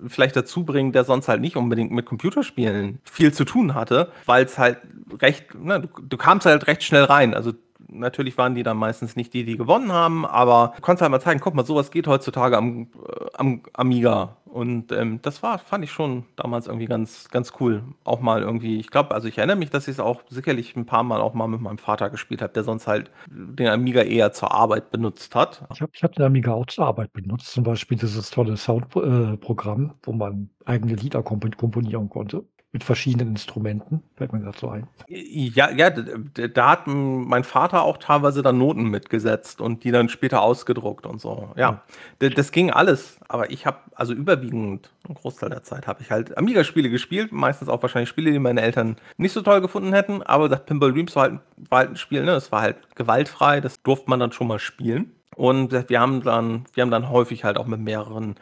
vielleicht 0.08 0.36
dazu 0.36 0.63
bringen, 0.65 0.93
der 0.93 1.03
sonst 1.03 1.27
halt 1.27 1.41
nicht 1.41 1.58
unbedingt 1.58 1.91
mit 1.91 2.05
Computerspielen 2.05 2.99
viel 3.03 3.34
zu 3.34 3.45
tun 3.45 3.75
hatte, 3.75 4.12
weil 4.25 4.45
es 4.45 4.58
halt 4.58 4.79
recht, 5.21 5.53
ne, 5.55 5.82
du, 5.82 5.88
du 6.01 6.17
kamst 6.17 6.45
halt 6.45 6.67
recht 6.67 6.84
schnell 6.84 7.03
rein. 7.03 7.34
Also 7.34 7.53
Natürlich 7.91 8.38
waren 8.38 8.56
die 8.56 8.63
dann 8.63 8.78
meistens 8.78 9.15
nicht 9.15 9.34
die, 9.34 9.43
die 9.43 9.58
gewonnen 9.58 9.91
haben, 9.91 10.25
aber 10.25 10.73
du 10.75 10.82
konntest 10.82 11.02
halt 11.02 11.12
mal 11.12 11.19
zeigen, 11.19 11.39
guck 11.39 11.56
mal, 11.56 11.65
sowas 11.65 11.91
geht 11.91 12.08
heutzutage 12.08 12.58
am, 12.58 12.84
äh, 13.08 13.25
am 13.34 13.62
Amiga. 13.73 14.38
Und 14.45 14.91
ähm, 14.91 15.19
das 15.21 15.43
war, 15.43 15.60
fand 15.60 15.84
ich 15.84 15.91
schon 15.91 16.25
damals 16.36 16.67
irgendwie 16.67 16.88
ganz, 16.88 17.30
ganz 17.30 17.54
cool. 17.60 17.84
Auch 18.04 18.19
mal 18.19 18.41
irgendwie, 18.41 18.80
ich 18.80 18.89
glaube, 18.89 19.13
also 19.13 19.28
ich 19.28 19.38
erinnere 19.38 19.58
mich, 19.58 19.69
dass 19.69 19.88
ich 19.88 19.93
es 19.93 19.99
auch 19.99 20.23
sicherlich 20.28 20.75
ein 20.75 20.86
paar 20.86 21.04
Mal 21.04 21.21
auch 21.21 21.34
mal 21.34 21.47
mit 21.47 21.62
meinem 21.62 21.78
Vater 21.78 22.10
gespielt 22.10 22.41
habe, 22.41 22.54
der 22.54 22.63
sonst 22.63 22.88
halt 22.88 23.12
den 23.30 23.67
Amiga 23.67 24.02
eher 24.02 24.34
zur 24.34 24.52
Arbeit 24.52 24.89
benutzt 24.91 25.36
hat. 25.36 25.65
Ich 25.73 25.82
habe 25.82 25.91
ich 25.93 26.04
hab 26.04 26.13
den 26.15 26.25
Amiga 26.25 26.54
auch 26.54 26.65
zur 26.65 26.88
Arbeit 26.88 27.13
benutzt, 27.13 27.52
zum 27.52 27.63
Beispiel 27.63 27.97
dieses 27.97 28.32
tolle 28.32 28.58
Soundprogramm, 28.58 29.86
äh, 29.86 29.93
wo 30.04 30.13
man 30.13 30.49
eigene 30.65 30.95
Lieder 30.95 31.21
komponieren 31.21 32.10
konnte 32.10 32.43
mit 32.71 32.84
verschiedenen 32.84 33.29
Instrumenten, 33.29 34.03
fällt 34.15 34.32
mir 34.32 34.41
gerade 34.41 34.60
so 34.60 34.69
ein. 34.69 34.88
Ja, 35.08 35.71
ja, 35.71 35.89
da 35.89 36.69
hat 36.69 36.86
mein 36.86 37.43
Vater 37.43 37.82
auch 37.82 37.97
teilweise 37.97 38.43
dann 38.43 38.60
Noten 38.60 38.84
mitgesetzt 38.84 39.60
und 39.60 39.84
die 39.84 39.89
dann 39.89 40.08
später 40.08 40.43
ausgedruckt 40.43 41.08
und 41.08 41.19
so. 41.19 41.49
Ja, 41.55 41.82
das 42.19 42.51
ging 42.51 42.69
alles. 42.69 43.17
Aber 43.27 43.49
ich 43.49 43.65
habe, 43.65 43.79
also 43.95 44.13
überwiegend, 44.13 44.91
einen 45.03 45.15
Großteil 45.15 45.49
der 45.49 45.63
Zeit, 45.63 45.88
habe 45.88 46.03
ich 46.03 46.12
halt 46.12 46.38
Amiga-Spiele 46.38 46.91
gespielt. 46.91 47.32
Meistens 47.32 47.69
auch 47.69 47.82
wahrscheinlich 47.82 48.10
Spiele, 48.10 48.32
die 48.32 48.39
meine 48.39 48.62
Eltern 48.62 48.97
nicht 49.17 49.34
so 49.34 49.41
toll 49.41 49.62
gefunden 49.62 49.93
hätten. 49.93 50.21
Aber 50.21 50.47
das 50.47 50.63
Pinball 50.65 50.93
Dreams 50.93 51.15
war 51.15 51.23
halt, 51.23 51.39
war 51.69 51.79
halt 51.79 51.89
ein 51.91 51.95
Spiel, 51.95 52.23
ne? 52.23 52.34
Es 52.34 52.51
war 52.51 52.62
halt 52.62 52.95
gewaltfrei, 52.95 53.62
das 53.62 53.82
durfte 53.82 54.10
man 54.12 54.19
dann 54.19 54.32
schon 54.32 54.47
mal 54.47 54.60
spielen. 54.60 55.12
Und 55.36 55.71
wir 55.89 55.99
haben 55.99 56.21
dann, 56.21 56.65
wir 56.73 56.84
haben 56.84 56.91
dann 56.91 57.10
häufig 57.10 57.43
halt 57.43 57.58
auch 57.58 57.65
mit 57.65 57.79
mehreren 57.79 58.36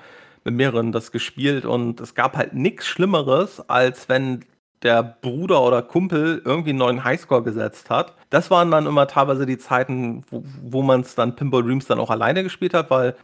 mit 0.47 0.55
mehreren 0.55 0.93
das 0.93 1.11
gespielt 1.11 1.65
und 1.65 1.99
es 1.99 2.15
gab 2.15 2.37
halt 2.37 2.53
nichts 2.53 2.87
Schlimmeres, 2.87 3.59
als 3.69 4.07
wenn 4.07 4.45
der 4.81 5.03
Bruder 5.03 5.61
oder 5.61 5.81
Kumpel 5.81 6.41
irgendwie 6.45 6.69
einen 6.69 6.79
neuen 6.79 7.03
Highscore 7.03 7.43
gesetzt 7.43 7.89
hat. 7.89 8.15
Das 8.29 8.49
waren 8.49 8.71
dann 8.71 8.85
immer 8.85 9.07
teilweise 9.07 9.45
die 9.45 9.57
Zeiten, 9.57 10.23
wo, 10.29 10.43
wo 10.61 10.81
man 10.83 11.01
es 11.01 11.15
dann 11.15 11.35
Pinball 11.35 11.63
Dreams 11.63 11.87
dann 11.87 11.99
auch 11.99 12.11
alleine 12.11 12.43
gespielt 12.43 12.73
hat, 12.73 12.89
weil 12.89 13.15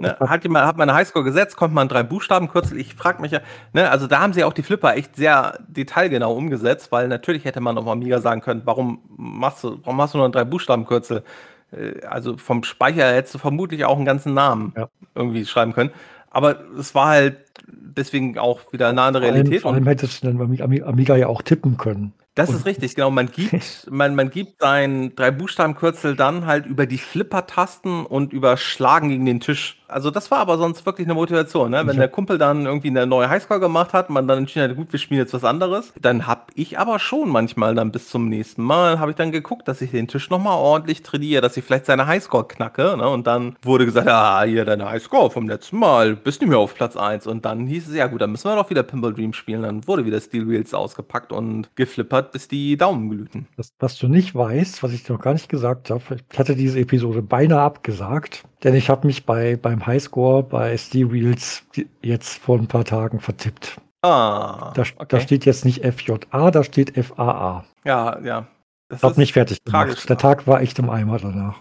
ne, 0.00 0.16
hat, 0.18 0.42
jemand, 0.42 0.66
hat 0.66 0.76
man 0.76 0.88
einen 0.88 0.98
Highscore 0.98 1.24
gesetzt, 1.24 1.56
kommt 1.56 1.72
man 1.72 1.86
drei 1.86 2.02
Buchstaben 2.02 2.48
kürzel. 2.48 2.80
Ich 2.80 2.94
frage 2.94 3.22
mich 3.22 3.30
ja, 3.30 3.40
ne, 3.72 3.88
also 3.88 4.08
da 4.08 4.18
haben 4.18 4.32
sie 4.32 4.42
auch 4.42 4.54
die 4.54 4.64
Flipper 4.64 4.96
echt 4.96 5.14
sehr 5.14 5.60
detailgenau 5.68 6.34
umgesetzt, 6.34 6.90
weil 6.90 7.06
natürlich 7.06 7.44
hätte 7.44 7.60
man 7.60 7.78
auf 7.78 7.86
Amiga 7.86 8.20
sagen 8.20 8.40
können, 8.40 8.62
warum 8.64 9.02
machst 9.16 9.62
du, 9.62 9.78
warum 9.84 10.00
hast 10.00 10.14
du 10.14 10.18
nur 10.18 10.30
drei 10.30 10.44
Buchstabenkürzel? 10.44 11.22
Äh, 11.70 12.04
also 12.06 12.36
vom 12.36 12.64
Speicher 12.64 13.12
hättest 13.12 13.34
du 13.34 13.38
vermutlich 13.38 13.84
auch 13.84 13.96
einen 13.96 14.06
ganzen 14.06 14.34
Namen 14.34 14.72
ja. 14.76 14.88
irgendwie 15.14 15.44
schreiben 15.44 15.72
können. 15.72 15.90
Aber 16.36 16.60
es 16.78 16.94
war 16.94 17.06
halt 17.06 17.38
deswegen 17.66 18.36
auch 18.36 18.70
wieder 18.70 18.92
nah 18.92 19.06
an 19.06 19.14
der 19.14 19.22
Realität. 19.22 19.62
Vor 19.62 19.72
allem, 19.72 19.84
vor 19.84 19.88
allem 19.88 19.98
hättest 19.98 20.22
du 20.22 20.26
dann 20.26 20.60
Amiga 20.60 21.16
ja 21.16 21.28
auch 21.28 21.40
tippen 21.40 21.78
können. 21.78 22.12
Das 22.36 22.50
ist 22.50 22.66
richtig, 22.66 22.94
genau. 22.94 23.10
Man 23.10 23.30
gibt, 23.30 23.86
man, 23.90 24.14
man 24.14 24.30
gibt 24.30 24.60
sein 24.60 25.16
drei 25.16 25.30
Buchstabenkürzel 25.30 26.14
dann 26.16 26.46
halt 26.46 26.66
über 26.66 26.86
die 26.86 26.98
Flipper-Tasten 26.98 28.04
und 28.04 28.32
über 28.32 28.58
Schlagen 28.58 29.08
gegen 29.08 29.24
den 29.24 29.40
Tisch. 29.40 29.78
Also 29.88 30.10
das 30.10 30.30
war 30.30 30.38
aber 30.38 30.58
sonst 30.58 30.84
wirklich 30.84 31.06
eine 31.06 31.14
Motivation, 31.14 31.70
ne? 31.70 31.86
Wenn 31.86 31.96
der 31.96 32.08
Kumpel 32.08 32.38
dann 32.38 32.66
irgendwie 32.66 32.88
eine 32.88 33.06
neue 33.06 33.30
Highscore 33.30 33.60
gemacht 33.60 33.92
hat, 33.92 34.10
man 34.10 34.26
dann 34.26 34.38
entschieden 34.38 34.68
hat, 34.68 34.76
gut, 34.76 34.92
wir 34.92 34.98
spielen 34.98 35.20
jetzt 35.20 35.32
was 35.32 35.44
anderes, 35.44 35.92
dann 36.00 36.26
hab 36.26 36.50
ich 36.54 36.78
aber 36.78 36.98
schon 36.98 37.28
manchmal 37.28 37.74
dann 37.74 37.92
bis 37.92 38.08
zum 38.08 38.28
nächsten 38.28 38.62
Mal, 38.62 38.98
habe 38.98 39.12
ich 39.12 39.16
dann 39.16 39.30
geguckt, 39.30 39.68
dass 39.68 39.80
ich 39.80 39.92
den 39.92 40.08
Tisch 40.08 40.28
nochmal 40.28 40.58
ordentlich 40.58 41.02
trainiere, 41.02 41.40
dass 41.40 41.56
ich 41.56 41.64
vielleicht 41.64 41.86
seine 41.86 42.06
Highscore 42.06 42.48
knacke, 42.48 42.96
ne? 42.96 43.08
Und 43.08 43.26
dann 43.28 43.56
wurde 43.62 43.86
gesagt, 43.86 44.08
ah, 44.08 44.42
hier 44.42 44.64
deine 44.64 44.90
Highscore 44.90 45.30
vom 45.30 45.48
letzten 45.48 45.78
Mal, 45.78 46.16
bist 46.16 46.40
nicht 46.40 46.50
mehr 46.50 46.58
auf 46.58 46.74
Platz 46.74 46.96
1. 46.96 47.26
Und 47.28 47.44
dann 47.44 47.66
hieß 47.66 47.88
es, 47.88 47.94
ja 47.94 48.08
gut, 48.08 48.20
dann 48.20 48.32
müssen 48.32 48.50
wir 48.50 48.56
doch 48.56 48.70
wieder 48.70 48.82
Pinball 48.82 49.14
Dream 49.14 49.32
spielen. 49.32 49.62
Dann 49.62 49.86
wurde 49.86 50.04
wieder 50.04 50.20
Steel 50.20 50.48
Wheels 50.48 50.74
ausgepackt 50.74 51.32
und 51.32 51.68
geflippert, 51.76 52.25
bis 52.32 52.48
die 52.48 52.76
Daumen 52.76 53.08
glühten. 53.10 53.46
Das, 53.56 53.70
was 53.78 53.96
du 53.98 54.08
nicht 54.08 54.34
weißt, 54.34 54.82
was 54.82 54.92
ich 54.92 55.02
dir 55.04 55.12
noch 55.14 55.20
gar 55.22 55.32
nicht 55.32 55.48
gesagt 55.48 55.90
habe, 55.90 56.02
ich 56.30 56.38
hatte 56.38 56.54
diese 56.56 56.78
Episode 56.80 57.22
beinahe 57.22 57.60
abgesagt, 57.60 58.44
denn 58.64 58.74
ich 58.74 58.88
habe 58.90 59.06
mich 59.06 59.24
bei, 59.26 59.56
beim 59.56 59.86
Highscore 59.86 60.42
bei 60.42 60.76
Steel 60.76 61.10
Wheels 61.12 61.64
jetzt 62.02 62.38
vor 62.38 62.58
ein 62.58 62.66
paar 62.68 62.84
Tagen 62.84 63.20
vertippt. 63.20 63.80
Ah, 64.02 64.72
Da, 64.74 64.82
okay. 64.82 65.06
da 65.08 65.20
steht 65.20 65.44
jetzt 65.46 65.64
nicht 65.64 65.84
FJA, 65.84 66.50
da 66.50 66.62
steht 66.62 66.96
FAA. 66.96 67.64
ja, 67.84 68.18
ja. 68.20 68.46
Das 68.88 68.98
Ich 69.00 69.02
habe 69.02 69.12
ist- 69.12 69.18
nicht 69.18 69.32
fertig 69.32 69.58
tragisch. 69.64 69.94
gemacht. 69.96 70.08
Der 70.10 70.18
Tag 70.18 70.46
war 70.46 70.60
echt 70.60 70.78
im 70.78 70.90
Eimer 70.90 71.18
danach. 71.18 71.56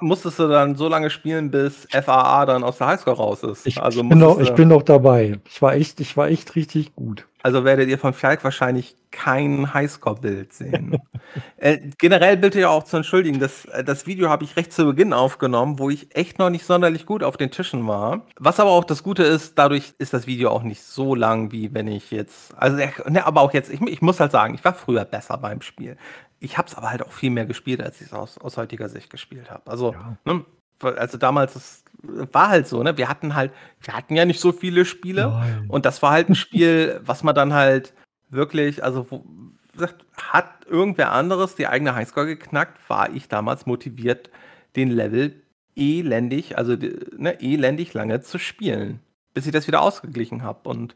Musstest 0.00 0.38
du 0.38 0.48
dann 0.48 0.76
so 0.76 0.88
lange 0.88 1.10
spielen, 1.10 1.50
bis 1.50 1.86
FAA 1.90 2.46
dann 2.46 2.64
aus 2.64 2.78
der 2.78 2.88
Highscore 2.88 3.16
raus 3.16 3.42
ist. 3.42 3.66
Ich, 3.66 3.80
also, 3.82 4.02
ich, 4.02 4.08
bin, 4.08 4.18
noch, 4.18 4.38
ich 4.40 4.52
bin 4.54 4.68
noch 4.68 4.82
dabei. 4.82 5.38
Ich 5.48 5.60
war 5.62 5.74
echt, 5.74 6.00
ich 6.00 6.16
war 6.16 6.28
echt 6.28 6.56
richtig 6.56 6.94
gut. 6.94 7.26
also 7.42 7.64
werdet 7.64 7.88
ihr 7.88 7.98
von 7.98 8.12
Fjalk 8.12 8.44
wahrscheinlich 8.44 8.96
kein 9.10 9.74
Highscore-Bild 9.74 10.52
sehen. 10.52 10.98
äh, 11.56 11.78
generell 11.98 12.36
bitte 12.36 12.60
ja 12.60 12.68
auch 12.68 12.84
zu 12.84 12.96
entschuldigen, 12.96 13.40
das, 13.40 13.64
äh, 13.66 13.82
das 13.82 14.06
Video 14.06 14.28
habe 14.28 14.44
ich 14.44 14.56
recht 14.56 14.72
zu 14.72 14.84
Beginn 14.86 15.12
aufgenommen, 15.12 15.78
wo 15.78 15.90
ich 15.90 16.14
echt 16.14 16.38
noch 16.38 16.50
nicht 16.50 16.64
sonderlich 16.64 17.06
gut 17.06 17.22
auf 17.22 17.36
den 17.36 17.50
Tischen 17.50 17.86
war. 17.86 18.26
Was 18.38 18.60
aber 18.60 18.70
auch 18.70 18.84
das 18.84 19.02
Gute 19.02 19.24
ist, 19.24 19.58
dadurch 19.58 19.94
ist 19.98 20.14
das 20.14 20.26
Video 20.26 20.50
auch 20.50 20.62
nicht 20.62 20.82
so 20.82 21.14
lang, 21.14 21.52
wie 21.52 21.74
wenn 21.74 21.88
ich 21.88 22.10
jetzt, 22.10 22.54
also 22.56 22.76
ne, 23.08 23.26
aber 23.26 23.40
auch 23.40 23.52
jetzt, 23.52 23.70
ich, 23.70 23.80
ich 23.80 24.02
muss 24.02 24.20
halt 24.20 24.32
sagen, 24.32 24.54
ich 24.54 24.64
war 24.64 24.74
früher 24.74 25.04
besser 25.04 25.36
beim 25.38 25.60
Spiel. 25.60 25.96
Ich 26.40 26.58
habe 26.58 26.68
es 26.68 26.74
aber 26.74 26.90
halt 26.90 27.02
auch 27.02 27.12
viel 27.12 27.30
mehr 27.30 27.46
gespielt, 27.46 27.82
als 27.82 28.00
ich 28.00 28.08
es 28.08 28.12
aus, 28.12 28.38
aus 28.38 28.56
heutiger 28.56 28.88
Sicht 28.88 29.10
gespielt 29.10 29.50
habe. 29.50 29.70
Also, 29.70 29.92
Ja. 29.92 30.16
ne, 30.24 30.44
also 30.82 31.18
damals, 31.18 31.52
das 31.54 31.84
war 32.32 32.48
halt 32.48 32.66
so, 32.66 32.82
ne? 32.82 32.96
Wir 32.96 33.08
hatten 33.08 33.34
halt, 33.34 33.52
wir 33.82 33.94
hatten 33.94 34.16
ja 34.16 34.24
nicht 34.24 34.40
so 34.40 34.50
viele 34.52 34.86
Spiele. 34.86 35.28
Nein. 35.28 35.66
Und 35.68 35.84
das 35.84 36.00
war 36.02 36.12
halt 36.12 36.30
ein 36.30 36.34
Spiel, 36.34 37.00
was 37.04 37.22
man 37.22 37.34
dann 37.34 37.52
halt 37.52 37.92
wirklich, 38.30 38.82
also 38.82 39.06
wo, 39.10 39.24
gesagt, 39.72 40.04
hat 40.16 40.64
irgendwer 40.66 41.12
anderes 41.12 41.54
die 41.54 41.66
eigene 41.66 41.94
Highscore 41.94 42.26
geknackt, 42.26 42.78
war 42.88 43.10
ich 43.12 43.28
damals 43.28 43.66
motiviert, 43.66 44.30
den 44.76 44.90
Level 44.90 45.42
elendig, 45.76 46.56
also 46.56 46.76
ne, 47.16 47.40
elendig 47.40 47.92
lange 47.94 48.20
zu 48.20 48.38
spielen, 48.38 49.00
bis 49.34 49.46
ich 49.46 49.52
das 49.52 49.66
wieder 49.66 49.82
ausgeglichen 49.82 50.42
habe. 50.42 50.68
Und 50.68 50.94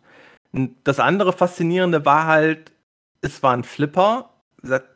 das 0.84 1.00
andere 1.00 1.32
Faszinierende 1.32 2.04
war 2.04 2.26
halt, 2.26 2.72
es 3.20 3.42
war 3.42 3.52
ein 3.52 3.64
Flipper. 3.64 4.30
Gesagt, 4.62 4.88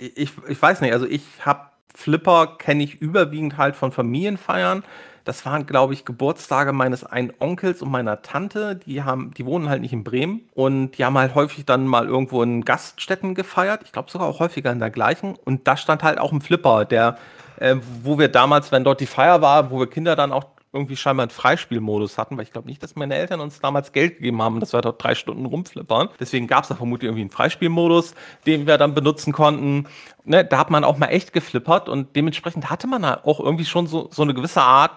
Ich, 0.00 0.32
ich 0.48 0.62
weiß 0.62 0.80
nicht, 0.80 0.92
also 0.92 1.06
ich 1.06 1.22
habe 1.44 1.66
Flipper, 1.94 2.56
kenne 2.58 2.82
ich 2.82 3.00
überwiegend 3.00 3.58
halt 3.58 3.76
von 3.76 3.92
Familienfeiern. 3.92 4.82
Das 5.24 5.44
waren, 5.44 5.66
glaube 5.66 5.92
ich, 5.92 6.06
Geburtstage 6.06 6.72
meines 6.72 7.04
einen 7.04 7.32
Onkels 7.38 7.82
und 7.82 7.90
meiner 7.90 8.22
Tante. 8.22 8.76
Die 8.76 9.02
haben, 9.02 9.34
die 9.34 9.44
wohnen 9.44 9.68
halt 9.68 9.82
nicht 9.82 9.92
in 9.92 10.02
Bremen 10.02 10.48
und 10.54 10.92
die 10.92 11.04
haben 11.04 11.18
halt 11.18 11.34
häufig 11.34 11.66
dann 11.66 11.86
mal 11.86 12.06
irgendwo 12.06 12.42
in 12.42 12.64
Gaststätten 12.64 13.34
gefeiert. 13.34 13.82
Ich 13.84 13.92
glaube 13.92 14.10
sogar 14.10 14.26
auch 14.28 14.40
häufiger 14.40 14.72
in 14.72 14.78
der 14.78 14.90
gleichen. 14.90 15.36
Und 15.44 15.68
da 15.68 15.76
stand 15.76 16.02
halt 16.02 16.18
auch 16.18 16.32
ein 16.32 16.40
Flipper, 16.40 16.86
der, 16.86 17.18
äh, 17.58 17.76
wo 18.02 18.18
wir 18.18 18.28
damals, 18.28 18.72
wenn 18.72 18.82
dort 18.82 19.00
die 19.00 19.06
Feier 19.06 19.42
war, 19.42 19.70
wo 19.70 19.78
wir 19.78 19.90
Kinder 19.90 20.16
dann 20.16 20.32
auch 20.32 20.46
irgendwie 20.72 20.96
scheinbar 20.96 21.24
einen 21.24 21.30
Freispielmodus 21.30 22.16
hatten, 22.16 22.36
weil 22.36 22.44
ich 22.44 22.52
glaube 22.52 22.68
nicht, 22.68 22.82
dass 22.82 22.94
meine 22.94 23.16
Eltern 23.16 23.40
uns 23.40 23.60
damals 23.60 23.92
Geld 23.92 24.16
gegeben 24.16 24.40
haben, 24.40 24.60
dass 24.60 24.72
wir 24.72 24.80
dort 24.80 25.02
drei 25.02 25.14
Stunden 25.14 25.46
rumflippern. 25.46 26.10
Deswegen 26.20 26.46
gab 26.46 26.62
es 26.62 26.68
da 26.68 26.76
vermutlich 26.76 27.08
irgendwie 27.08 27.22
einen 27.22 27.30
Freispielmodus, 27.30 28.14
den 28.46 28.66
wir 28.66 28.78
dann 28.78 28.94
benutzen 28.94 29.32
konnten. 29.32 29.88
Ne, 30.24 30.44
da 30.44 30.58
hat 30.58 30.70
man 30.70 30.84
auch 30.84 30.98
mal 30.98 31.08
echt 31.08 31.32
geflippert 31.32 31.88
und 31.88 32.14
dementsprechend 32.14 32.70
hatte 32.70 32.86
man 32.86 33.02
da 33.02 33.20
auch 33.24 33.40
irgendwie 33.40 33.64
schon 33.64 33.88
so, 33.88 34.08
so 34.12 34.22
eine 34.22 34.34
gewisse 34.34 34.62
Art, 34.62 34.92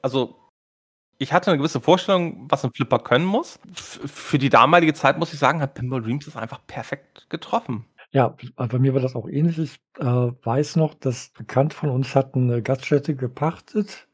also 0.00 0.36
ich 1.18 1.32
hatte 1.32 1.50
eine 1.50 1.58
gewisse 1.58 1.80
Vorstellung, 1.80 2.46
was 2.48 2.64
ein 2.64 2.72
Flipper 2.72 3.00
können 3.00 3.24
muss. 3.24 3.58
F 3.74 4.00
für 4.06 4.38
die 4.38 4.48
damalige 4.48 4.94
Zeit 4.94 5.18
muss 5.18 5.32
ich 5.32 5.38
sagen, 5.38 5.60
hat 5.60 5.74
Pinball 5.74 6.00
Dreams 6.00 6.24
das 6.24 6.36
einfach 6.36 6.60
perfekt 6.66 7.28
getroffen. 7.28 7.84
Ja, 8.10 8.34
bei 8.56 8.78
mir 8.78 8.94
war 8.94 9.02
das 9.02 9.14
auch 9.14 9.28
ähnlich. 9.28 9.58
Ich 9.58 9.80
äh, 9.98 10.04
weiß 10.04 10.76
noch, 10.76 10.94
dass 10.94 11.30
bekannt 11.30 11.74
von 11.74 11.90
uns 11.90 12.14
hatten 12.14 12.50
eine 12.50 12.62
Gaststätte 12.62 13.14
gepachtet, 13.14 14.07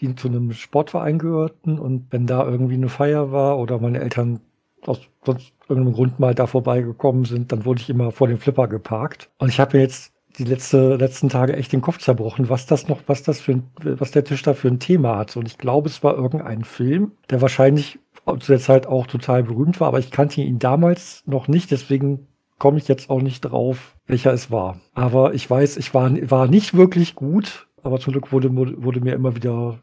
die 0.00 0.14
zu 0.14 0.28
einem 0.28 0.52
Sportverein 0.52 1.18
gehörten. 1.18 1.78
Und 1.78 2.06
wenn 2.10 2.26
da 2.26 2.44
irgendwie 2.44 2.74
eine 2.74 2.88
Feier 2.88 3.32
war 3.32 3.58
oder 3.58 3.78
meine 3.78 4.00
Eltern 4.00 4.40
aus 4.86 5.00
sonst 5.24 5.52
irgendeinem 5.68 5.94
Grund 5.94 6.20
mal 6.20 6.34
da 6.34 6.46
vorbeigekommen 6.46 7.24
sind, 7.24 7.52
dann 7.52 7.64
wurde 7.64 7.80
ich 7.80 7.90
immer 7.90 8.12
vor 8.12 8.28
dem 8.28 8.38
Flipper 8.38 8.68
geparkt. 8.68 9.30
Und 9.38 9.48
ich 9.48 9.60
habe 9.60 9.76
mir 9.76 9.82
jetzt 9.82 10.12
die 10.38 10.44
letzte, 10.44 10.96
letzten 10.96 11.28
Tage 11.28 11.56
echt 11.56 11.72
den 11.72 11.80
Kopf 11.80 11.98
zerbrochen, 11.98 12.48
was 12.48 12.66
das 12.66 12.86
noch, 12.88 13.00
was 13.06 13.22
das 13.22 13.40
für 13.40 13.52
ein, 13.52 13.64
was 13.82 14.12
der 14.12 14.24
Tisch 14.24 14.42
da 14.42 14.54
für 14.54 14.68
ein 14.68 14.78
Thema 14.78 15.16
hat. 15.16 15.36
Und 15.36 15.46
ich 15.46 15.58
glaube, 15.58 15.88
es 15.88 16.02
war 16.04 16.14
irgendein 16.14 16.64
Film, 16.64 17.12
der 17.30 17.40
wahrscheinlich 17.42 17.98
zu 18.24 18.52
der 18.52 18.60
Zeit 18.60 18.86
auch 18.86 19.06
total 19.06 19.42
berühmt 19.42 19.80
war, 19.80 19.88
aber 19.88 19.98
ich 19.98 20.10
kannte 20.10 20.42
ihn 20.42 20.58
damals 20.58 21.22
noch 21.26 21.48
nicht, 21.48 21.70
deswegen 21.70 22.26
komme 22.58 22.78
ich 22.78 22.88
jetzt 22.88 23.08
auch 23.08 23.22
nicht 23.22 23.40
drauf, 23.40 23.96
welcher 24.06 24.32
es 24.32 24.50
war. 24.50 24.78
Aber 24.94 25.32
ich 25.34 25.48
weiß, 25.48 25.76
ich 25.78 25.94
war, 25.94 26.10
war 26.30 26.46
nicht 26.46 26.74
wirklich 26.74 27.14
gut, 27.14 27.68
aber 27.82 27.98
zum 28.00 28.12
Glück 28.12 28.32
wurde, 28.32 28.54
wurde 28.54 29.00
mir 29.00 29.14
immer 29.14 29.34
wieder 29.34 29.78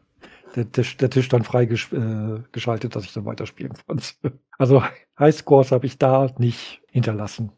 der 0.56 0.72
Tisch, 0.72 0.96
der 0.96 1.10
Tisch 1.10 1.28
dann 1.28 1.44
frei 1.44 1.66
gesch 1.66 1.92
äh, 1.92 2.88
dass 2.88 3.04
ich 3.04 3.12
dann 3.12 3.24
weiterspielen 3.24 3.74
konnte. 3.86 4.06
Also 4.58 4.82
Highscores 5.18 5.70
habe 5.70 5.84
ich 5.84 5.98
da 5.98 6.30
nicht 6.38 6.80
hinterlassen. 6.90 7.52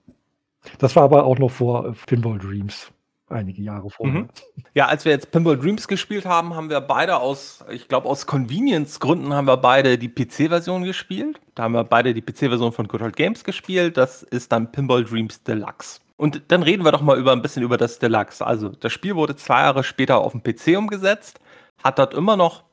Das 0.78 0.96
war 0.96 1.04
aber 1.04 1.24
auch 1.24 1.38
noch 1.38 1.50
vor 1.50 1.86
äh, 1.86 1.92
Pinball 2.06 2.38
Dreams, 2.38 2.90
einige 3.28 3.62
Jahre 3.62 3.88
vorher. 3.88 4.22
Mhm. 4.22 4.28
Ja, 4.74 4.86
als 4.86 5.04
wir 5.04 5.12
jetzt 5.12 5.30
Pinball 5.30 5.56
Dreams 5.56 5.86
gespielt 5.86 6.26
haben, 6.26 6.56
haben 6.56 6.70
wir 6.70 6.80
beide 6.80 7.18
aus, 7.18 7.64
ich 7.70 7.86
glaube 7.86 8.08
aus 8.08 8.26
Convenience-Gründen 8.26 9.32
haben 9.32 9.46
wir 9.46 9.58
beide 9.58 9.96
die 9.96 10.08
PC-Version 10.08 10.82
gespielt. 10.82 11.40
Da 11.54 11.62
haben 11.64 11.74
wir 11.74 11.84
beide 11.84 12.14
die 12.14 12.22
PC-Version 12.22 12.72
von 12.72 12.88
Good 12.88 13.02
Old 13.02 13.16
Games 13.16 13.44
gespielt. 13.44 13.96
Das 13.96 14.24
ist 14.24 14.50
dann 14.50 14.72
Pinball 14.72 15.04
Dreams 15.04 15.44
Deluxe. 15.44 16.00
Und 16.16 16.42
dann 16.48 16.64
reden 16.64 16.84
wir 16.84 16.90
doch 16.90 17.00
mal 17.00 17.16
über 17.16 17.30
ein 17.30 17.42
bisschen 17.42 17.62
über 17.62 17.76
das 17.76 18.00
Deluxe. 18.00 18.44
Also 18.44 18.70
das 18.70 18.92
Spiel 18.92 19.14
wurde 19.14 19.36
zwei 19.36 19.60
Jahre 19.60 19.84
später 19.84 20.18
auf 20.18 20.32
dem 20.32 20.42
PC 20.42 20.76
umgesetzt, 20.76 21.38
hat 21.84 22.00
dort 22.00 22.12
immer 22.12 22.36
noch 22.36 22.64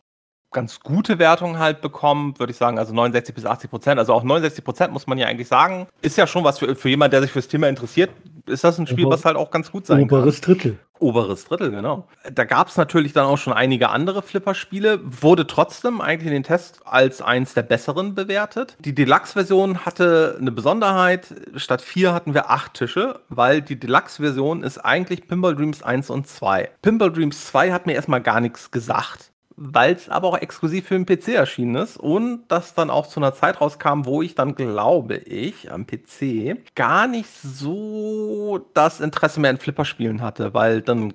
ganz 0.51 0.79
gute 0.79 1.19
Wertungen 1.19 1.59
halt 1.59 1.81
bekommen, 1.81 2.33
würde 2.39 2.51
ich 2.51 2.57
sagen, 2.57 2.79
also 2.79 2.93
69 2.93 3.35
bis 3.35 3.45
80 3.45 3.69
Prozent. 3.69 3.99
Also 3.99 4.13
auch 4.13 4.23
69 4.23 4.63
Prozent 4.63 4.93
muss 4.93 5.05
man 5.05 5.17
ja 5.17 5.27
eigentlich 5.27 5.47
sagen, 5.47 5.87
ist 6.01 6.17
ja 6.17 6.27
schon 6.27 6.43
was 6.43 6.59
für, 6.59 6.75
für 6.75 6.89
jemand, 6.89 7.13
der 7.13 7.21
sich 7.21 7.31
fürs 7.31 7.47
Thema 7.47 7.67
interessiert. 7.67 8.09
Ist 8.47 8.63
das 8.63 8.77
ein 8.77 8.87
Spiel, 8.87 9.09
was 9.09 9.25
halt 9.25 9.37
auch 9.37 9.51
ganz 9.51 9.71
gut 9.71 9.85
sein 9.85 10.03
Oberes 10.03 10.39
Drittel. 10.39 10.73
kann? 10.73 10.79
Oberes 10.99 11.45
Drittel, 11.45 11.71
genau. 11.71 12.07
Da 12.31 12.45
gab 12.45 12.69
es 12.69 12.77
natürlich 12.77 13.11
dann 13.11 13.25
auch 13.25 13.37
schon 13.37 13.51
einige 13.51 13.89
andere 13.89 14.21
Flipper-Spiele, 14.21 15.01
wurde 15.03 15.45
trotzdem 15.45 15.99
eigentlich 15.99 16.27
in 16.27 16.33
den 16.33 16.43
Tests 16.43 16.79
als 16.85 17.21
eins 17.21 17.53
der 17.53 17.63
besseren 17.63 18.15
bewertet. 18.15 18.77
Die 18.79 18.95
Deluxe-Version 18.95 19.85
hatte 19.85 20.37
eine 20.39 20.51
Besonderheit. 20.51 21.35
Statt 21.55 21.81
vier 21.81 22.13
hatten 22.13 22.33
wir 22.33 22.49
acht 22.49 22.75
Tische, 22.75 23.19
weil 23.27 23.61
die 23.61 23.79
Deluxe-Version 23.79 24.63
ist 24.63 24.77
eigentlich 24.77 25.27
Pinball 25.27 25.55
Dreams 25.55 25.83
1 25.83 26.09
und 26.11 26.27
2. 26.27 26.69
Pinball 26.81 27.11
Dreams 27.11 27.45
2 27.47 27.73
hat 27.73 27.87
mir 27.87 27.93
erstmal 27.93 28.21
gar 28.21 28.39
nichts 28.39 28.71
gesagt 28.71 29.31
weil 29.57 29.93
es 29.93 30.09
aber 30.09 30.27
auch 30.27 30.37
exklusiv 30.37 30.87
für 30.87 30.99
den 30.99 31.05
PC 31.05 31.29
erschienen 31.29 31.75
ist 31.75 31.97
und 31.97 32.43
das 32.49 32.73
dann 32.73 32.89
auch 32.89 33.07
zu 33.07 33.19
einer 33.19 33.33
Zeit 33.33 33.61
rauskam, 33.61 34.05
wo 34.05 34.21
ich 34.21 34.35
dann, 34.35 34.55
glaube 34.55 35.15
ich, 35.15 35.71
am 35.71 35.87
PC 35.87 36.57
gar 36.75 37.07
nicht 37.07 37.29
so 37.41 38.59
das 38.73 38.99
Interesse 38.99 39.39
mehr 39.39 39.51
in 39.51 39.57
Flipperspielen 39.57 40.21
hatte, 40.21 40.53
weil 40.53 40.81
dann 40.81 41.13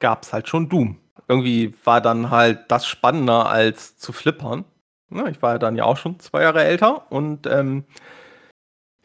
gab 0.00 0.22
es 0.22 0.32
halt 0.32 0.48
schon 0.48 0.68
Doom. 0.68 0.98
Irgendwie 1.28 1.74
war 1.84 2.00
dann 2.00 2.30
halt 2.30 2.60
das 2.68 2.86
spannender 2.86 3.48
als 3.48 3.96
zu 3.98 4.12
flippern. 4.12 4.64
Ja, 5.10 5.26
ich 5.26 5.40
war 5.40 5.52
ja 5.52 5.58
dann 5.58 5.76
ja 5.76 5.84
auch 5.84 5.96
schon 5.96 6.20
zwei 6.20 6.42
Jahre 6.42 6.64
älter 6.64 7.10
und 7.10 7.46
ähm, 7.46 7.84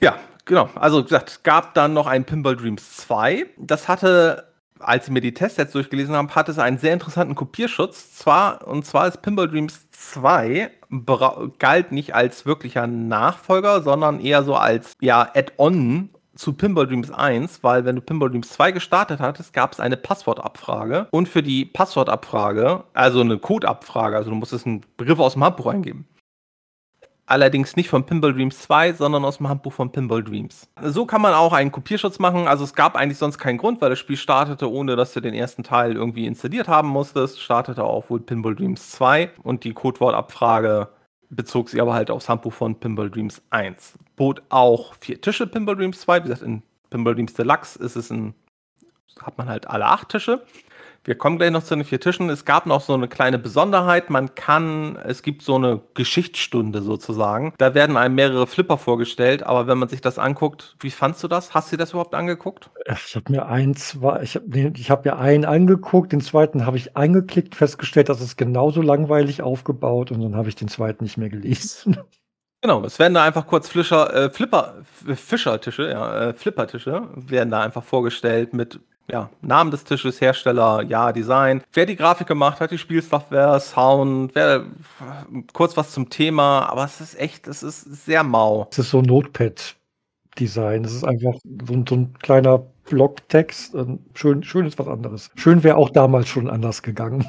ja, 0.02 0.18
genau. 0.44 0.70
Also 0.76 1.00
wie 1.00 1.04
gesagt, 1.04 1.44
gab 1.44 1.74
dann 1.74 1.94
noch 1.94 2.08
ein 2.08 2.26
Pinball 2.26 2.58
Dreams 2.58 2.98
2. 2.98 3.46
Das 3.58 3.88
hatte 3.88 4.53
als 4.84 5.08
ich 5.08 5.14
mir 5.14 5.22
die 5.22 5.34
Tests 5.34 5.58
jetzt 5.58 5.76
durchgelesen 5.76 6.16
habe, 6.16 6.34
hat 6.36 6.50
es 6.50 6.60
einen 6.60 6.78
sehr 6.78 6.94
interessanten 6.94 7.36
Kopierschutz. 7.36 8.16
Zwar, 8.16 8.68
und 8.68 8.86
zwar 8.86 9.08
ist 9.08 9.22
Pinball 9.22 9.48
Dreams 9.48 9.90
2 9.92 10.72
galt 11.60 11.92
nicht 11.92 12.14
als 12.14 12.46
wirklicher 12.46 12.86
Nachfolger, 12.86 13.82
sondern 13.82 14.20
eher 14.20 14.44
so 14.44 14.56
als 14.56 14.94
ja, 15.02 15.28
Add-on 15.34 16.10
zu 16.36 16.54
Pinball 16.54 16.88
Dreams 16.88 17.12
1, 17.12 17.64
weil 17.64 17.86
wenn 17.86 17.96
du 17.96 18.02
Pinball 18.02 18.30
Dreams 18.30 18.50
2 18.50 18.72
gestartet 18.72 19.20
hattest, 19.20 19.54
gab 19.54 19.74
es 19.74 19.80
eine 19.80 19.98
Passwortabfrage. 19.98 21.08
Und 21.12 21.30
für 21.30 21.44
die 21.44 21.66
Passwortabfrage, 21.66 22.84
also 22.94 23.22
eine 23.22 23.38
Codeabfrage, 23.38 24.16
also 24.16 24.30
du 24.30 24.36
musstest 24.36 24.66
einen 24.66 24.82
Begriff 24.98 25.20
aus 25.20 25.34
dem 25.34 25.44
Handbuch 25.44 25.68
eingeben. 25.68 26.08
Allerdings 27.26 27.78
nicht 27.78 27.90
von 27.90 28.06
Pinball 28.06 28.34
Dreams 28.34 28.60
2, 28.64 28.94
sondern 28.94 29.24
aus 29.24 29.38
dem 29.38 29.48
Handbuch 29.48 29.72
von 29.72 29.92
Pinball 29.92 30.24
Dreams. 30.24 30.68
So 30.82 31.06
kann 31.06 31.22
man 31.22 31.34
auch 31.34 31.54
einen 31.54 31.72
Kopierschutz 31.72 32.20
machen. 32.20 32.48
Also 32.50 32.66
es 32.66 32.74
gab 32.74 32.98
eigentlich 32.98 33.18
sonst 33.18 33.38
keinen 33.38 33.58
Grund, 33.58 33.82
weil 33.82 33.90
das 33.90 34.00
Spiel 34.00 34.18
startete, 34.18 34.70
ohne 34.70 34.98
dass 34.98 35.14
du 35.14 35.22
den 35.22 35.34
ersten 35.34 35.64
Teil 35.64 35.94
irgendwie 35.94 36.26
installiert 36.26 36.68
haben 36.68 36.90
musstest. 36.90 37.40
Startete 37.40 37.84
auch 37.86 38.10
wohl 38.10 38.20
Pinball 38.20 38.56
Dreams 38.56 38.92
2 38.92 39.32
und 39.44 39.64
die 39.64 39.74
Codewortabfrage 39.74 40.90
bezog 41.30 41.70
sich 41.70 41.82
aber 41.82 41.94
halt 41.94 42.12
aufs 42.12 42.28
Handbuch 42.28 42.54
von 42.54 42.80
Pinball 42.80 43.10
Dreams 43.10 43.42
1. 43.50 43.98
Bot 44.18 44.42
auch 44.50 44.94
vier 45.00 45.22
Tische 45.22 45.48
Pinball 45.48 45.78
Dreams 45.78 46.02
2. 46.02 46.20
Wie 46.20 46.28
gesagt, 46.28 46.42
in 46.42 46.62
Pinball 46.90 47.16
Dreams 47.16 47.34
Deluxe 47.34 47.80
ist 47.80 47.96
es 47.96 48.10
ein, 48.12 48.36
hat 49.22 49.38
man 49.38 49.48
halt 49.48 49.68
alle 49.68 49.86
acht 49.86 50.10
Tische. 50.10 50.44
Wir 51.06 51.16
kommen 51.16 51.38
gleich 51.38 51.52
noch 51.52 51.64
zu 51.64 51.76
den 51.76 51.84
vier 51.84 52.00
Tischen. 52.00 52.30
Es 52.30 52.46
gab 52.46 52.66
noch 52.66 52.80
so 52.80 52.94
eine 52.94 53.10
kleine 53.10 53.38
Besonderheit. 53.38 54.10
Man 54.10 54.36
kann, 54.36 54.96
es 55.04 55.22
gibt 55.22 55.42
so 55.42 55.56
eine 55.56 55.82
Geschichtsstunde 55.96 56.82
sozusagen. 56.82 57.54
Da 57.58 57.74
werden 57.74 57.98
einem 57.98 58.16
mehrere 58.16 58.48
Flipper 58.48 58.78
vorgestellt, 58.78 59.44
aber 59.44 59.68
wenn 59.68 59.78
man 59.78 59.90
sich 59.90 60.00
das 60.00 60.18
anguckt, 60.18 60.78
wie 60.80 60.92
fandst 60.92 61.22
du 61.22 61.28
das? 61.28 61.54
Hast 61.54 61.72
du 61.72 61.76
dir 61.76 61.82
das 61.82 61.92
überhaupt 61.92 62.16
angeguckt? 62.16 62.70
Ich 62.86 63.16
habe 63.18 63.32
mir 63.34 63.48
einen, 63.48 63.76
zwei, 63.76 64.22
ich 64.22 64.36
habe 64.36 64.72
ich 64.76 64.90
hab 64.90 65.04
mir 65.04 65.18
einen 65.18 65.44
angeguckt, 65.44 66.14
den 66.14 66.22
zweiten 66.22 66.66
habe 66.66 66.78
ich 66.78 66.96
angeklickt, 66.96 67.56
festgestellt, 67.56 68.08
dass 68.08 68.22
es 68.22 68.38
genauso 68.38 68.82
langweilig 68.82 69.42
aufgebaut 69.42 70.12
und 70.12 70.22
dann 70.22 70.38
habe 70.38 70.48
ich 70.48 70.56
den 70.56 70.70
zweiten 70.70 71.04
nicht 71.04 71.18
mehr 71.18 71.30
gelesen. 71.30 71.98
Genau, 72.62 72.82
es 72.86 72.98
werden 72.98 73.14
da 73.14 73.26
einfach 73.26 73.46
kurz 73.46 73.68
Flischer, 73.68 74.14
äh, 74.16 74.30
Flipper, 74.30 74.76
Fischertische, 75.16 75.90
ja, 75.92 76.30
äh, 76.30 76.34
Flippertische 76.34 77.10
werden 77.14 77.50
da 77.50 77.60
einfach 77.60 77.84
vorgestellt 77.84 78.54
mit 78.54 78.80
ja, 79.10 79.30
Namen 79.42 79.72
des 79.72 79.84
Tisches, 79.84 80.22
Hersteller, 80.22 80.82
ja, 80.84 81.12
Design, 81.12 81.64
wer 81.74 81.86
die 81.86 81.96
Grafik 81.96 82.28
gemacht 82.28 82.60
hat, 82.60 82.72
die 82.72 82.78
Spielsoftware, 82.78 83.60
Sound, 83.60 84.34
wer, 84.36 84.66
kurz 85.54 85.76
was 85.76 85.92
zum 85.92 86.10
Thema, 86.10 86.70
aber 86.70 86.86
es 86.86 87.02
ist 87.02 87.20
echt, 87.20 87.48
es 87.48 87.64
ist 87.64 88.06
sehr 88.06 88.24
mau. 88.24 88.68
Es 88.72 88.80
ist 88.80 88.90
so 88.92 89.02
Notepad-Design. 89.02 90.86
Es 90.86 90.94
ist 90.94 91.04
einfach 91.04 91.34
so, 91.44 91.84
so 91.88 91.96
ein 91.96 92.14
kleiner 92.20 92.64
Blocktext. 92.90 93.76
Schön, 94.14 94.44
schön 94.44 94.66
ist 94.66 94.80
was 94.80 94.88
anderes. 94.88 95.32
Schön 95.36 95.64
wäre 95.64 95.78
auch 95.78 95.90
damals 95.90 96.28
schon 96.28 96.50
anders 96.50 96.82
gegangen 96.82 97.26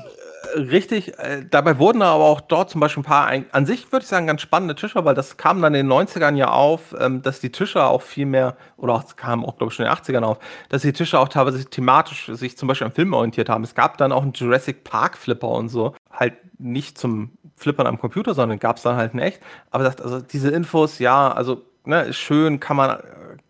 richtig. 0.55 1.19
Äh, 1.19 1.45
dabei 1.49 1.79
wurden 1.79 2.03
aber 2.03 2.25
auch 2.25 2.41
dort 2.41 2.71
zum 2.71 2.81
Beispiel 2.81 3.03
ein 3.03 3.07
paar, 3.07 3.27
ein, 3.27 3.47
an 3.53 3.67
sich 3.67 3.91
würde 3.93 4.05
ich 4.05 4.09
sagen, 4.09 4.27
ganz 4.27 4.43
spannende 4.43 4.75
Tische, 4.75 5.05
weil 5.05 5.15
das 5.15 5.37
kam 5.37 5.61
dann 5.63 5.75
in 5.75 5.89
den 5.89 5.93
90ern 5.93 6.37
ja 6.37 6.51
auf, 6.51 6.95
ähm, 6.99 7.23
dass 7.23 7.41
die 7.41 7.51
Tische 7.51 7.85
auch 7.85 8.03
viel 8.03 8.27
mehr, 8.27 8.57
oder 8.77 8.95
auch, 8.95 9.17
kam 9.17 9.45
auch, 9.45 9.57
glaube 9.57 9.71
ich, 9.71 9.77
schon 9.77 9.87
in 9.87 9.93
den 9.93 9.99
80ern 9.99 10.25
auf, 10.25 10.39
dass 10.69 10.83
die 10.83 10.93
Tische 10.93 11.19
auch 11.19 11.29
teilweise 11.29 11.65
thematisch 11.65 12.27
sich 12.33 12.57
zum 12.57 12.69
Beispiel 12.69 12.87
am 12.87 12.93
Film 12.93 13.13
orientiert 13.13 13.49
haben. 13.49 13.65
Es 13.65 13.75
gab 13.75 13.99
dann 13.99 14.13
auch 14.13 14.23
einen 14.23 14.33
Jurassic 14.33 14.85
Park 14.85 15.17
Flipper 15.17 15.49
und 15.49 15.69
so. 15.69 15.95
Halt 16.11 16.35
nicht 16.59 16.99
zum 16.99 17.33
Flippern 17.57 17.87
am 17.87 17.99
Computer, 17.99 18.35
sondern 18.35 18.59
gab 18.59 18.77
es 18.77 18.83
dann 18.83 18.97
halt 18.97 19.15
in 19.15 19.21
echt. 19.21 19.41
Aber 19.71 19.85
das, 19.85 20.01
also 20.01 20.21
diese 20.21 20.51
Infos, 20.51 20.99
ja, 20.99 21.31
also 21.31 21.63
ne, 21.85 22.13
schön, 22.13 22.61
kann 22.61 22.77
man, 22.77 22.99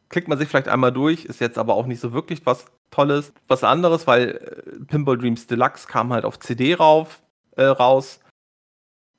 klickt 0.08 0.28
man 0.28 0.38
sich 0.38 0.48
vielleicht 0.48 0.68
einmal 0.68 0.92
durch, 0.92 1.24
ist 1.24 1.40
jetzt 1.40 1.58
aber 1.58 1.74
auch 1.74 1.86
nicht 1.86 2.00
so 2.00 2.12
wirklich 2.12 2.44
was 2.46 2.66
Tolles. 2.90 3.32
Was 3.48 3.64
anderes, 3.64 4.06
weil 4.06 4.30
äh, 4.30 4.84
Pinball 4.84 5.18
Dreams 5.18 5.46
Deluxe 5.46 5.86
kam 5.88 6.12
halt 6.12 6.24
auf 6.24 6.38
CD 6.38 6.74
rauf, 6.74 7.22
äh, 7.56 7.64
raus. 7.64 8.20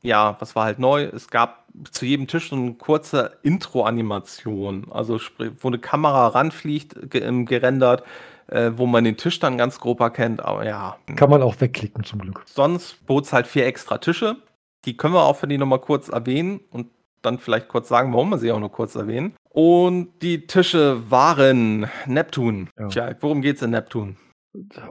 Ja, 0.02 0.38
was 0.40 0.56
war 0.56 0.66
halt 0.66 0.80
neu? 0.80 1.04
Es 1.04 1.30
gab 1.30 1.66
zu 1.92 2.06
jedem 2.06 2.28
Tisch 2.28 2.50
so 2.50 2.56
eine 2.56 2.74
kurze 2.76 3.38
Intro-Animation, 3.44 4.88
also 4.92 5.20
wo 5.60 5.68
eine 5.68 5.80
Kamera 5.80 6.28
ranfliegt, 6.28 7.10
ge 7.10 7.22
ähm, 7.22 7.46
gerendert, 7.46 8.04
äh, 8.48 8.72
wo 8.76 8.86
man 8.86 9.04
den 9.04 9.18
Tisch 9.18 9.40
dann 9.40 9.58
ganz 9.58 9.80
grob 9.80 10.00
erkennt. 10.00 10.44
Aber 10.44 10.66
ja. 10.66 10.98
Kann 11.16 11.30
man 11.30 11.42
auch 11.42 11.60
wegklicken 11.60 12.04
zum 12.04 12.20
Glück. 12.20 12.44
Sonst 12.46 13.06
bot 13.06 13.26
es 13.26 13.34
halt 13.34 13.48
vier 13.48 13.66
extra 13.66 13.98
Tische. 13.98 14.38
Die 14.86 14.96
können 14.96 15.16
wir 15.16 15.24
auch 15.24 15.36
für 15.36 15.48
die 15.48 15.58
nochmal 15.58 15.80
kurz 15.80 16.10
erwähnen 16.10 16.62
und 16.72 16.88
dann 17.22 17.40
vielleicht 17.40 17.68
kurz 17.68 17.90
sagen, 17.90 18.14
warum 18.14 18.30
wir 18.30 18.38
sie 18.38 18.52
auch 18.52 18.60
nur 18.60 18.72
kurz 18.72 18.96
erwähnen. 18.96 19.36
Und 19.56 20.10
die 20.22 20.46
Tische 20.48 21.10
waren 21.10 21.88
Neptun. 22.08 22.70
Ja. 22.78 22.88
Tja, 22.90 23.16
worum 23.22 23.42
geht's 23.42 23.62
in 23.62 23.70
Neptun? 23.70 24.18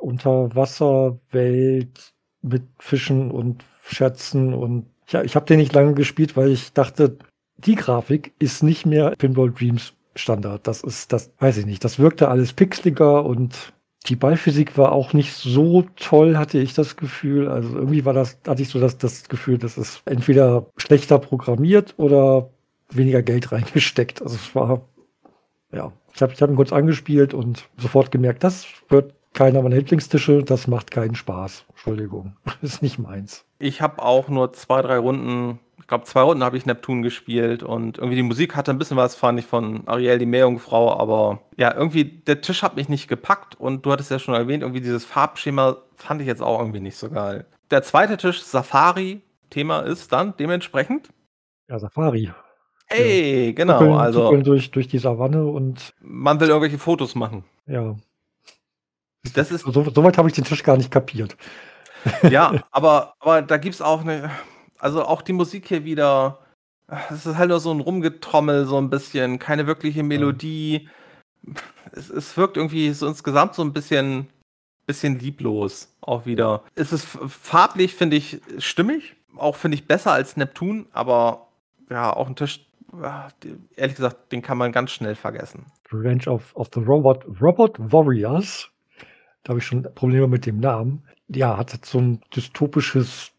Unterwasserwelt 0.00 2.14
mit 2.40 2.62
Fischen 2.78 3.30
und 3.30 3.62
Schätzen 3.86 4.54
und 4.54 4.86
ja, 5.08 5.22
ich 5.22 5.36
habe 5.36 5.44
den 5.44 5.58
nicht 5.58 5.74
lange 5.74 5.92
gespielt, 5.92 6.38
weil 6.38 6.50
ich 6.50 6.72
dachte, 6.72 7.18
die 7.58 7.74
Grafik 7.74 8.32
ist 8.38 8.62
nicht 8.62 8.86
mehr 8.86 9.10
Pinball 9.10 9.52
Dreams 9.52 9.92
Standard. 10.14 10.66
Das 10.66 10.82
ist, 10.82 11.12
das 11.12 11.30
weiß 11.40 11.58
ich 11.58 11.66
nicht. 11.66 11.84
Das 11.84 11.98
wirkte 11.98 12.28
alles 12.28 12.54
pixeliger 12.54 13.26
und 13.26 13.74
die 14.06 14.16
Ballphysik 14.16 14.78
war 14.78 14.92
auch 14.92 15.12
nicht 15.12 15.34
so 15.34 15.84
toll, 15.96 16.38
hatte 16.38 16.58
ich 16.58 16.72
das 16.72 16.96
Gefühl. 16.96 17.48
Also 17.48 17.76
irgendwie 17.76 18.06
war 18.06 18.14
das, 18.14 18.38
hatte 18.46 18.62
ich 18.62 18.70
so 18.70 18.80
das, 18.80 18.96
das 18.96 19.28
Gefühl, 19.28 19.58
dass 19.58 19.76
es 19.76 20.00
entweder 20.06 20.70
schlechter 20.78 21.18
programmiert 21.18 21.92
oder 21.98 22.48
weniger 22.90 23.22
Geld 23.22 23.52
reingesteckt. 23.52 24.22
Also 24.22 24.36
es 24.36 24.54
war, 24.54 24.82
ja, 25.72 25.92
ich 26.14 26.22
habe 26.22 26.32
ich 26.32 26.42
hab 26.42 26.50
ihn 26.50 26.56
kurz 26.56 26.72
angespielt 26.72 27.34
und 27.34 27.68
sofort 27.76 28.10
gemerkt, 28.10 28.44
das 28.44 28.66
wird 28.88 29.14
keiner 29.32 29.62
meiner 29.62 29.76
Lieblingstische, 29.76 30.44
das 30.44 30.68
macht 30.68 30.90
keinen 30.90 31.16
Spaß. 31.16 31.64
Entschuldigung, 31.70 32.36
ist 32.62 32.82
nicht 32.82 32.98
meins. 32.98 33.44
Ich 33.58 33.80
habe 33.80 34.02
auch 34.02 34.28
nur 34.28 34.52
zwei, 34.52 34.82
drei 34.82 34.98
Runden 34.98 35.58
ich 35.84 35.88
glaube, 35.88 36.04
zwei 36.04 36.22
Runden 36.22 36.42
habe 36.42 36.56
ich 36.56 36.64
Neptun 36.64 37.02
gespielt 37.02 37.62
und 37.62 37.98
irgendwie 37.98 38.16
die 38.16 38.22
Musik 38.22 38.56
hatte 38.56 38.70
ein 38.70 38.78
bisschen 38.78 38.96
was, 38.96 39.16
fand 39.16 39.38
ich, 39.38 39.44
von 39.44 39.86
Ariel, 39.86 40.16
die 40.16 40.24
Meerjungfrau, 40.24 40.98
aber 40.98 41.42
ja, 41.58 41.74
irgendwie 41.74 42.04
der 42.04 42.40
Tisch 42.40 42.62
hat 42.62 42.74
mich 42.74 42.88
nicht 42.88 43.06
gepackt 43.06 43.60
und 43.60 43.84
du 43.84 43.92
hattest 43.92 44.10
ja 44.10 44.18
schon 44.18 44.32
erwähnt, 44.32 44.62
irgendwie 44.62 44.80
dieses 44.80 45.04
Farbschema 45.04 45.76
fand 45.94 46.22
ich 46.22 46.26
jetzt 46.26 46.40
auch 46.40 46.58
irgendwie 46.58 46.80
nicht 46.80 46.96
so 46.96 47.10
geil. 47.10 47.44
Der 47.70 47.82
zweite 47.82 48.16
Tisch, 48.16 48.42
Safari, 48.42 49.20
Thema 49.50 49.80
ist 49.80 50.10
dann 50.10 50.34
dementsprechend. 50.38 51.10
Ja, 51.68 51.78
Safari. 51.78 52.32
Hey, 52.86 53.46
ja. 53.46 53.52
genau. 53.52 53.78
Tuckeln, 53.78 53.94
also 53.94 54.22
tuckeln 54.22 54.44
durch, 54.44 54.70
durch 54.70 54.88
die 54.88 54.98
Savanne 54.98 55.44
und. 55.44 55.94
Man 56.00 56.40
will 56.40 56.48
irgendwelche 56.48 56.78
Fotos 56.78 57.14
machen. 57.14 57.44
Ja. 57.66 57.96
Das 59.34 59.50
ist. 59.50 59.62
So, 59.62 59.84
Soweit 59.90 60.18
habe 60.18 60.28
ich 60.28 60.34
den 60.34 60.44
Tisch 60.44 60.62
gar 60.62 60.76
nicht 60.76 60.90
kapiert. 60.90 61.36
Ja, 62.28 62.62
aber, 62.70 63.14
aber 63.20 63.42
da 63.42 63.56
gibt 63.56 63.74
es 63.74 63.82
auch 63.82 64.02
eine 64.02 64.30
also 64.84 65.02
auch 65.02 65.22
die 65.22 65.32
Musik 65.32 65.66
hier 65.68 65.86
wieder, 65.86 66.40
es 67.10 67.24
ist 67.24 67.38
halt 67.38 67.48
nur 67.48 67.58
so 67.58 67.72
ein 67.72 67.80
Rumgetrommel, 67.80 68.66
so 68.66 68.76
ein 68.76 68.90
bisschen, 68.90 69.38
keine 69.38 69.66
wirkliche 69.66 70.02
Melodie. 70.02 70.90
Es, 71.92 72.10
es 72.10 72.36
wirkt 72.36 72.58
irgendwie 72.58 72.92
so 72.92 73.06
insgesamt 73.06 73.54
so 73.54 73.62
ein 73.62 73.72
bisschen, 73.72 74.28
bisschen 74.86 75.18
lieblos 75.18 75.88
auch 76.02 76.26
wieder. 76.26 76.64
Es 76.74 76.92
ist 76.92 77.06
farblich, 77.06 77.94
finde 77.94 78.16
ich, 78.16 78.42
stimmig. 78.58 79.16
Auch 79.36 79.56
finde 79.56 79.76
ich 79.76 79.88
besser 79.88 80.12
als 80.12 80.36
Neptun, 80.36 80.86
aber 80.92 81.48
ja, 81.88 82.14
auch 82.14 82.28
ein 82.28 82.36
Tisch, 82.36 82.66
ehrlich 83.76 83.96
gesagt, 83.96 84.32
den 84.32 84.42
kann 84.42 84.58
man 84.58 84.72
ganz 84.72 84.90
schnell 84.90 85.14
vergessen. 85.14 85.66
Revenge 85.92 86.26
of, 86.26 86.54
of 86.54 86.70
the 86.74 86.80
Robot, 86.80 87.24
Robot 87.40 87.76
Warriors. 87.78 88.70
Da 89.42 89.50
habe 89.50 89.58
ich 89.58 89.66
schon 89.66 89.86
Probleme 89.94 90.28
mit 90.28 90.46
dem 90.46 90.58
Namen. 90.58 91.02
Ja, 91.28 91.56
hat 91.56 91.84
so 91.84 91.98
ein 91.98 92.20
dystopisches 92.34 93.34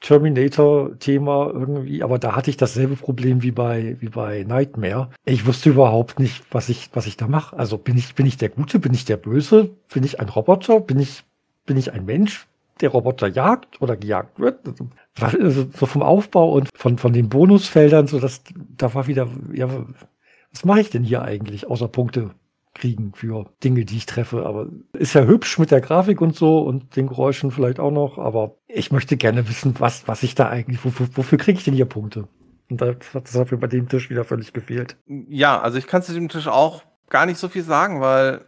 Terminator-Thema 0.00 1.50
irgendwie, 1.52 2.02
aber 2.02 2.18
da 2.18 2.36
hatte 2.36 2.50
ich 2.50 2.56
dasselbe 2.56 2.96
Problem 2.96 3.42
wie 3.42 3.50
bei, 3.50 3.96
wie 4.00 4.08
bei 4.08 4.44
Nightmare. 4.44 5.10
Ich 5.24 5.46
wusste 5.46 5.70
überhaupt 5.70 6.18
nicht, 6.18 6.44
was 6.50 6.68
ich, 6.68 6.90
was 6.92 7.06
ich 7.06 7.16
da 7.16 7.26
mache. 7.26 7.56
Also 7.56 7.78
bin 7.78 7.96
ich, 7.96 8.14
bin 8.14 8.26
ich 8.26 8.36
der 8.36 8.50
Gute, 8.50 8.78
bin 8.78 8.94
ich 8.94 9.04
der 9.04 9.16
Böse, 9.16 9.70
bin 9.92 10.04
ich 10.04 10.20
ein 10.20 10.28
Roboter, 10.28 10.80
bin 10.80 11.00
ich, 11.00 11.24
bin 11.64 11.76
ich 11.76 11.92
ein 11.92 12.04
Mensch, 12.04 12.46
der 12.80 12.90
Roboter 12.90 13.28
jagt 13.28 13.80
oder 13.80 13.96
gejagt 13.96 14.38
wird? 14.38 14.60
Also, 15.20 15.66
so 15.74 15.86
vom 15.86 16.02
Aufbau 16.02 16.52
und 16.52 16.68
von, 16.74 16.98
von 16.98 17.12
den 17.12 17.28
Bonusfeldern, 17.28 18.06
so 18.06 18.20
dass, 18.20 18.42
da 18.76 18.94
war 18.94 19.06
wieder, 19.06 19.28
ja, 19.52 19.68
was 20.52 20.64
mache 20.64 20.80
ich 20.80 20.90
denn 20.90 21.04
hier 21.04 21.22
eigentlich, 21.22 21.68
außer 21.68 21.88
Punkte 21.88 22.32
kriegen 22.76 23.12
für 23.14 23.46
Dinge, 23.64 23.84
die 23.84 23.96
ich 23.96 24.06
treffe. 24.06 24.44
Aber 24.46 24.68
ist 24.92 25.14
ja 25.14 25.24
hübsch 25.24 25.58
mit 25.58 25.70
der 25.70 25.80
Grafik 25.80 26.20
und 26.20 26.36
so 26.36 26.60
und 26.60 26.96
den 26.96 27.08
Geräuschen 27.08 27.50
vielleicht 27.50 27.80
auch 27.80 27.90
noch. 27.90 28.18
Aber 28.18 28.56
ich 28.68 28.92
möchte 28.92 29.16
gerne 29.16 29.48
wissen, 29.48 29.74
was, 29.78 30.06
was 30.06 30.22
ich 30.22 30.34
da 30.34 30.48
eigentlich, 30.48 30.84
wofür, 30.84 31.08
wofür 31.14 31.38
kriege 31.38 31.58
ich 31.58 31.64
denn 31.64 31.74
hier 31.74 31.86
Punkte? 31.86 32.28
Und 32.70 32.80
das 32.80 33.14
hat 33.14 33.34
dafür 33.34 33.58
bei 33.58 33.68
dem 33.68 33.88
Tisch 33.88 34.10
wieder 34.10 34.24
völlig 34.24 34.52
gefehlt. 34.52 34.96
Ja, 35.06 35.60
also 35.60 35.78
ich 35.78 35.86
kann 35.86 36.02
zu 36.02 36.12
dem 36.12 36.28
Tisch 36.28 36.48
auch 36.48 36.82
gar 37.08 37.26
nicht 37.26 37.38
so 37.38 37.48
viel 37.48 37.62
sagen, 37.62 38.00
weil 38.00 38.44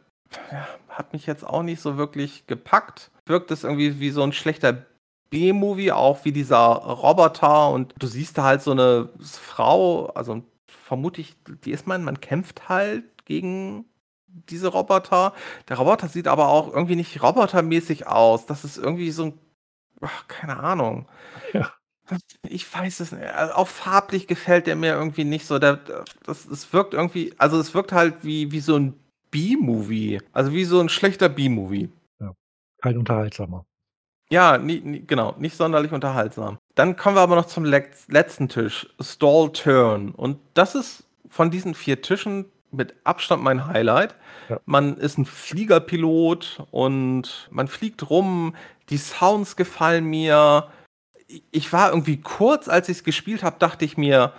ja, 0.52 0.66
hat 0.88 1.12
mich 1.12 1.26
jetzt 1.26 1.46
auch 1.46 1.62
nicht 1.62 1.80
so 1.80 1.96
wirklich 1.96 2.46
gepackt. 2.46 3.10
Wirkt 3.28 3.50
es 3.50 3.64
irgendwie 3.64 4.00
wie 4.00 4.10
so 4.10 4.22
ein 4.22 4.32
schlechter 4.32 4.86
B-Movie, 5.30 5.92
auch 5.92 6.24
wie 6.24 6.32
dieser 6.32 6.58
Roboter 6.58 7.70
und 7.70 7.94
du 7.98 8.06
siehst 8.06 8.38
da 8.38 8.44
halt 8.44 8.62
so 8.62 8.70
eine 8.72 9.10
Frau, 9.20 10.06
also 10.08 10.42
vermute 10.66 11.20
ich, 11.20 11.36
die 11.64 11.72
ist 11.72 11.86
man, 11.86 12.02
man 12.02 12.20
kämpft 12.20 12.68
halt 12.68 13.04
gegen 13.26 13.84
diese 14.48 14.68
Roboter. 14.68 15.34
Der 15.68 15.76
Roboter 15.76 16.08
sieht 16.08 16.28
aber 16.28 16.48
auch 16.48 16.72
irgendwie 16.72 16.96
nicht 16.96 17.22
robotermäßig 17.22 18.06
aus. 18.06 18.46
Das 18.46 18.64
ist 18.64 18.78
irgendwie 18.78 19.10
so 19.10 19.26
ein, 19.26 19.38
ach, 20.00 20.28
keine 20.28 20.58
Ahnung. 20.58 21.06
Ja. 21.52 21.72
Ich 22.48 22.72
weiß 22.72 23.00
es 23.00 23.12
nicht. 23.12 23.24
Also 23.24 23.52
auch 23.54 23.68
farblich 23.68 24.26
gefällt 24.26 24.66
der 24.66 24.76
mir 24.76 24.94
irgendwie 24.94 25.24
nicht 25.24 25.46
so. 25.46 25.58
Der, 25.58 25.78
das, 26.24 26.46
es 26.46 26.72
wirkt 26.72 26.94
irgendwie, 26.94 27.34
also 27.36 27.60
es 27.60 27.74
wirkt 27.74 27.92
halt 27.92 28.24
wie, 28.24 28.50
wie 28.50 28.60
so 28.60 28.76
ein 28.76 28.94
B-Movie. 29.30 30.20
Also 30.32 30.52
wie 30.52 30.64
so 30.64 30.80
ein 30.80 30.88
schlechter 30.88 31.28
B-Movie. 31.28 31.90
Ja, 32.78 32.90
kein 32.90 32.98
unterhaltsamer. 32.98 33.64
Ja, 34.30 34.58
nie, 34.58 34.80
nie, 34.80 35.04
genau, 35.06 35.34
nicht 35.38 35.56
sonderlich 35.56 35.92
unterhaltsam. 35.92 36.58
Dann 36.74 36.96
kommen 36.96 37.16
wir 37.16 37.22
aber 37.22 37.36
noch 37.36 37.46
zum 37.46 37.64
letzten 37.64 38.48
Tisch, 38.48 38.86
Stall 39.00 39.50
Turn. 39.52 40.10
Und 40.10 40.38
das 40.54 40.74
ist 40.74 41.04
von 41.30 41.50
diesen 41.50 41.74
vier 41.74 42.02
Tischen 42.02 42.46
mit 42.70 42.94
Abstand 43.04 43.42
mein 43.42 43.66
Highlight. 43.66 44.14
Ja. 44.50 44.60
Man 44.66 44.98
ist 44.98 45.16
ein 45.16 45.24
Fliegerpilot 45.24 46.64
und 46.70 47.48
man 47.50 47.68
fliegt 47.68 48.10
rum. 48.10 48.54
Die 48.90 48.98
Sounds 48.98 49.56
gefallen 49.56 50.04
mir. 50.04 50.68
Ich 51.50 51.72
war 51.72 51.90
irgendwie 51.90 52.18
kurz, 52.18 52.68
als 52.68 52.88
ich 52.88 52.98
es 52.98 53.04
gespielt 53.04 53.42
habe, 53.42 53.56
dachte 53.58 53.86
ich 53.86 53.96
mir, 53.96 54.32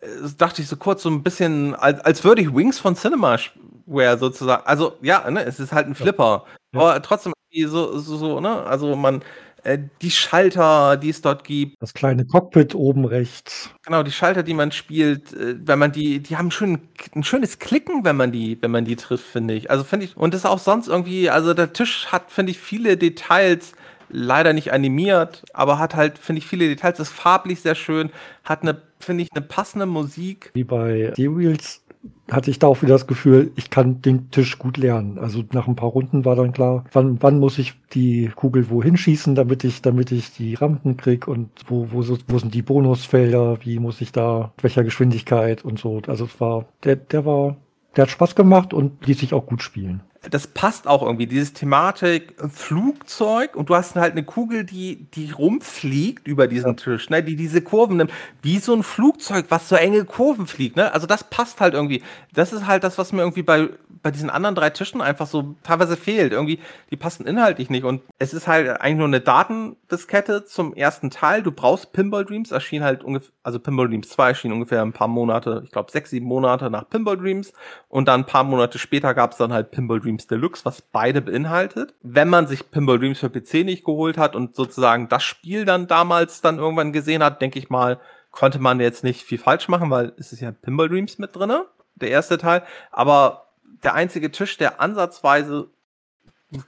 äh, 0.00 0.06
dachte 0.36 0.62
ich 0.62 0.68
so 0.68 0.76
kurz 0.76 1.02
so 1.02 1.08
ein 1.08 1.22
bisschen, 1.22 1.76
als, 1.76 2.00
als 2.00 2.24
würde 2.24 2.42
ich 2.42 2.54
Wings 2.54 2.80
von 2.80 2.96
Cinemaware 2.96 4.18
sozusagen. 4.18 4.66
Also 4.66 4.96
ja, 5.02 5.30
ne, 5.30 5.44
es 5.44 5.60
ist 5.60 5.72
halt 5.72 5.86
ein 5.86 5.94
Flipper. 5.94 6.44
Ja. 6.72 6.80
Aber 6.80 7.02
trotzdem 7.02 7.32
so, 7.66 7.98
so, 7.98 8.16
so, 8.16 8.40
ne? 8.40 8.62
Also 8.64 8.96
man, 8.96 9.22
äh, 9.64 9.78
die 10.02 10.10
Schalter, 10.10 10.96
die 10.96 11.10
es 11.10 11.22
dort 11.22 11.44
gibt. 11.44 11.76
Das 11.80 11.94
kleine 11.94 12.24
Cockpit 12.24 12.74
oben 12.74 13.04
rechts. 13.04 13.70
Genau, 13.84 14.02
die 14.02 14.12
Schalter, 14.12 14.42
die 14.42 14.54
man 14.54 14.72
spielt, 14.72 15.32
äh, 15.32 15.56
wenn 15.58 15.78
man 15.78 15.92
die, 15.92 16.20
die 16.20 16.36
haben 16.36 16.50
schön, 16.50 16.80
ein 17.14 17.24
schönes 17.24 17.58
Klicken, 17.58 18.04
wenn 18.04 18.16
man 18.16 18.32
die, 18.32 18.58
wenn 18.60 18.70
man 18.70 18.84
die 18.84 18.96
trifft, 18.96 19.26
finde 19.26 19.54
ich. 19.54 19.70
Also 19.70 19.84
finde 19.84 20.06
ich, 20.06 20.16
und 20.16 20.34
das 20.34 20.42
ist 20.42 20.46
auch 20.46 20.58
sonst 20.58 20.88
irgendwie, 20.88 21.30
also 21.30 21.54
der 21.54 21.72
Tisch 21.72 22.06
hat, 22.06 22.30
finde 22.30 22.52
ich, 22.52 22.58
viele 22.58 22.96
Details, 22.96 23.72
leider 24.12 24.52
nicht 24.52 24.72
animiert, 24.72 25.44
aber 25.52 25.78
hat 25.78 25.94
halt, 25.94 26.18
finde 26.18 26.40
ich, 26.40 26.46
viele 26.46 26.66
Details, 26.68 26.98
ist 26.98 27.10
farblich 27.10 27.60
sehr 27.60 27.76
schön, 27.76 28.10
hat 28.44 28.62
eine, 28.62 28.82
finde 28.98 29.22
ich, 29.22 29.30
eine 29.32 29.44
passende 29.44 29.86
Musik. 29.86 30.50
Wie 30.54 30.64
bei 30.64 31.12
D-Wheels 31.16 31.82
hatte 32.30 32.50
ich 32.50 32.58
da 32.58 32.66
auch 32.66 32.82
wieder 32.82 32.94
das 32.94 33.06
Gefühl, 33.06 33.50
ich 33.56 33.70
kann 33.70 34.02
den 34.02 34.30
Tisch 34.30 34.58
gut 34.58 34.76
lernen. 34.76 35.18
Also 35.18 35.42
nach 35.52 35.66
ein 35.66 35.76
paar 35.76 35.90
Runden 35.90 36.24
war 36.24 36.36
dann 36.36 36.52
klar, 36.52 36.84
wann, 36.92 37.22
wann 37.22 37.38
muss 37.38 37.58
ich 37.58 37.74
die 37.92 38.30
Kugel 38.34 38.70
wohin 38.70 38.96
schießen, 38.96 39.34
damit 39.34 39.64
ich, 39.64 39.82
damit 39.82 40.12
ich 40.12 40.32
die 40.32 40.54
Rampen 40.54 40.96
krieg 40.96 41.28
und 41.28 41.50
wo, 41.66 41.88
wo, 41.90 42.04
wo 42.28 42.38
sind 42.38 42.54
die 42.54 42.62
Bonusfelder, 42.62 43.58
wie 43.64 43.78
muss 43.78 44.00
ich 44.00 44.12
da, 44.12 44.52
welcher 44.62 44.84
Geschwindigkeit 44.84 45.64
und 45.64 45.78
so. 45.78 46.00
Also 46.06 46.24
es 46.24 46.40
war, 46.40 46.66
der, 46.84 46.96
der 46.96 47.24
war, 47.24 47.56
der 47.96 48.02
hat 48.02 48.10
Spaß 48.10 48.34
gemacht 48.34 48.72
und 48.72 49.06
ließ 49.06 49.18
sich 49.18 49.34
auch 49.34 49.46
gut 49.46 49.62
spielen 49.62 50.02
das 50.28 50.46
passt 50.46 50.86
auch 50.86 51.02
irgendwie, 51.02 51.26
dieses 51.26 51.54
Thematik 51.54 52.34
Flugzeug 52.50 53.56
und 53.56 53.70
du 53.70 53.74
hast 53.74 53.96
halt 53.96 54.12
eine 54.12 54.22
Kugel, 54.22 54.64
die, 54.64 55.06
die 55.14 55.30
rumfliegt 55.30 56.28
über 56.28 56.46
diesen 56.46 56.76
Tisch, 56.76 57.08
ne, 57.08 57.22
die 57.22 57.36
diese 57.36 57.62
Kurven 57.62 57.96
nimmt, 57.96 58.12
wie 58.42 58.58
so 58.58 58.74
ein 58.74 58.82
Flugzeug, 58.82 59.46
was 59.48 59.70
so 59.70 59.76
enge 59.76 60.04
Kurven 60.04 60.46
fliegt, 60.46 60.76
ne? 60.76 60.92
Also 60.92 61.06
das 61.06 61.24
passt 61.24 61.60
halt 61.60 61.72
irgendwie. 61.72 62.02
Das 62.34 62.52
ist 62.52 62.66
halt 62.66 62.84
das, 62.84 62.98
was 62.98 63.12
mir 63.12 63.22
irgendwie 63.22 63.42
bei, 63.42 63.70
bei 64.02 64.10
diesen 64.10 64.28
anderen 64.28 64.54
drei 64.54 64.68
Tischen 64.68 65.00
einfach 65.00 65.26
so 65.26 65.54
teilweise 65.62 65.96
fehlt. 65.96 66.32
Irgendwie, 66.32 66.60
die 66.90 66.96
passen 66.96 67.26
inhaltlich 67.26 67.70
nicht 67.70 67.84
und 67.84 68.02
es 68.18 68.34
ist 68.34 68.46
halt 68.46 68.68
eigentlich 68.80 68.98
nur 68.98 69.06
eine 69.06 69.20
Datendiskette 69.20 70.44
zum 70.44 70.74
ersten 70.74 71.08
Teil. 71.08 71.42
Du 71.42 71.50
brauchst 71.50 71.92
Pinball 71.92 72.26
Dreams, 72.26 72.50
erschien 72.50 72.84
halt 72.84 73.04
ungefähr, 73.04 73.32
also 73.42 73.58
Pinball 73.58 73.88
Dreams 73.88 74.10
2 74.10 74.28
erschien 74.28 74.52
ungefähr 74.52 74.82
ein 74.82 74.92
paar 74.92 75.08
Monate, 75.08 75.62
ich 75.64 75.70
glaube 75.70 75.90
sechs, 75.90 76.10
sieben 76.10 76.26
Monate 76.26 76.68
nach 76.68 76.88
Pinball 76.90 77.16
Dreams 77.16 77.54
und 77.88 78.06
dann 78.06 78.20
ein 78.20 78.26
paar 78.26 78.44
Monate 78.44 78.78
später 78.78 79.14
gab 79.14 79.32
es 79.32 79.38
dann 79.38 79.52
halt 79.52 79.70
Pinball 79.70 79.98
Dreams 79.98 80.09
Dreams 80.10 80.26
Deluxe, 80.26 80.64
was 80.64 80.82
beide 80.82 81.20
beinhaltet. 81.20 81.94
Wenn 82.02 82.28
man 82.28 82.46
sich 82.46 82.70
Pinball 82.70 82.98
Dreams 82.98 83.20
für 83.20 83.30
PC 83.30 83.64
nicht 83.64 83.84
geholt 83.84 84.18
hat 84.18 84.34
und 84.34 84.56
sozusagen 84.56 85.08
das 85.08 85.22
Spiel 85.22 85.64
dann 85.64 85.86
damals 85.86 86.40
dann 86.40 86.58
irgendwann 86.58 86.92
gesehen 86.92 87.22
hat, 87.22 87.40
denke 87.40 87.58
ich 87.58 87.70
mal, 87.70 88.00
konnte 88.32 88.58
man 88.58 88.80
jetzt 88.80 89.04
nicht 89.04 89.22
viel 89.22 89.38
falsch 89.38 89.68
machen, 89.68 89.90
weil 89.90 90.12
es 90.18 90.32
ist 90.32 90.40
ja 90.40 90.50
Pinball 90.50 90.88
Dreams 90.88 91.18
mit 91.18 91.34
drinne, 91.34 91.66
der 91.94 92.10
erste 92.10 92.38
Teil. 92.38 92.62
Aber 92.90 93.46
der 93.84 93.94
einzige 93.94 94.32
Tisch, 94.32 94.56
der 94.56 94.80
ansatzweise 94.80 95.68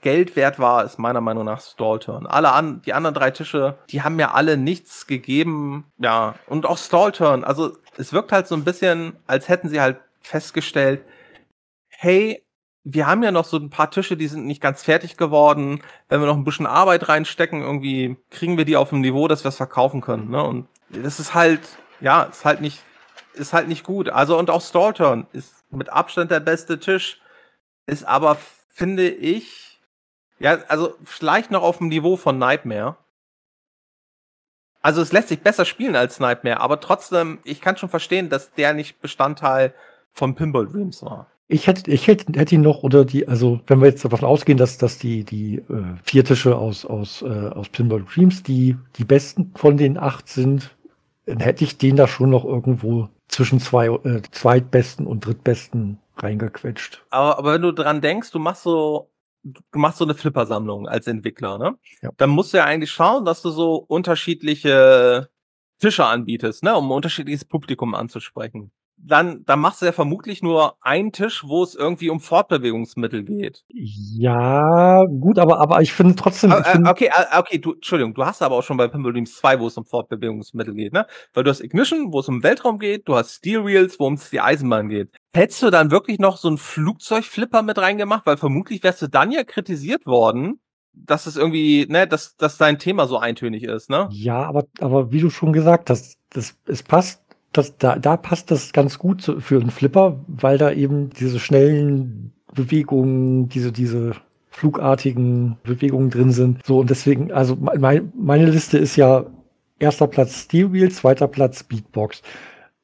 Geld 0.00 0.36
wert 0.36 0.60
war, 0.60 0.84
ist 0.84 1.00
meiner 1.00 1.20
Meinung 1.20 1.44
nach 1.44 1.60
Stallturn. 1.60 2.26
Alle 2.26 2.52
an, 2.52 2.82
die 2.82 2.92
anderen 2.92 3.14
drei 3.14 3.32
Tische, 3.32 3.78
die 3.90 4.02
haben 4.02 4.14
mir 4.14 4.34
alle 4.34 4.56
nichts 4.56 5.08
gegeben. 5.08 5.90
Ja, 5.98 6.36
und 6.46 6.66
auch 6.66 6.78
Stallturn. 6.78 7.42
Also 7.42 7.76
es 7.96 8.12
wirkt 8.12 8.30
halt 8.30 8.46
so 8.46 8.54
ein 8.54 8.62
bisschen, 8.62 9.16
als 9.26 9.48
hätten 9.48 9.68
sie 9.68 9.80
halt 9.80 9.98
festgestellt, 10.20 11.04
hey, 11.88 12.44
wir 12.84 13.06
haben 13.06 13.22
ja 13.22 13.30
noch 13.30 13.44
so 13.44 13.58
ein 13.58 13.70
paar 13.70 13.90
Tische, 13.90 14.16
die 14.16 14.26
sind 14.26 14.46
nicht 14.46 14.60
ganz 14.60 14.82
fertig 14.82 15.16
geworden. 15.16 15.82
Wenn 16.08 16.20
wir 16.20 16.26
noch 16.26 16.36
ein 16.36 16.44
bisschen 16.44 16.66
Arbeit 16.66 17.08
reinstecken, 17.08 17.62
irgendwie 17.62 18.16
kriegen 18.30 18.58
wir 18.58 18.64
die 18.64 18.76
auf 18.76 18.92
ein 18.92 19.00
Niveau, 19.00 19.28
dass 19.28 19.44
wir 19.44 19.50
es 19.50 19.56
verkaufen 19.56 20.00
können. 20.00 20.30
Ne? 20.30 20.42
Und 20.42 20.68
das 20.88 21.20
ist 21.20 21.34
halt, 21.34 21.60
ja, 22.00 22.24
ist 22.24 22.44
halt 22.44 22.60
nicht, 22.60 22.82
ist 23.34 23.52
halt 23.52 23.68
nicht 23.68 23.84
gut. 23.84 24.08
Also 24.08 24.38
und 24.38 24.50
auch 24.50 24.62
Stallturn 24.62 25.26
ist 25.32 25.64
mit 25.70 25.90
Abstand 25.90 26.30
der 26.30 26.40
beste 26.40 26.80
Tisch, 26.80 27.20
ist 27.86 28.04
aber, 28.04 28.36
finde 28.68 29.08
ich, 29.08 29.80
ja, 30.38 30.58
also 30.66 30.94
vielleicht 31.04 31.52
noch 31.52 31.62
auf 31.62 31.78
dem 31.78 31.88
Niveau 31.88 32.16
von 32.16 32.36
Nightmare. 32.36 32.96
Also 34.80 35.00
es 35.00 35.12
lässt 35.12 35.28
sich 35.28 35.40
besser 35.40 35.64
spielen 35.64 35.94
als 35.94 36.18
Nightmare, 36.18 36.60
aber 36.60 36.80
trotzdem, 36.80 37.38
ich 37.44 37.60
kann 37.60 37.76
schon 37.76 37.88
verstehen, 37.88 38.28
dass 38.28 38.52
der 38.52 38.74
nicht 38.74 39.00
Bestandteil 39.00 39.72
von 40.12 40.34
Pinball 40.34 40.66
Dreams 40.66 41.04
war. 41.04 41.31
Ich 41.52 41.66
hätte, 41.66 41.90
ich 41.90 42.06
hätte, 42.06 42.32
hätte 42.38 42.54
ihn 42.54 42.62
noch 42.62 42.82
oder 42.82 43.04
die, 43.04 43.28
also 43.28 43.60
wenn 43.66 43.80
wir 43.82 43.88
jetzt 43.88 44.02
davon 44.02 44.24
ausgehen, 44.24 44.56
dass, 44.56 44.78
dass 44.78 44.96
die, 44.96 45.22
die 45.22 45.56
äh, 45.56 45.84
vier 46.02 46.24
Tische 46.24 46.56
aus, 46.56 46.86
aus, 46.86 47.20
äh, 47.20 47.26
aus 47.26 47.68
Pinball 47.68 48.02
Dreams 48.02 48.42
die, 48.42 48.78
die 48.96 49.04
besten 49.04 49.52
von 49.54 49.76
den 49.76 49.98
acht 49.98 50.28
sind, 50.28 50.74
dann 51.26 51.40
hätte 51.40 51.64
ich 51.64 51.76
den 51.76 51.96
da 51.96 52.08
schon 52.08 52.30
noch 52.30 52.46
irgendwo 52.46 53.10
zwischen 53.28 53.60
zwei, 53.60 53.88
äh, 53.88 54.22
zweitbesten 54.30 55.06
und 55.06 55.26
drittbesten 55.26 55.98
reingequetscht. 56.16 57.04
Aber, 57.10 57.36
aber 57.36 57.52
wenn 57.52 57.62
du 57.62 57.72
dran 57.72 58.00
denkst, 58.00 58.30
du 58.30 58.38
machst 58.38 58.62
so, 58.62 59.10
du 59.42 59.78
machst 59.78 59.98
so 59.98 60.04
eine 60.04 60.14
Flippersammlung 60.14 60.88
als 60.88 61.06
Entwickler, 61.06 61.58
ne? 61.58 61.76
Ja. 62.00 62.12
Dann 62.16 62.30
musst 62.30 62.54
du 62.54 62.56
ja 62.56 62.64
eigentlich 62.64 62.92
schauen, 62.92 63.26
dass 63.26 63.42
du 63.42 63.50
so 63.50 63.74
unterschiedliche 63.74 65.28
Tische 65.78 66.06
anbietest, 66.06 66.62
ne, 66.62 66.74
um 66.74 66.90
unterschiedliches 66.90 67.44
Publikum 67.44 67.94
anzusprechen 67.94 68.72
dann, 69.04 69.44
dann 69.44 69.60
machst 69.60 69.82
du 69.82 69.86
ja 69.86 69.92
vermutlich 69.92 70.42
nur 70.42 70.76
einen 70.80 71.12
Tisch, 71.12 71.44
wo 71.44 71.62
es 71.62 71.74
irgendwie 71.74 72.08
um 72.08 72.20
Fortbewegungsmittel 72.20 73.24
geht. 73.24 73.64
Ja, 73.68 75.04
gut, 75.04 75.38
aber, 75.38 75.60
aber 75.60 75.82
ich 75.82 75.92
finde 75.92 76.14
trotzdem. 76.14 76.52
Ich 76.52 76.66
find 76.66 76.86
okay, 76.86 77.10
okay, 77.36 77.58
du, 77.58 77.72
Entschuldigung, 77.72 78.14
du 78.14 78.24
hast 78.24 78.42
aber 78.42 78.56
auch 78.56 78.62
schon 78.62 78.76
bei 78.76 78.86
Pimple 78.88 79.12
Dreams 79.12 79.36
2, 79.36 79.58
wo 79.60 79.66
es 79.66 79.76
um 79.76 79.84
Fortbewegungsmittel 79.84 80.74
geht, 80.74 80.92
ne? 80.92 81.06
Weil 81.34 81.44
du 81.44 81.50
hast 81.50 81.60
Ignition, 81.60 82.12
wo 82.12 82.20
es 82.20 82.28
um 82.28 82.42
Weltraum 82.42 82.78
geht, 82.78 83.08
du 83.08 83.16
hast 83.16 83.34
Steel 83.34 83.64
Wheels, 83.66 83.98
wo 83.98 84.10
es 84.12 84.30
die 84.30 84.40
Eisenbahn 84.40 84.88
geht. 84.88 85.10
Hättest 85.34 85.62
du 85.62 85.70
dann 85.70 85.90
wirklich 85.90 86.18
noch 86.18 86.36
so 86.36 86.48
einen 86.48 86.58
Flugzeugflipper 86.58 87.62
mit 87.62 87.78
reingemacht? 87.78 88.26
Weil 88.26 88.36
vermutlich 88.36 88.82
wärst 88.82 89.02
du 89.02 89.08
dann 89.08 89.32
ja 89.32 89.42
kritisiert 89.42 90.06
worden, 90.06 90.60
dass 90.94 91.26
es 91.26 91.36
irgendwie, 91.36 91.86
ne, 91.88 92.06
dass, 92.06 92.36
dass 92.36 92.58
dein 92.58 92.78
Thema 92.78 93.06
so 93.06 93.18
eintönig 93.18 93.64
ist, 93.64 93.90
ne? 93.90 94.08
Ja, 94.12 94.44
aber, 94.44 94.66
aber 94.80 95.10
wie 95.10 95.20
du 95.20 95.30
schon 95.30 95.52
gesagt 95.52 95.90
hast, 95.90 96.18
das, 96.30 96.56
es 96.66 96.82
passt 96.82 97.21
das, 97.52 97.76
da, 97.76 97.98
da 97.98 98.16
passt 98.16 98.50
das 98.50 98.72
ganz 98.72 98.98
gut 98.98 99.36
für 99.38 99.60
einen 99.60 99.70
Flipper, 99.70 100.20
weil 100.26 100.58
da 100.58 100.72
eben 100.72 101.10
diese 101.10 101.38
schnellen 101.38 102.32
Bewegungen, 102.54 103.48
diese, 103.48 103.72
diese 103.72 104.12
flugartigen 104.50 105.56
Bewegungen 105.62 106.10
drin 106.10 106.32
sind. 106.32 106.64
So, 106.64 106.80
und 106.80 106.90
deswegen, 106.90 107.32
also 107.32 107.56
mein, 107.56 108.12
meine 108.16 108.50
Liste 108.50 108.78
ist 108.78 108.96
ja 108.96 109.26
erster 109.78 110.06
Platz 110.06 110.42
Steel 110.42 110.72
Wheel, 110.72 110.90
zweiter 110.90 111.28
Platz 111.28 111.62
Beatbox. 111.62 112.22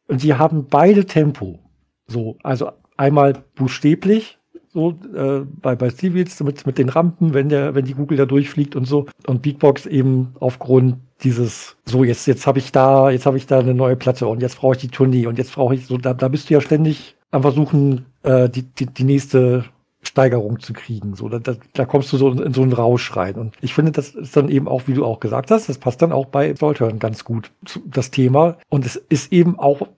Und 0.07 0.23
die 0.23 0.35
haben 0.35 0.67
beide 0.69 1.05
Tempo. 1.05 1.59
So, 2.07 2.37
also 2.43 2.73
einmal 2.97 3.35
buchstäblich, 3.55 4.38
so 4.79 4.91
äh, 5.15 5.45
bei, 5.61 5.75
bei 5.75 5.91
Wheels 5.91 6.41
mit, 6.41 6.67
mit 6.67 6.79
den 6.79 6.89
Rampen, 6.89 7.35
wenn 7.35 7.49
der, 7.49 7.75
wenn 7.75 7.85
die 7.85 7.95
Kugel 7.95 8.17
da 8.17 8.27
durchfliegt 8.27 8.77
und 8.77 8.85
so. 8.85 9.07
Und 9.27 9.43
Beatbox 9.43 9.87
eben 9.87 10.35
aufgrund 10.39 10.99
dieses, 11.23 11.77
so 11.85 12.05
jetzt, 12.05 12.27
jetzt 12.27 12.47
habe 12.47 12.61
ich 12.61 12.71
da, 12.71 13.11
jetzt 13.11 13.27
habe 13.27 13.37
ich 13.37 13.47
da 13.47 13.59
eine 13.59 13.75
neue 13.75 13.97
Platte 13.97 14.29
und 14.29 14.41
jetzt 14.41 14.59
brauche 14.59 14.77
ich 14.77 14.81
die 14.81 14.89
Tournee 14.89 15.27
und 15.27 15.37
jetzt 15.37 15.53
brauche 15.53 15.75
ich 15.75 15.87
so, 15.87 15.99
da, 15.99 16.15
da 16.15 16.29
bist 16.29 16.49
du 16.49 16.55
ja 16.55 16.61
ständig 16.61 17.17
am 17.33 17.43
Versuchen, 17.43 18.07
äh, 18.23 18.49
die, 18.49 18.63
die, 18.63 18.87
die 18.87 19.05
nächste 19.05 19.65
Steigerung 20.03 20.61
zu 20.61 20.73
kriegen. 20.73 21.17
So, 21.17 21.29
da, 21.29 21.41
da, 21.41 21.55
da 21.73 21.85
kommst 21.85 22.13
du 22.13 22.17
so 22.17 22.31
in, 22.31 22.39
in 22.39 22.55
so 22.55 22.63
einen 22.63 22.73
Rausch 22.73 23.17
rein. 23.17 23.35
Und 23.35 23.57
ich 23.61 23.75
finde, 23.75 23.91
das 23.91 24.11
ist 24.11 24.37
dann 24.37 24.49
eben 24.49 24.69
auch, 24.69 24.83
wie 24.87 24.95
du 24.95 25.05
auch 25.05 25.19
gesagt 25.19 25.51
hast, 25.51 25.69
das 25.69 25.79
passt 25.79 26.01
dann 26.03 26.13
auch 26.13 26.27
bei 26.27 26.55
Solturn 26.55 27.01
ganz 27.01 27.25
gut 27.25 27.51
das 27.85 28.13
Thema. 28.13 28.57
Und 28.69 28.87
es 28.87 28.95
ist 28.95 29.33
eben 29.33 29.59
auch, 29.59 29.89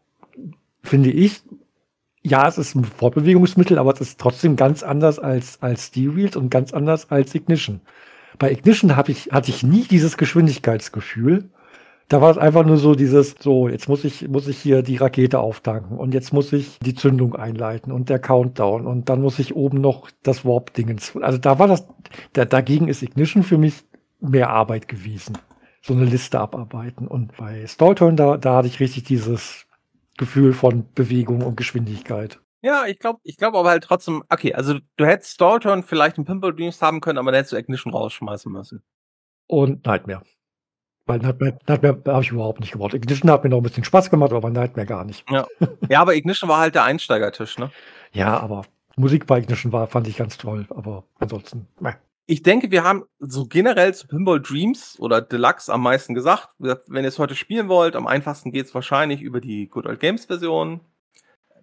finde 0.83 1.11
ich, 1.11 1.43
ja, 2.23 2.47
es 2.47 2.59
ist 2.59 2.75
ein 2.75 2.85
Fortbewegungsmittel, 2.85 3.79
aber 3.79 3.93
es 3.93 4.01
ist 4.01 4.21
trotzdem 4.21 4.57
ganz 4.57 4.83
anders 4.83 5.19
als, 5.19 5.63
als 5.63 5.87
Steel 5.87 6.17
Wheels 6.17 6.37
und 6.37 6.51
ganz 6.51 6.73
anders 6.73 7.11
als 7.11 7.35
Ignition. 7.35 7.81
Bei 8.39 8.51
Ignition 8.51 8.97
hab 8.97 9.09
ich, 9.09 9.33
hatte 9.33 9.51
ich 9.51 9.63
nie 9.63 9.85
dieses 9.85 10.17
Geschwindigkeitsgefühl. 10.17 11.51
Da 12.09 12.21
war 12.21 12.31
es 12.31 12.39
einfach 12.39 12.67
nur 12.67 12.77
so 12.77 12.95
dieses, 12.95 13.37
so, 13.39 13.69
jetzt 13.69 13.89
muss 13.89 14.05
ich, 14.05 14.29
muss 14.29 14.49
ich 14.49 14.59
hier 14.59 14.83
die 14.83 14.97
Rakete 14.97 15.39
auftanken 15.39 15.97
und 15.97 16.13
jetzt 16.13 16.33
muss 16.33 16.53
ich 16.53 16.79
die 16.81 16.95
Zündung 16.95 17.37
einleiten 17.37 17.93
und 17.93 18.09
der 18.09 18.19
Countdown 18.19 18.85
und 18.85 19.09
dann 19.09 19.23
muss 19.23 19.39
ich 19.39 19.55
oben 19.55 19.81
noch 19.81 20.11
das 20.23 20.45
Warp-Dingens. 20.45 21.17
Also 21.17 21.39
da 21.39 21.59
war 21.59 21.69
das, 21.69 21.87
da, 22.33 22.45
dagegen 22.45 22.89
ist 22.89 23.03
Ignition 23.03 23.45
für 23.45 23.59
mich 23.59 23.85
mehr 24.21 24.51
Arbeit 24.51 24.89
gewesen. 24.89 25.39
So 25.83 25.95
eine 25.95 26.05
Liste 26.05 26.41
abarbeiten. 26.41 27.07
Und 27.07 27.37
bei 27.37 27.67
Stallturn, 27.67 28.17
da, 28.17 28.37
da 28.37 28.57
hatte 28.57 28.69
ich 28.69 28.81
richtig 28.81 29.05
dieses 29.05 29.67
Gefühl 30.21 30.53
von 30.53 30.87
Bewegung 30.95 31.43
und 31.43 31.57
Geschwindigkeit. 31.57 32.39
Ja, 32.63 32.85
ich 32.87 32.99
glaube, 32.99 33.21
ich 33.25 33.39
glaube 33.39 33.59
aber 33.59 33.71
halt 33.71 33.85
trotzdem, 33.85 34.23
okay, 34.29 34.55
also 34.55 34.75
du 34.97 35.07
hättest 35.07 35.33
Stallturn 35.33 35.83
vielleicht 35.83 36.19
in 36.19 36.27
Pimple 36.27 36.55
Dreams 36.55 36.81
haben 36.83 37.01
können, 37.01 37.19
aber 37.19 37.33
dann 37.33 37.39
hättest 37.39 37.53
du 37.53 37.57
Ignition 37.57 37.93
rausschmeißen 37.93 38.53
müssen. 38.53 38.83
und 39.47 39.85
Nightmare. 39.87 40.23
Weil 41.07 41.19
Nightmare, 41.21 41.59
Nightmare 41.67 42.03
habe 42.07 42.23
ich 42.23 42.31
überhaupt 42.31 42.61
nicht 42.61 42.73
gebraucht. 42.73 42.95
Ignition 42.95 43.31
hat 43.31 43.43
mir 43.43 43.51
noch 43.51 43.57
ein 43.57 43.63
bisschen 43.65 43.83
Spaß 43.83 44.11
gemacht, 44.11 44.33
aber 44.33 44.51
Nightmare 44.51 44.87
gar 44.87 45.05
nicht. 45.05 45.25
Ja, 45.31 45.47
ja 45.89 46.01
aber 46.03 46.15
Ignition 46.15 46.49
war 46.49 46.61
halt 46.61 46.75
der 46.75 46.85
Einsteigertisch, 46.85 47.59
ne? 47.59 47.71
Ja, 48.13 48.39
aber 48.39 48.63
Musik 48.97 49.27
bei 49.27 49.39
Ignition 49.39 49.73
war, 49.73 49.87
fand 49.87 50.07
ich 50.07 50.19
ganz 50.19 50.37
toll, 50.37 50.67
aber 50.71 51.05
ansonsten, 51.19 51.67
meh. 51.81 51.95
Ich 52.31 52.45
denke, 52.45 52.71
wir 52.71 52.85
haben 52.85 53.07
so 53.19 53.45
generell 53.45 53.93
zu 53.93 54.07
Pinball 54.07 54.41
Dreams 54.41 54.95
oder 55.01 55.21
Deluxe 55.21 55.69
am 55.73 55.83
meisten 55.83 56.15
gesagt. 56.15 56.51
Wenn 56.59 57.03
ihr 57.03 57.09
es 57.09 57.19
heute 57.19 57.35
spielen 57.35 57.67
wollt, 57.69 57.97
am 57.97 58.07
einfachsten 58.07 58.53
geht 58.53 58.67
es 58.67 58.75
wahrscheinlich 58.75 59.21
über 59.21 59.41
die 59.41 59.67
Good 59.67 59.87
Old 59.87 59.99
Games 59.99 60.27
Version. 60.27 60.79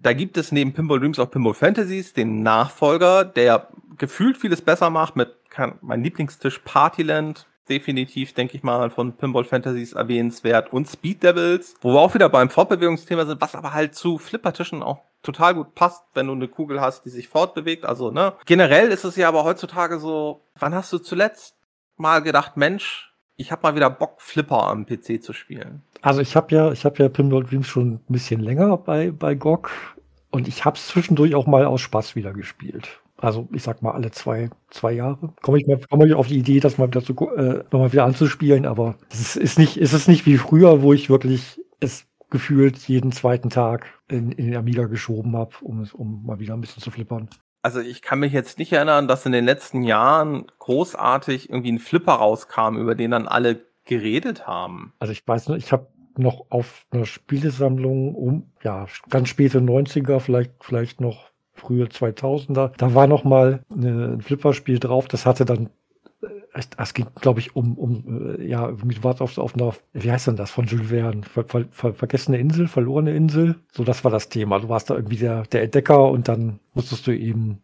Da 0.01 0.11
gibt 0.11 0.36
es 0.36 0.51
neben 0.51 0.74
Pinball 0.74 0.99
Dreams 0.99 1.20
auch 1.20 1.32
Pinball 1.32 1.53
Fantasies, 1.53 2.11
den 2.11 2.43
Nachfolger, 2.43 3.24
der 3.24 3.70
gefühlt 3.97 4.36
vieles 4.36 4.61
besser 4.61 4.89
macht 4.89 5.15
mit 5.15 5.34
mein 5.80 6.03
Lieblingstisch 6.03 6.59
Partyland. 6.65 7.47
Definitiv, 7.70 8.34
denke 8.34 8.55
ich 8.55 8.63
mal, 8.63 8.89
von 8.89 9.13
Pinball 9.13 9.43
Fantasies 9.43 9.93
erwähnenswert 9.93 10.72
und 10.72 10.88
Speed 10.88 11.24
Devils, 11.24 11.76
wo 11.82 11.93
wir 11.93 11.99
auch 11.99 12.13
wieder 12.13 12.30
beim 12.30 12.49
Fortbewegungsthema 12.49 13.26
sind, 13.26 13.41
was 13.41 13.55
aber 13.55 13.74
halt 13.74 13.95
zu 13.95 14.18
Flippertischen 14.18 14.84
auch 14.84 14.99
total 15.24 15.55
gut 15.55 15.76
passt, 15.76 16.03
wenn 16.13 16.28
du 16.28 16.34
eine 16.34 16.47
Kugel 16.47 16.80
hast, 16.80 17.03
die 17.03 17.09
sich 17.09 17.28
fortbewegt. 17.28 17.86
Also, 17.86 18.11
ne? 18.11 18.34
Generell 18.45 18.89
ist 18.89 19.03
es 19.03 19.15
ja 19.15 19.28
aber 19.28 19.43
heutzutage 19.43 19.99
so, 19.99 20.41
wann 20.57 20.74
hast 20.74 20.93
du 20.93 20.99
zuletzt 20.99 21.55
mal 21.97 22.22
gedacht, 22.22 22.55
Mensch, 22.55 23.13
ich 23.36 23.51
habe 23.51 23.61
mal 23.63 23.76
wieder 23.76 23.89
Bock, 23.89 24.22
Flipper 24.22 24.63
am 24.63 24.86
PC 24.86 25.22
zu 25.22 25.34
spielen? 25.34 25.84
Also 26.01 26.22
ich 26.22 26.36
habe 26.36 26.53
ja, 26.53 26.72
ich 26.72 26.86
habe 26.86 27.01
ja 27.01 27.09
Pinball 27.09 27.43
Dreams 27.43 27.68
schon 27.68 27.93
ein 27.95 28.01
bisschen 28.07 28.39
länger 28.39 28.78
bei, 28.78 29.11
bei 29.11 29.36
GOG 29.36 29.70
und 30.32 30.47
ich 30.47 30.65
habe 30.65 30.78
es 30.78 30.88
zwischendurch 30.88 31.36
auch 31.36 31.47
mal 31.47 31.65
aus 31.65 31.82
Spaß 31.82 32.15
wieder 32.15 32.34
gespielt. 32.34 33.01
Also 33.18 33.47
ich 33.51 33.63
sag 33.63 33.82
mal 33.82 33.91
alle 33.91 34.11
zwei, 34.11 34.49
zwei 34.70 34.91
Jahre 34.93 35.34
komme 35.41 35.59
ich 35.59 35.68
mal 35.68 35.80
komme 35.89 36.07
ich 36.07 36.13
auf 36.13 36.28
die 36.28 36.38
Idee, 36.38 36.59
das 36.59 36.78
mal 36.78 36.88
wieder 36.88 37.03
zu, 37.03 37.13
äh, 37.36 37.63
nochmal 37.72 37.91
wieder 37.91 38.05
anzuspielen, 38.05 38.65
aber 38.65 38.95
es 39.09 39.20
ist, 39.20 39.36
ist 39.38 39.59
nicht, 39.59 39.78
ist 39.78 39.93
es 39.93 40.07
nicht 40.07 40.26
wie 40.26 40.38
früher, 40.38 40.82
wo 40.82 40.93
ich 40.93 41.09
wirklich 41.09 41.59
es 41.80 42.05
gefühlt 42.30 42.78
jeden 42.88 43.11
zweiten 43.11 43.49
Tag 43.49 43.88
in, 44.07 44.32
in 44.32 44.45
den 44.45 44.55
Amiga 44.55 44.86
geschoben 44.86 45.36
habe, 45.36 45.55
um, 45.61 45.88
um 45.93 46.26
mal 46.26 46.39
wieder 46.39 46.53
ein 46.53 46.61
bisschen 46.61 46.84
zu 46.84 46.91
flippern. 46.91 47.30
Also 47.61 47.80
ich 47.80 48.01
kann 48.01 48.20
mich 48.20 48.34
jetzt 48.34 48.59
nicht 48.59 48.72
erinnern, 48.72 49.07
dass 49.07 49.26
in 49.26 49.32
den 49.32 49.45
letzten 49.45 49.84
Jahren 49.84 50.45
großartig 50.59 51.49
irgendwie 51.49 51.72
ein 51.72 51.80
Flipper 51.80 52.13
rauskam, 52.13 52.78
über 52.78 52.95
den 52.95 53.11
dann 53.11 53.28
alle 53.28 53.65
geredet 53.86 54.47
haben. 54.47 54.93
Also 54.99 55.11
ich 55.11 55.28
weiß 55.28 55.49
nicht, 55.49 55.65
ich 55.65 55.72
habe 55.72 55.88
noch 56.18 56.45
auf 56.49 56.86
einer 56.91 57.05
Spielesammlung 57.05 58.15
um, 58.15 58.51
ja, 58.63 58.88
ganz 59.09 59.30
späte 59.30 59.59
90er, 59.59 60.20
vielleicht, 60.20 60.51
vielleicht 60.61 61.01
noch 61.01 61.27
frühe 61.58 61.86
2000er, 61.86 62.72
da 62.78 62.93
war 62.93 63.08
noch 63.08 63.24
mal 63.24 63.64
eine, 63.70 64.14
ein 64.14 64.22
Flipperspiel 64.22 64.80
drauf, 64.80 65.08
das 65.08 65.26
hatte 65.26 65.45
dann 65.45 65.70
es 66.78 66.93
ging, 66.93 67.08
glaube 67.16 67.39
ich, 67.39 67.55
um, 67.55 67.78
um 67.78 68.38
äh, 68.39 68.47
ja, 68.47 68.72
du 68.72 69.03
warst 69.03 69.22
auf, 69.22 69.38
auf 69.38 69.55
einer, 69.55 69.74
wie 69.93 70.12
heißt 70.12 70.28
denn 70.28 70.36
das, 70.36 70.51
von 70.51 70.66
Jules 70.66 70.89
Verne? 70.89 71.22
Ver, 71.24 71.45
ver, 71.45 71.66
ver, 71.72 71.93
vergessene 71.93 72.38
Insel, 72.38 72.68
verlorene 72.68 73.16
Insel. 73.16 73.55
So, 73.72 73.84
das 73.84 74.03
war 74.03 74.12
das 74.12 74.30
Thema. 74.30 74.60
Du 74.60 74.70
warst 74.70 74.89
da 74.89 74.95
irgendwie 74.95 75.18
der, 75.18 75.43
der 75.43 75.64
Entdecker 75.64 76.10
und 76.10 76.28
dann 76.28 76.60
musstest 76.74 77.05
du 77.08 77.16
eben 77.16 77.60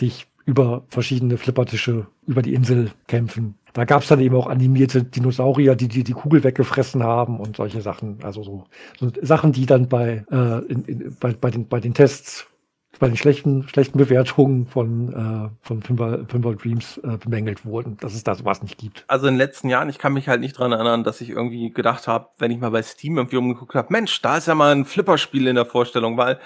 dich 0.00 0.26
über 0.46 0.82
verschiedene 0.88 1.38
Flippertische 1.38 2.06
über 2.26 2.42
die 2.42 2.54
Insel 2.54 2.90
kämpfen. 3.06 3.54
Da 3.72 3.84
gab 3.84 4.02
es 4.02 4.08
dann 4.08 4.20
eben 4.20 4.36
auch 4.36 4.46
animierte 4.46 5.02
Dinosaurier, 5.02 5.74
die, 5.74 5.88
die 5.88 6.04
die 6.04 6.12
Kugel 6.12 6.44
weggefressen 6.44 7.02
haben 7.02 7.40
und 7.40 7.56
solche 7.56 7.80
Sachen. 7.80 8.18
Also 8.22 8.42
so, 8.42 8.64
so 8.98 9.10
Sachen, 9.22 9.52
die 9.52 9.66
dann 9.66 9.88
bei, 9.88 10.24
äh, 10.30 10.58
in, 10.66 10.84
in, 10.84 11.16
bei, 11.18 11.32
bei, 11.32 11.50
den, 11.50 11.66
bei 11.66 11.80
den 11.80 11.94
Tests 11.94 12.46
bei 12.98 13.08
den 13.08 13.16
schlechten, 13.16 13.68
schlechten 13.68 13.98
Bewertungen 13.98 14.66
von, 14.66 15.12
äh, 15.12 15.66
von 15.66 15.80
Pinball, 15.80 16.24
Pinball 16.24 16.56
Dreams 16.56 16.98
äh, 16.98 17.16
bemängelt 17.16 17.64
wurden, 17.64 17.96
dass 17.98 18.14
es 18.14 18.24
da 18.24 18.34
sowas 18.34 18.62
nicht 18.62 18.78
gibt. 18.78 19.04
Also 19.08 19.26
in 19.26 19.34
den 19.34 19.38
letzten 19.38 19.68
Jahren, 19.68 19.88
ich 19.88 19.98
kann 19.98 20.12
mich 20.12 20.28
halt 20.28 20.40
nicht 20.40 20.58
dran 20.58 20.72
erinnern, 20.72 21.04
dass 21.04 21.20
ich 21.20 21.30
irgendwie 21.30 21.70
gedacht 21.70 22.06
habe, 22.06 22.28
wenn 22.38 22.50
ich 22.50 22.58
mal 22.58 22.70
bei 22.70 22.82
Steam 22.82 23.16
irgendwie 23.16 23.36
umgeguckt 23.36 23.74
habe, 23.74 23.92
Mensch, 23.92 24.20
da 24.22 24.36
ist 24.36 24.46
ja 24.46 24.54
mal 24.54 24.74
ein 24.74 24.84
Flipperspiel 24.84 25.46
in 25.46 25.56
der 25.56 25.66
Vorstellung, 25.66 26.16
weil 26.16 26.38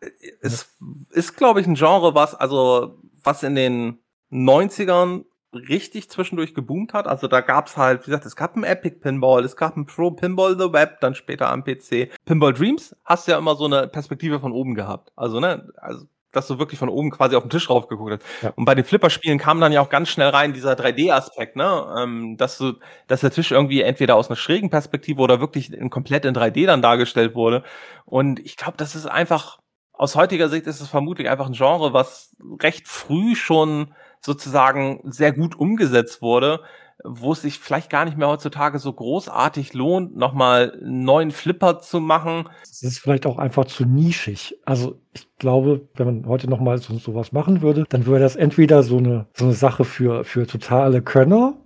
äh, 0.00 0.08
es 0.40 0.76
ja. 0.80 0.86
ist, 1.10 1.36
glaube 1.36 1.60
ich, 1.60 1.66
ein 1.66 1.74
Genre, 1.74 2.14
was, 2.14 2.34
also, 2.34 2.98
was 3.22 3.42
in 3.42 3.54
den 3.54 3.98
90ern 4.30 5.24
richtig 5.52 6.10
zwischendurch 6.10 6.54
geboomt 6.54 6.92
hat. 6.92 7.06
Also 7.06 7.26
da 7.26 7.40
gab's 7.40 7.76
halt, 7.76 8.02
wie 8.02 8.10
gesagt, 8.10 8.26
es 8.26 8.36
gab 8.36 8.56
ein 8.56 8.64
Epic 8.64 8.96
Pinball, 9.00 9.44
es 9.44 9.56
gab 9.56 9.76
ein 9.76 9.86
Pro 9.86 10.10
Pinball 10.10 10.58
The 10.58 10.72
Web, 10.72 11.00
dann 11.00 11.14
später 11.14 11.50
am 11.50 11.64
PC. 11.64 12.10
Pinball 12.24 12.52
Dreams 12.52 12.94
hast 13.04 13.28
ja 13.28 13.38
immer 13.38 13.56
so 13.56 13.64
eine 13.64 13.88
Perspektive 13.88 14.40
von 14.40 14.52
oben 14.52 14.74
gehabt. 14.74 15.10
Also, 15.16 15.40
ne, 15.40 15.68
also 15.76 16.06
dass 16.32 16.46
du 16.46 16.58
wirklich 16.58 16.78
von 16.78 16.88
oben 16.90 17.10
quasi 17.10 17.36
auf 17.36 17.42
den 17.42 17.50
Tisch 17.50 17.70
raufgeguckt 17.70 18.12
hast. 18.12 18.42
Ja. 18.42 18.52
Und 18.54 18.64
bei 18.66 18.74
den 18.74 18.84
Flipperspielen 18.84 19.38
kam 19.38 19.60
dann 19.60 19.72
ja 19.72 19.80
auch 19.80 19.88
ganz 19.88 20.08
schnell 20.10 20.28
rein 20.28 20.52
dieser 20.52 20.74
3D-Aspekt, 20.74 21.56
ne? 21.56 21.86
Ähm, 21.98 22.36
dass 22.36 22.58
du, 22.58 22.74
dass 23.06 23.20
der 23.20 23.30
Tisch 23.30 23.50
irgendwie 23.50 23.80
entweder 23.80 24.14
aus 24.14 24.28
einer 24.28 24.36
schrägen 24.36 24.68
Perspektive 24.68 25.22
oder 25.22 25.40
wirklich 25.40 25.72
in, 25.72 25.88
komplett 25.88 26.24
in 26.26 26.34
3D 26.34 26.66
dann 26.66 26.82
dargestellt 26.82 27.34
wurde. 27.34 27.64
Und 28.04 28.40
ich 28.40 28.56
glaube, 28.56 28.76
das 28.76 28.94
ist 28.94 29.06
einfach, 29.06 29.58
aus 29.92 30.16
heutiger 30.16 30.48
Sicht 30.48 30.66
ist 30.66 30.80
es 30.80 30.88
vermutlich 30.88 31.28
einfach 31.28 31.46
ein 31.46 31.54
Genre, 31.54 31.94
was 31.94 32.36
recht 32.60 32.86
früh 32.86 33.34
schon 33.34 33.94
sozusagen 34.20 35.00
sehr 35.04 35.32
gut 35.32 35.58
umgesetzt 35.58 36.22
wurde, 36.22 36.60
wo 37.04 37.32
es 37.32 37.42
sich 37.42 37.58
vielleicht 37.58 37.90
gar 37.90 38.04
nicht 38.04 38.16
mehr 38.16 38.28
heutzutage 38.28 38.78
so 38.78 38.92
großartig 38.92 39.72
lohnt, 39.74 40.16
nochmal 40.16 40.72
einen 40.72 41.04
neuen 41.04 41.30
Flipper 41.30 41.78
zu 41.78 42.00
machen. 42.00 42.48
Es 42.62 42.82
ist 42.82 42.98
vielleicht 42.98 43.26
auch 43.26 43.38
einfach 43.38 43.66
zu 43.66 43.84
nischig. 43.84 44.58
Also 44.64 45.00
ich 45.12 45.28
glaube, 45.38 45.88
wenn 45.94 46.06
man 46.06 46.26
heute 46.26 46.50
nochmal 46.50 46.78
so, 46.78 46.98
sowas 46.98 47.32
machen 47.32 47.62
würde, 47.62 47.84
dann 47.88 48.06
wäre 48.06 48.18
das 48.18 48.36
entweder 48.36 48.82
so 48.82 48.98
eine, 48.98 49.26
so 49.32 49.44
eine 49.44 49.54
Sache 49.54 49.84
für, 49.84 50.24
für 50.24 50.46
totale 50.46 51.00
Könner, 51.00 51.56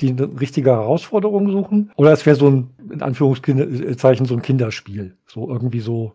die 0.00 0.10
eine 0.10 0.40
richtige 0.40 0.70
Herausforderung 0.70 1.50
suchen, 1.50 1.90
oder 1.96 2.12
es 2.12 2.24
wäre 2.24 2.36
so 2.36 2.48
ein, 2.48 2.70
in 2.92 3.02
Anführungszeichen, 3.02 4.26
so 4.26 4.34
ein 4.34 4.42
Kinderspiel. 4.42 5.16
So 5.26 5.48
irgendwie 5.48 5.80
so 5.80 6.12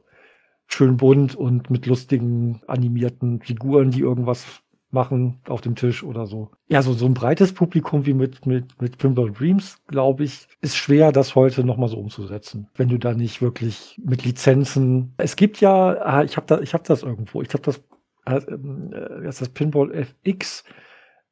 schön 0.68 0.96
bunt 0.96 1.36
und 1.36 1.70
mit 1.70 1.86
lustigen 1.86 2.62
animierten 2.68 3.42
Figuren, 3.42 3.92
die 3.92 4.00
irgendwas 4.00 4.63
machen 4.94 5.40
auf 5.48 5.62
dem 5.62 5.76
Tisch 5.76 6.04
oder 6.04 6.26
so. 6.26 6.52
Ja, 6.68 6.82
so, 6.82 6.94
so 6.94 7.06
ein 7.06 7.14
breites 7.14 7.54
Publikum 7.54 8.06
wie 8.06 8.14
mit, 8.14 8.46
mit, 8.46 8.82
mit 8.82 8.98
Pinball 8.98 9.32
Dreams, 9.32 9.82
glaube 9.88 10.24
ich, 10.24 10.48
ist 10.62 10.78
schwer, 10.78 11.12
das 11.12 11.36
heute 11.36 11.64
nochmal 11.64 11.90
so 11.90 11.98
umzusetzen. 11.98 12.70
Wenn 12.76 12.90
du 12.90 12.98
da 12.98 13.14
nicht 13.14 13.42
wirklich 13.42 14.00
mit 14.04 14.24
Lizenzen. 14.24 15.14
Es 15.18 15.36
gibt 15.36 15.60
ja, 15.62 15.98
ah, 16.02 16.24
ich 16.24 16.38
habe 16.38 16.48
da, 16.48 16.60
ich 16.60 16.74
habe 16.74 16.84
das 16.88 17.04
irgendwo, 17.04 17.42
ich 17.42 17.50
habe 17.50 17.64
das, 17.64 17.84
äh, 18.26 18.38
äh, 18.38 19.24
das 19.24 19.50
Pinball 19.50 19.92
FX. 19.92 20.64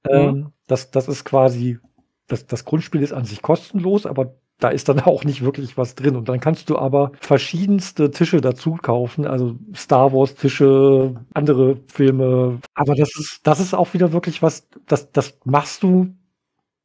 Ähm, 0.09 0.25
mhm. 0.25 0.53
das, 0.67 0.89
das 0.91 1.07
ist 1.07 1.25
quasi, 1.25 1.77
das, 2.27 2.47
das 2.47 2.65
Grundspiel 2.65 3.03
ist 3.03 3.13
an 3.13 3.25
sich 3.25 3.41
kostenlos, 3.41 4.05
aber 4.05 4.35
da 4.61 4.69
ist 4.69 4.87
dann 4.87 4.99
auch 5.01 5.25
nicht 5.25 5.43
wirklich 5.43 5.77
was 5.77 5.95
drin. 5.95 6.15
Und 6.15 6.29
dann 6.29 6.39
kannst 6.39 6.69
du 6.69 6.77
aber 6.77 7.11
verschiedenste 7.19 8.11
Tische 8.11 8.39
dazu 8.39 8.77
kaufen, 8.81 9.27
also 9.27 9.55
Star 9.75 10.13
Wars 10.13 10.35
Tische, 10.35 11.15
andere 11.33 11.75
Filme. 11.87 12.59
Aber 12.73 12.95
das 12.95 13.09
ist, 13.17 13.41
das 13.43 13.59
ist 13.59 13.73
auch 13.73 13.93
wieder 13.93 14.13
wirklich 14.13 14.41
was, 14.41 14.67
das, 14.87 15.11
das 15.11 15.37
machst 15.43 15.83
du 15.83 16.15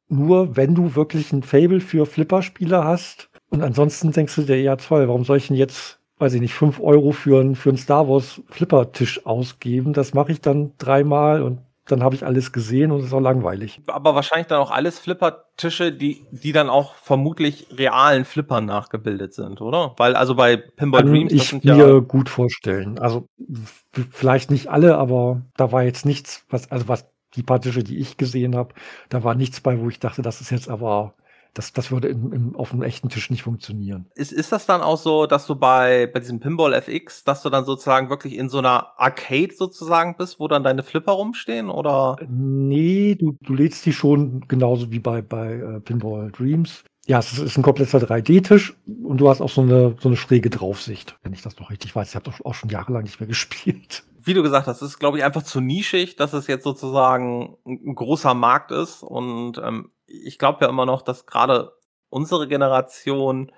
nur, 0.09 0.55
wenn 0.55 0.75
du 0.75 0.95
wirklich 0.95 1.31
ein 1.31 1.43
Fable 1.43 1.79
für 1.79 2.05
Flipperspiele 2.05 2.83
hast. 2.83 3.29
Und 3.49 3.61
ansonsten 3.61 4.11
denkst 4.11 4.35
du 4.35 4.41
dir, 4.41 4.61
ja 4.61 4.75
toll, 4.75 5.07
warum 5.07 5.23
soll 5.23 5.37
ich 5.37 5.47
denn 5.47 5.57
jetzt, 5.57 5.99
weiß 6.17 6.33
ich 6.33 6.41
nicht, 6.41 6.53
fünf 6.53 6.79
Euro 6.79 7.11
für, 7.11 7.41
ein, 7.41 7.55
für 7.55 7.69
einen 7.69 7.77
Star 7.77 8.09
Wars 8.09 8.41
Flipper-Tisch 8.49 9.25
ausgeben? 9.25 9.93
Das 9.93 10.13
mache 10.13 10.31
ich 10.31 10.41
dann 10.41 10.71
dreimal 10.77 11.41
und 11.41 11.59
dann 11.87 12.03
habe 12.03 12.15
ich 12.15 12.25
alles 12.25 12.51
gesehen 12.51 12.91
und 12.91 12.99
es 12.99 13.07
ist 13.07 13.13
auch 13.13 13.19
langweilig. 13.19 13.81
Aber 13.87 14.15
wahrscheinlich 14.15 14.47
dann 14.47 14.59
auch 14.59 14.71
alles 14.71 14.99
Flippertische, 14.99 15.91
die, 15.91 16.25
die 16.31 16.51
dann 16.51 16.69
auch 16.69 16.95
vermutlich 16.95 17.67
realen 17.71 18.25
Flippern 18.25 18.65
nachgebildet 18.65 19.33
sind, 19.33 19.61
oder? 19.61 19.93
Weil 19.97 20.15
also 20.15 20.35
bei 20.35 20.57
Pinball 20.57 21.01
Kann 21.01 21.11
Dreams, 21.11 21.33
ich 21.33 21.63
mir 21.63 21.75
ja 21.75 21.99
gut 21.99 22.29
vorstellen. 22.29 22.99
Also 22.99 23.27
vielleicht 24.11 24.51
nicht 24.51 24.67
alle, 24.67 24.97
aber 24.97 25.41
da 25.55 25.71
war 25.71 25.83
jetzt 25.83 26.05
nichts, 26.05 26.45
was, 26.49 26.71
also 26.71 26.87
was 26.87 27.07
die 27.35 27.43
paar 27.43 27.61
Tische, 27.61 27.83
die 27.83 27.97
ich 27.97 28.17
gesehen 28.17 28.55
habe, 28.55 28.73
da 29.09 29.23
war 29.23 29.35
nichts 29.35 29.61
bei, 29.61 29.79
wo 29.79 29.89
ich 29.89 29.99
dachte, 29.99 30.21
das 30.21 30.41
ist 30.41 30.51
jetzt 30.51 30.69
aber 30.69 31.13
das, 31.57 31.73
das 31.73 31.91
würde 31.91 32.09
im, 32.09 32.31
im, 32.31 32.55
auf 32.55 32.71
einem 32.71 32.83
echten 32.83 33.09
Tisch 33.09 33.29
nicht 33.29 33.43
funktionieren. 33.43 34.05
Ist, 34.15 34.31
ist 34.31 34.51
das 34.51 34.65
dann 34.65 34.81
auch 34.81 34.97
so, 34.97 35.25
dass 35.25 35.47
du 35.47 35.55
bei, 35.55 36.07
bei 36.07 36.19
diesem 36.19 36.39
Pinball 36.39 36.73
FX, 36.73 37.23
dass 37.23 37.41
du 37.41 37.49
dann 37.49 37.65
sozusagen 37.65 38.09
wirklich 38.09 38.35
in 38.35 38.49
so 38.49 38.59
einer 38.59 38.99
Arcade 38.99 39.53
sozusagen 39.55 40.15
bist, 40.17 40.39
wo 40.39 40.47
dann 40.47 40.63
deine 40.63 40.83
Flipper 40.83 41.13
rumstehen? 41.13 41.69
Oder? 41.69 42.17
Nee, 42.29 43.15
du, 43.15 43.35
du 43.41 43.53
lädst 43.53 43.85
die 43.85 43.93
schon 43.93 44.41
genauso 44.47 44.91
wie 44.91 44.99
bei, 44.99 45.21
bei 45.21 45.53
äh, 45.53 45.79
Pinball 45.79 46.31
Dreams. 46.31 46.83
Ja, 47.07 47.19
es 47.19 47.39
ist 47.39 47.57
ein 47.57 47.63
kompletter 47.63 47.99
3D-Tisch 47.99 48.75
und 49.03 49.17
du 49.17 49.29
hast 49.29 49.39
auch 49.39 49.49
so 49.49 49.61
eine, 49.61 49.95
so 49.99 50.09
eine 50.09 50.17
schräge 50.17 50.49
Draufsicht, 50.49 51.17
wenn 51.23 51.33
ich 51.33 51.41
das 51.41 51.57
noch 51.57 51.71
richtig 51.71 51.95
weiß. 51.95 52.09
Ich 52.09 52.15
habe 52.15 52.31
auch 52.43 52.53
schon 52.53 52.69
jahrelang 52.69 53.03
nicht 53.03 53.19
mehr 53.19 53.27
gespielt 53.27 54.03
wie 54.27 54.33
du 54.33 54.43
gesagt 54.43 54.67
hast, 54.67 54.81
ist, 54.81 54.99
glaube 54.99 55.17
ich, 55.17 55.23
einfach 55.23 55.43
zu 55.43 55.61
nischig, 55.61 56.17
dass 56.17 56.33
es 56.33 56.47
jetzt 56.47 56.65
sozusagen 56.65 57.55
ein 57.65 57.95
großer 57.95 58.33
Markt 58.33 58.71
ist. 58.71 59.01
Und 59.01 59.57
ähm, 59.63 59.89
ich 60.07 60.39
glaube 60.39 60.65
ja 60.65 60.69
immer 60.69 60.85
noch, 60.85 61.01
dass 61.01 61.25
gerade 61.25 61.73
unsere 62.09 62.47
Generation, 62.47 63.51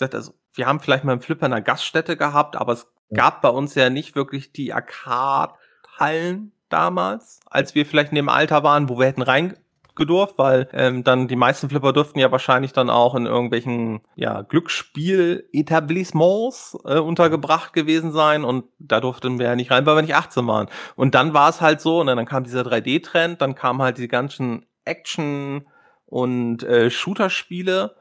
also 0.00 0.34
wir 0.54 0.66
haben 0.66 0.80
vielleicht 0.80 1.04
mal 1.04 1.12
einen 1.12 1.22
Flipper 1.22 1.46
in 1.46 1.52
einer 1.52 1.62
Gaststätte 1.62 2.16
gehabt, 2.16 2.56
aber 2.56 2.72
es 2.74 2.86
gab 3.12 3.42
bei 3.42 3.48
uns 3.48 3.74
ja 3.74 3.90
nicht 3.90 4.14
wirklich 4.14 4.52
die 4.52 4.72
Arcade-Hallen 4.72 6.52
damals, 6.68 7.40
als 7.46 7.74
wir 7.74 7.84
vielleicht 7.86 8.12
in 8.12 8.16
dem 8.16 8.28
Alter 8.28 8.62
waren, 8.62 8.88
wo 8.88 8.96
wir 8.98 9.06
hätten 9.06 9.22
rein 9.22 9.56
gedurft, 9.94 10.36
weil 10.36 10.68
ähm, 10.74 11.04
dann 11.04 11.26
die 11.26 11.36
meisten 11.36 11.70
Flipper 11.70 11.94
durften 11.94 12.18
ja 12.18 12.30
wahrscheinlich 12.30 12.74
dann 12.74 12.90
auch 12.90 13.14
in 13.14 13.24
irgendwelchen 13.24 14.02
ja, 14.14 14.42
Glücksspiel-Etablissements 14.42 16.76
äh, 16.84 16.98
untergebracht 16.98 17.72
gewesen 17.72 18.12
sein 18.12 18.44
und 18.44 18.66
da 18.78 19.00
durften 19.00 19.38
wir 19.38 19.46
ja 19.46 19.56
nicht 19.56 19.70
rein, 19.70 19.86
weil 19.86 19.96
wir 19.96 20.02
nicht 20.02 20.14
18 20.14 20.46
waren. 20.46 20.68
Und 20.96 21.14
dann 21.14 21.32
war 21.32 21.48
es 21.48 21.62
halt 21.62 21.80
so, 21.80 22.00
und 22.00 22.08
dann 22.08 22.26
kam 22.26 22.44
dieser 22.44 22.60
3D-Trend, 22.60 23.40
dann 23.40 23.54
kamen 23.54 23.80
halt 23.80 23.96
die 23.96 24.08
ganzen 24.08 24.66
Action- 24.84 25.66
und 26.06 26.62
äh, 26.62 26.90
Shooter-Spiele 26.90 27.96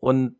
und 0.00 0.36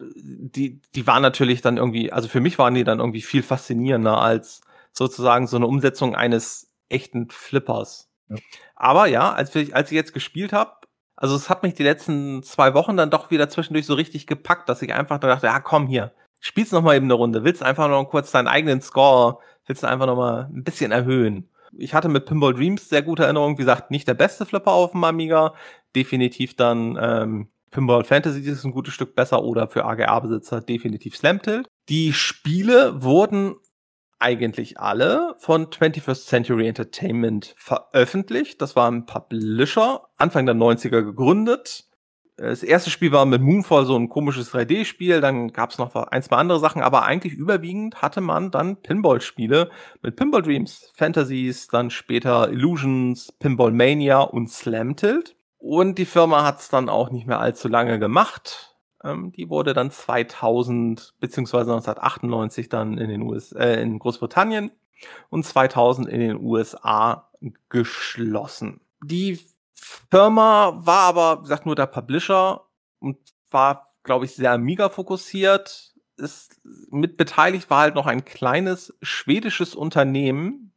die, 0.00 0.80
die 0.94 1.06
waren 1.06 1.22
natürlich 1.22 1.60
dann 1.60 1.76
irgendwie, 1.76 2.12
also 2.12 2.28
für 2.28 2.40
mich 2.40 2.58
waren 2.58 2.74
die 2.74 2.84
dann 2.84 2.98
irgendwie 2.98 3.22
viel 3.22 3.42
faszinierender 3.42 4.18
als 4.18 4.62
sozusagen 4.92 5.46
so 5.46 5.56
eine 5.56 5.66
Umsetzung 5.66 6.14
eines 6.14 6.72
echten 6.88 7.30
Flippers. 7.30 8.10
Ja. 8.28 8.36
Aber 8.74 9.06
ja, 9.06 9.32
als 9.32 9.54
ich, 9.54 9.74
als 9.74 9.90
ich 9.90 9.96
jetzt 9.96 10.12
gespielt 10.12 10.52
habe, 10.52 10.72
also 11.16 11.36
es 11.36 11.48
hat 11.48 11.62
mich 11.62 11.74
die 11.74 11.84
letzten 11.84 12.42
zwei 12.42 12.74
Wochen 12.74 12.96
dann 12.96 13.10
doch 13.10 13.30
wieder 13.30 13.48
zwischendurch 13.48 13.86
so 13.86 13.94
richtig 13.94 14.26
gepackt, 14.26 14.68
dass 14.68 14.82
ich 14.82 14.92
einfach 14.92 15.18
dachte, 15.18 15.46
ja 15.46 15.60
komm 15.60 15.86
hier, 15.86 16.12
spielst 16.40 16.72
noch 16.72 16.82
mal 16.82 16.96
eben 16.96 17.06
eine 17.06 17.14
Runde, 17.14 17.44
willst 17.44 17.62
einfach 17.62 17.88
noch 17.88 18.04
kurz 18.06 18.32
deinen 18.32 18.48
eigenen 18.48 18.80
Score, 18.80 19.38
willst 19.66 19.82
du 19.82 19.88
einfach 19.88 20.06
noch 20.06 20.16
mal 20.16 20.50
ein 20.52 20.64
bisschen 20.64 20.90
erhöhen. 20.90 21.48
Ich 21.78 21.94
hatte 21.94 22.08
mit 22.08 22.26
Pinball 22.26 22.52
Dreams 22.52 22.88
sehr 22.88 23.02
gute 23.02 23.24
Erinnerungen, 23.24 23.56
wie 23.56 23.62
gesagt, 23.62 23.90
nicht 23.90 24.06
der 24.06 24.14
beste 24.14 24.44
Flipper 24.44 24.72
auf 24.72 24.92
dem 24.92 25.04
Amiga, 25.04 25.54
definitiv 25.94 26.56
dann 26.56 26.98
ähm, 27.00 27.48
Pinball 27.70 28.04
Fantasy 28.04 28.40
ist 28.42 28.64
ein 28.64 28.72
gutes 28.72 28.94
Stück 28.94 29.14
besser 29.14 29.42
oder 29.42 29.66
für 29.66 29.84
AGA-Besitzer 29.84 30.60
definitiv 30.60 31.16
Slam 31.16 31.40
Tilt. 31.40 31.66
Die 31.88 32.12
Spiele 32.12 33.02
wurden 33.02 33.56
eigentlich 34.18 34.78
alle 34.78 35.34
von 35.38 35.66
21st 35.66 36.26
Century 36.26 36.68
Entertainment 36.68 37.54
veröffentlicht. 37.56 38.62
Das 38.62 38.76
war 38.76 38.90
ein 38.90 39.06
Publisher, 39.06 40.02
Anfang 40.16 40.46
der 40.46 40.54
90er 40.54 41.02
gegründet. 41.02 41.86
Das 42.36 42.62
erste 42.62 42.90
Spiel 42.90 43.12
war 43.12 43.26
mit 43.26 43.42
Moonfall 43.42 43.84
so 43.84 43.96
ein 43.96 44.08
komisches 44.08 44.52
3D-Spiel, 44.52 45.20
dann 45.20 45.52
gab 45.52 45.70
es 45.70 45.78
noch 45.78 45.94
ein, 45.94 46.22
zwei 46.22 46.36
andere 46.36 46.60
Sachen, 46.60 46.82
aber 46.82 47.04
eigentlich 47.04 47.34
überwiegend 47.34 48.00
hatte 48.00 48.20
man 48.20 48.50
dann 48.50 48.76
Pinball-Spiele 48.76 49.70
mit 50.00 50.16
Pinball 50.16 50.42
Dreams, 50.42 50.90
Fantasies, 50.94 51.68
dann 51.68 51.90
später 51.90 52.50
Illusions, 52.50 53.32
Pinball 53.38 53.70
Mania 53.70 54.20
und 54.20 54.48
Slam 54.50 54.96
Tilt. 54.96 55.36
Und 55.62 55.96
die 55.96 56.06
Firma 56.06 56.42
hat 56.44 56.58
es 56.58 56.70
dann 56.70 56.88
auch 56.88 57.10
nicht 57.10 57.28
mehr 57.28 57.38
allzu 57.38 57.68
lange 57.68 58.00
gemacht. 58.00 58.76
Ähm, 59.04 59.30
die 59.30 59.48
wurde 59.48 59.74
dann 59.74 59.92
2000 59.92 61.14
beziehungsweise 61.20 61.70
1998 61.70 62.68
dann 62.68 62.98
in 62.98 63.08
den 63.08 63.22
US, 63.22 63.52
äh, 63.52 63.80
in 63.80 64.00
Großbritannien 64.00 64.72
und 65.30 65.46
2000 65.46 66.08
in 66.08 66.18
den 66.18 66.40
USA 66.40 67.30
geschlossen. 67.68 68.80
Die 69.04 69.38
Firma 69.72 70.80
war 70.84 71.02
aber, 71.02 71.38
wie 71.38 71.42
gesagt, 71.42 71.64
nur 71.64 71.76
der 71.76 71.86
Publisher 71.86 72.62
und 72.98 73.18
war, 73.52 73.86
glaube 74.02 74.24
ich, 74.24 74.34
sehr 74.34 74.50
Amiga 74.50 74.88
fokussiert. 74.88 75.94
Ist 76.16 76.60
mit 76.90 77.16
beteiligt 77.16 77.70
war 77.70 77.82
halt 77.82 77.94
noch 77.94 78.06
ein 78.06 78.24
kleines 78.24 78.96
schwedisches 79.00 79.76
Unternehmen, 79.76 80.72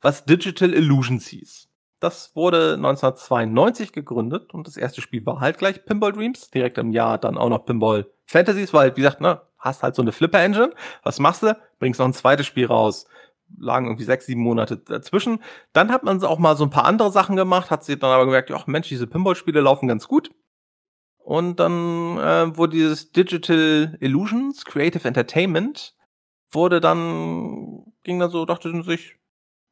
was 0.00 0.24
Digital 0.24 0.74
Illusions 0.74 1.28
hieß. 1.28 1.68
Das 2.04 2.36
wurde 2.36 2.74
1992 2.74 3.92
gegründet 3.92 4.52
und 4.52 4.66
das 4.66 4.76
erste 4.76 5.00
Spiel 5.00 5.24
war 5.24 5.40
halt 5.40 5.56
gleich 5.56 5.86
Pinball 5.86 6.12
Dreams. 6.12 6.50
Direkt 6.50 6.76
im 6.76 6.92
Jahr 6.92 7.16
dann 7.16 7.38
auch 7.38 7.48
noch 7.48 7.64
Pinball 7.64 8.12
Fantasies, 8.26 8.74
weil, 8.74 8.94
wie 8.94 9.00
gesagt, 9.00 9.22
ne, 9.22 9.40
hast 9.56 9.82
halt 9.82 9.94
so 9.94 10.02
eine 10.02 10.12
Flipper-Engine. 10.12 10.74
Was 11.02 11.18
machst 11.18 11.42
du? 11.42 11.56
Bringst 11.78 12.00
noch 12.00 12.06
ein 12.06 12.12
zweites 12.12 12.44
Spiel 12.44 12.66
raus. 12.66 13.06
Lagen 13.56 13.86
irgendwie 13.86 14.04
sechs, 14.04 14.26
sieben 14.26 14.42
Monate 14.42 14.76
dazwischen. 14.76 15.42
Dann 15.72 15.90
hat 15.90 16.04
man 16.04 16.22
auch 16.24 16.38
mal 16.38 16.58
so 16.58 16.64
ein 16.64 16.70
paar 16.70 16.84
andere 16.84 17.10
Sachen 17.10 17.36
gemacht, 17.36 17.70
hat 17.70 17.84
sich 17.84 17.98
dann 17.98 18.10
aber 18.10 18.26
gemerkt, 18.26 18.50
ach 18.50 18.66
Mensch, 18.66 18.88
diese 18.88 19.06
Pinball-Spiele 19.06 19.62
laufen 19.62 19.88
ganz 19.88 20.06
gut. 20.06 20.30
Und 21.16 21.58
dann 21.58 22.18
äh, 22.18 22.54
wurde 22.54 22.76
dieses 22.76 23.12
Digital 23.12 23.96
Illusions, 24.00 24.66
Creative 24.66 25.08
Entertainment, 25.08 25.94
wurde 26.50 26.82
dann, 26.82 27.94
ging 28.02 28.18
dann 28.18 28.28
so, 28.28 28.44
dachte 28.44 28.82
sich, 28.82 29.16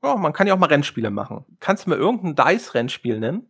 ja, 0.02 0.16
man 0.16 0.32
kann 0.32 0.46
ja 0.46 0.54
auch 0.54 0.58
mal 0.58 0.66
Rennspiele 0.66 1.10
machen. 1.10 1.44
Kannst 1.60 1.86
du 1.86 1.90
mir 1.90 1.96
irgendein 1.96 2.34
Dice-Rennspiel 2.34 3.20
nennen? 3.20 3.46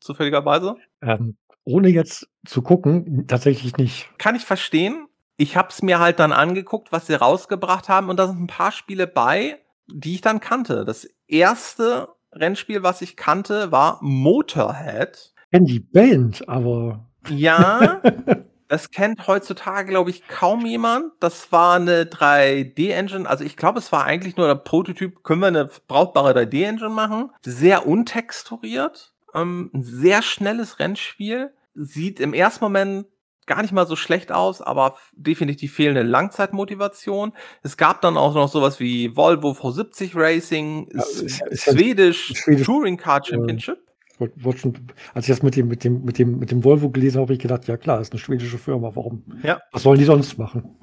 Zufälligerweise? 0.00 0.76
Ähm, 1.02 1.36
ohne 1.64 1.88
jetzt 1.88 2.28
zu 2.46 2.62
gucken, 2.62 3.26
tatsächlich 3.26 3.76
nicht. 3.76 4.08
Kann 4.18 4.36
ich 4.36 4.44
verstehen. 4.44 5.08
Ich 5.36 5.56
hab's 5.56 5.82
mir 5.82 5.98
halt 5.98 6.18
dann 6.18 6.32
angeguckt, 6.32 6.92
was 6.92 7.06
sie 7.06 7.14
rausgebracht 7.14 7.88
haben, 7.88 8.08
und 8.08 8.18
da 8.18 8.26
sind 8.28 8.40
ein 8.40 8.46
paar 8.46 8.72
Spiele 8.72 9.06
bei, 9.06 9.58
die 9.88 10.14
ich 10.14 10.20
dann 10.20 10.40
kannte. 10.40 10.84
Das 10.84 11.08
erste 11.26 12.08
Rennspiel, 12.32 12.82
was 12.82 13.02
ich 13.02 13.16
kannte, 13.16 13.72
war 13.72 13.98
Motorhead. 14.00 15.34
Die 15.52 15.80
Band, 15.80 16.48
aber. 16.48 17.08
Ja, 17.28 18.00
Das 18.68 18.90
kennt 18.90 19.26
heutzutage, 19.26 19.88
glaube 19.88 20.10
ich, 20.10 20.26
kaum 20.26 20.66
jemand. 20.66 21.12
Das 21.20 21.52
war 21.52 21.76
eine 21.76 22.04
3D-Engine. 22.04 23.28
Also 23.28 23.44
ich 23.44 23.56
glaube, 23.56 23.78
es 23.78 23.92
war 23.92 24.04
eigentlich 24.04 24.36
nur 24.36 24.46
der 24.46 24.56
Prototyp, 24.56 25.22
können 25.22 25.40
wir 25.40 25.48
eine 25.48 25.70
brauchbare 25.86 26.32
3D-Engine 26.32 26.90
machen. 26.90 27.30
Sehr 27.42 27.86
untexturiert. 27.86 29.12
Ähm, 29.34 29.70
ein 29.72 29.82
sehr 29.82 30.22
schnelles 30.22 30.78
Rennspiel. 30.80 31.52
Sieht 31.74 32.20
im 32.20 32.34
ersten 32.34 32.64
Moment 32.64 33.06
gar 33.46 33.62
nicht 33.62 33.72
mal 33.72 33.86
so 33.86 33.94
schlecht 33.94 34.32
aus, 34.32 34.60
aber 34.60 34.96
definitiv 35.12 35.74
fehlende 35.74 36.02
Langzeitmotivation. 36.02 37.32
Es 37.62 37.76
gab 37.76 38.00
dann 38.00 38.16
auch 38.16 38.34
noch 38.34 38.48
sowas 38.48 38.80
wie 38.80 39.16
Volvo 39.16 39.52
V70 39.52 40.12
Racing, 40.14 40.88
ja, 40.92 41.02
Swedish 41.54 42.32
Touring 42.64 42.96
Car 42.96 43.24
Championship 43.24 43.85
schon, 44.56 44.74
als 45.14 45.28
ich 45.28 45.34
das 45.34 45.42
mit 45.42 45.56
dem, 45.56 45.68
mit 45.68 45.84
dem, 45.84 46.04
mit 46.04 46.18
dem, 46.18 46.38
mit 46.38 46.50
dem 46.50 46.64
Volvo 46.64 46.90
gelesen 46.90 47.16
habe, 47.16 47.26
habe 47.26 47.34
ich 47.34 47.38
gedacht, 47.38 47.66
ja 47.68 47.76
klar, 47.76 48.00
ist 48.00 48.12
eine 48.12 48.20
schwedische 48.20 48.58
Firma, 48.58 48.90
warum? 48.94 49.22
Ja. 49.42 49.60
Was 49.72 49.82
sollen 49.82 49.98
die 49.98 50.04
sonst 50.04 50.38
machen? 50.38 50.76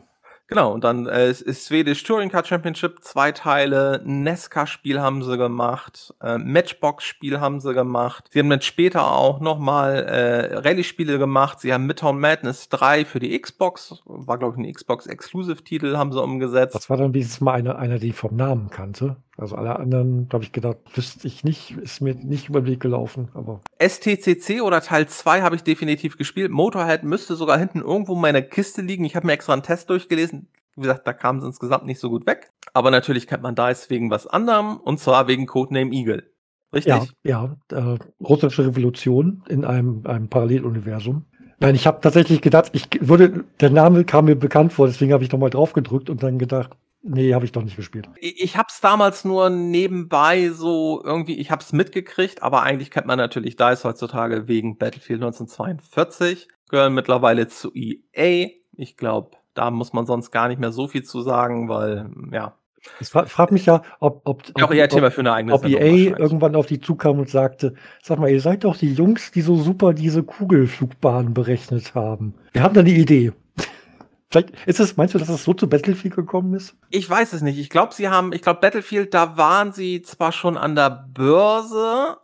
Genau, 0.48 0.74
und 0.74 0.84
dann 0.84 1.08
äh, 1.08 1.32
ist 1.32 1.66
Swedish 1.66 2.04
Touring 2.04 2.30
Car 2.30 2.46
Championship, 2.46 3.00
zwei 3.02 3.32
Teile, 3.32 4.02
Nesca-Spiel 4.06 5.00
haben 5.00 5.24
sie 5.24 5.38
gemacht, 5.38 6.14
äh, 6.22 6.38
Matchbox-Spiel 6.38 7.40
haben 7.40 7.62
sie 7.62 7.74
gemacht. 7.74 8.30
Sie 8.32 8.40
haben 8.40 8.50
dann 8.50 8.62
später 8.62 9.12
auch 9.12 9.40
nochmal 9.40 10.04
äh, 10.04 10.56
Rallye-Spiele 10.58 11.18
gemacht. 11.18 11.62
Sie 11.62 11.74
haben 11.74 11.86
Midtown 11.86 12.20
Madness 12.20 12.70
3 12.70 13.06
für 13.06 13.20
die 13.20 13.40
Xbox, 13.40 14.04
war 14.06 14.38
glaube 14.38 14.62
ich 14.62 14.68
ein 14.68 14.72
Xbox-Exclusive-Titel, 14.72 15.98
haben 15.98 16.12
sie 16.12 16.22
umgesetzt. 16.22 16.76
Das 16.76 16.90
war 16.90 16.98
dann 16.98 17.14
wenigstens 17.14 17.42
mal 17.42 17.54
einer, 17.54 17.80
einer, 17.80 17.98
die 17.98 18.10
ich 18.10 18.16
vom 18.16 18.36
Namen 18.36 18.70
kannte. 18.70 19.16
Also 19.36 19.56
alle 19.56 19.80
anderen, 19.80 20.30
da 20.30 20.36
habe 20.36 20.44
ich 20.44 20.52
gedacht, 20.52 20.78
wüsste 20.94 21.28
ich 21.28 21.44
nicht, 21.44 21.72
ist 21.72 22.02
mir 22.02 22.14
nicht 22.14 22.50
über 22.50 22.62
den 22.62 22.68
Weg 22.68 22.80
gelaufen, 22.80 23.30
aber. 23.34 23.62
STCC 23.80 24.62
oder 24.62 24.82
Teil 24.82 25.08
2 25.08 25.42
habe 25.42 25.56
ich 25.56 25.64
definitiv 25.64 26.18
gespielt. 26.18 26.52
Motorhead 26.52 27.04
müsste 27.04 27.36
sogar 27.36 27.58
hinten 27.58 27.82
irgendwo 27.82 28.14
in 28.14 28.22
meiner 28.22 28.44
Kiste 28.44 28.84
liegen. 28.84 29.06
Ich 29.06 29.16
habe 29.16 29.26
mir 29.26 29.34
extra 29.34 29.54
einen 29.54 29.64
Test 29.64 29.90
durchgelesen. 29.90 30.50
Wie 30.76 30.82
gesagt, 30.82 31.08
da 31.08 31.14
kam 31.14 31.38
es 31.38 31.44
insgesamt 31.44 31.86
nicht 31.86 32.00
so 32.00 32.10
gut 32.10 32.28
weg. 32.28 32.52
Aber 32.74 32.92
natürlich 32.92 33.28
kennt 33.28 33.44
man 33.44 33.56
da 33.56 33.70
jetzt 33.70 33.90
wegen 33.90 34.12
was 34.12 34.28
anderem, 34.28 34.78
und 34.78 35.00
zwar 35.00 35.28
wegen 35.28 35.48
Codename 35.48 35.92
Eagle. 35.94 36.32
Richtig? 36.72 37.14
Ja, 37.24 37.56
ja. 37.72 37.96
Äh, 37.96 38.00
russische 38.24 38.66
Revolution 38.66 39.44
in 39.48 39.66
einem, 39.66 40.06
einem 40.06 40.30
Paralleluniversum. 40.30 41.26
Nein, 41.60 41.76
ich 41.76 41.88
habe 41.88 42.02
tatsächlich 42.02 42.42
gedacht, 42.42 42.72
ich 42.74 42.88
würde, 43.00 43.46
der 43.60 43.70
Name 43.70 44.04
kam 44.04 44.26
mir 44.26 44.36
bekannt 44.36 44.74
vor, 44.74 44.88
deswegen 44.88 45.14
habe 45.14 45.24
ich 45.24 45.32
nochmal 45.32 45.52
drauf 45.52 45.74
gedrückt 45.74 46.10
und 46.10 46.22
dann 46.22 46.40
gedacht, 46.40 46.72
Nee, 47.06 47.34
habe 47.34 47.44
ich 47.44 47.52
doch 47.52 47.64
nicht 47.64 47.76
gespielt. 47.76 48.08
Ich, 48.16 48.42
ich 48.42 48.58
habe 48.58 48.68
es 48.70 48.80
damals 48.80 49.26
nur 49.26 49.50
nebenbei 49.50 50.50
so 50.50 51.02
irgendwie, 51.04 51.36
ich 51.36 51.52
habe 51.52 51.62
es 51.62 51.74
mitgekriegt, 51.74 52.42
aber 52.42 52.64
eigentlich 52.64 52.92
kennt 52.92 53.08
man 53.08 53.18
natürlich 53.18 53.58
DICE 53.58 53.84
heutzutage 53.84 54.48
wegen 54.48 54.78
Battlefield 54.78 55.22
1942, 55.22 56.48
gehören 56.70 56.94
mittlerweile 56.94 57.50
zu 57.50 57.72
EA. 57.74 58.48
Ich 58.78 58.96
glaube, 58.96 59.32
da 59.54 59.70
muss 59.70 59.92
man 59.92 60.06
sonst 60.06 60.32
gar 60.32 60.48
nicht 60.48 60.62
mehr 60.62 60.72
so 60.72 60.88
viel 60.88 61.04
zu 61.04 61.22
sagen, 61.22 61.68
weil, 61.68 62.10
ja. 62.32 62.56
Es 63.00 63.10
fra 63.10 63.26
fragt 63.26 63.52
mich 63.52 63.66
ja, 63.66 63.82
ob, 64.00 64.22
ob, 64.26 64.44
auch 64.62 64.72
eher 64.72 64.90
Thema 64.90 65.12
für 65.12 65.22
eine 65.22 65.34
eigene 65.34 65.54
ob 65.54 65.66
EA 65.66 66.18
irgendwann 66.18 66.56
auf 66.56 66.68
die 66.68 66.80
zukam 66.80 67.20
und 67.20 67.30
sagte, 67.30 67.76
sag 68.02 68.20
mal, 68.20 68.30
ihr 68.30 68.42
seid 68.42 68.64
doch 68.64 68.78
die 68.78 68.94
Jungs, 68.94 69.32
die 69.32 69.42
so 69.42 69.56
super 69.56 69.94
diese 69.94 70.24
Kugelflugbahn 70.24 71.34
berechnet 71.34 71.96
haben. 71.96 72.34
Wir 72.54 72.64
haben 72.64 72.74
da 72.74 72.82
eine 72.82 72.90
Idee. 72.90 73.34
Vielleicht 74.34 74.68
ist 74.68 74.80
es, 74.80 74.98
meinst 74.98 75.14
du, 75.14 75.20
dass 75.20 75.30
es 75.30 75.44
so 75.44 75.54
zu 75.54 75.70
Battlefield 75.70 76.16
gekommen 76.16 76.56
ist? 76.56 76.76
Ich 76.90 77.08
weiß 77.08 77.34
es 77.34 77.44
nicht. 77.44 77.60
Ich 77.60 77.70
glaube, 77.70 77.94
sie 77.94 78.10
haben, 78.10 78.34
ich 78.34 78.42
glaube, 78.42 78.62
Battlefield, 78.62 79.14
da 79.14 79.38
waren 79.38 79.74
sie 79.74 80.02
zwar 80.02 80.32
schon 80.32 80.58
an 80.58 80.76
der 80.76 80.90
Börse, 80.90 82.18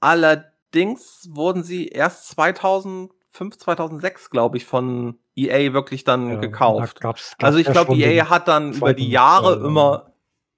allerdings 0.00 1.28
wurden 1.30 1.62
sie 1.62 1.86
erst 1.86 2.26
2005, 2.30 3.56
2006, 3.56 4.30
glaube 4.30 4.56
ich, 4.56 4.64
von 4.64 5.20
EA 5.36 5.72
wirklich 5.72 6.02
dann 6.02 6.28
ja, 6.28 6.36
gekauft. 6.40 6.96
Da 6.96 7.08
gab's, 7.08 7.36
gab's 7.38 7.44
also 7.44 7.58
ich 7.58 7.70
glaube, 7.70 7.94
EA 7.94 8.28
hat 8.28 8.48
dann 8.48 8.72
über 8.72 8.92
die 8.92 9.08
Jahre 9.08 9.54
äh, 9.54 9.64
immer 9.64 10.10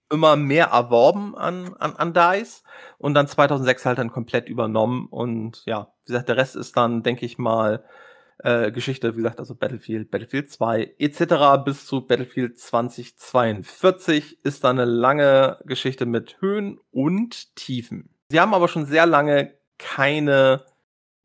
immer 0.09 0.37
mehr 0.37 0.67
erworben 0.67 1.37
an, 1.37 1.75
an, 1.81 1.97
an 1.97 2.13
DICE 2.13 2.63
und 2.97 3.15
dann 3.15 3.27
2006 3.27 3.87
halt 3.87 3.99
dann 3.99 4.13
komplett 4.13 4.49
übernommen 4.49 5.09
und 5.11 5.63
ja, 5.67 5.89
wie 6.05 6.13
gesagt, 6.13 6.29
der 6.29 6.37
Rest 6.37 6.55
ist 6.55 6.77
dann, 6.77 7.03
denke 7.03 7.27
ich 7.27 7.39
mal, 7.39 7.85
äh, 8.39 8.71
Geschichte, 8.71 9.15
wie 9.15 9.19
gesagt, 9.19 9.41
also 9.41 9.55
Battlefield, 9.55 10.11
Battlefield 10.11 10.51
2 10.51 10.95
etc. 10.99 11.65
bis 11.65 11.87
zu 11.87 12.07
Battlefield 12.07 12.59
2042 12.59 14.45
ist 14.45 14.65
da 14.65 14.71
eine 14.71 14.85
lange 14.85 15.59
Geschichte 15.65 16.07
mit 16.07 16.41
Höhen 16.41 16.79
und 16.91 17.55
Tiefen. 17.57 18.11
Sie 18.31 18.41
haben 18.41 18.55
aber 18.55 18.69
schon 18.69 18.87
sehr 18.87 19.07
lange 19.07 19.55
keine 19.79 20.65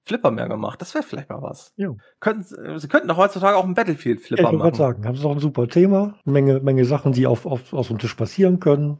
Flipper 0.04 0.32
mehr 0.32 0.48
gemacht. 0.48 0.82
Das 0.82 0.94
wäre 0.94 1.04
vielleicht 1.04 1.30
mal 1.30 1.42
was. 1.42 1.74
Ja. 1.76 1.92
Könnten, 2.20 2.80
sie 2.80 2.88
könnten 2.88 3.08
doch 3.08 3.18
heutzutage 3.18 3.56
auch 3.56 3.64
einen 3.64 3.76
Battlefield-Flipper 3.76 4.42
Ja, 4.44 4.50
ich 4.50 4.54
wollte 4.54 4.58
machen. 4.58 4.78
gerade 4.78 4.78
sagen, 4.78 5.08
haben 5.08 5.16
sie 5.16 5.24
doch 5.24 5.32
ein 5.32 5.40
super 5.40 5.68
Thema, 5.68 6.16
Menge, 6.26 6.60
Menge 6.60 6.86
Sachen, 6.86 7.14
die 7.14 7.28
auf, 7.28 7.46
auf, 7.46 7.74
auf 7.74 7.88
so 7.88 7.94
einem 7.94 8.00
Tisch 8.00 8.16
passieren 8.16 8.60
können. 8.60 9.00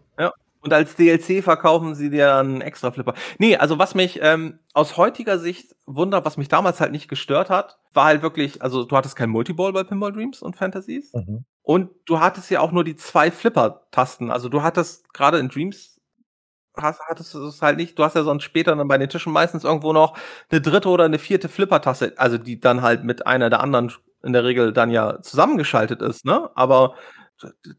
Und 0.62 0.74
als 0.74 0.96
DLC 0.96 1.44
verkaufen 1.44 1.96
sie 1.96 2.10
dir 2.10 2.36
einen 2.36 2.62
extra 2.62 2.92
Flipper. 2.92 3.16
Nee, 3.40 3.58
also 3.58 3.80
was 3.80 3.96
mich 3.96 4.20
ähm, 4.22 4.60
aus 4.74 4.96
heutiger 4.96 5.40
Sicht 5.40 5.76
wundert, 5.86 6.24
was 6.24 6.38
mich 6.38 6.50
damals 6.50 6.80
halt 6.80 6.92
nicht 6.92 7.08
gestört 7.08 7.50
hat, 7.50 7.80
war 7.94 8.06
halt 8.06 8.22
wirklich, 8.22 8.62
also 8.62 8.86
du 8.86 8.96
hattest 8.96 9.16
kein 9.16 9.32
Multiball 9.32 9.74
bei 9.74 9.84
Pinball 9.84 10.12
Dreams 10.12 10.42
und 10.42 10.56
Fantasies. 10.56 11.14
Mhm. 11.14 11.46
Und 11.64 11.90
du 12.06 12.20
hattest 12.20 12.50
ja 12.52 12.60
auch 12.60 12.72
nur 12.72 12.84
die 12.84 12.96
zwei 12.96 13.32
Flipper-Tasten. 13.32 14.30
Also 14.32 14.50
du 14.50 14.62
hattest 14.62 15.14
gerade 15.14 15.40
in 15.40 15.50
Dreams 15.50 16.00
hast, 16.78 17.02
hattest 17.08 17.34
du 17.34 17.46
es 17.48 17.62
halt 17.62 17.78
nicht. 17.78 17.98
Du 17.98 18.04
hast 18.04 18.16
ja 18.16 18.24
sonst 18.24 18.44
später 18.44 18.76
dann 18.76 18.88
bei 18.88 18.98
den 18.98 19.10
Tischen 19.10 19.34
meistens 19.34 19.64
irgendwo 19.64 19.94
noch 19.94 20.18
eine 20.50 20.62
dritte 20.62 20.90
oder 20.90 21.06
eine 21.06 21.20
vierte 21.20 21.50
Flipper-Taste, 21.50 22.14
also 22.18 22.38
die 22.38 22.60
dann 22.60 22.82
halt 22.82 23.04
mit 23.04 23.26
einer 23.26 23.50
der 23.50 23.62
anderen 23.62 23.92
in 24.24 24.34
der 24.34 24.44
Regel 24.44 24.72
dann 24.74 24.92
ja 24.92 25.22
zusammengeschaltet 25.22 26.02
ist, 26.02 26.26
ne? 26.26 26.50
Aber 26.56 26.96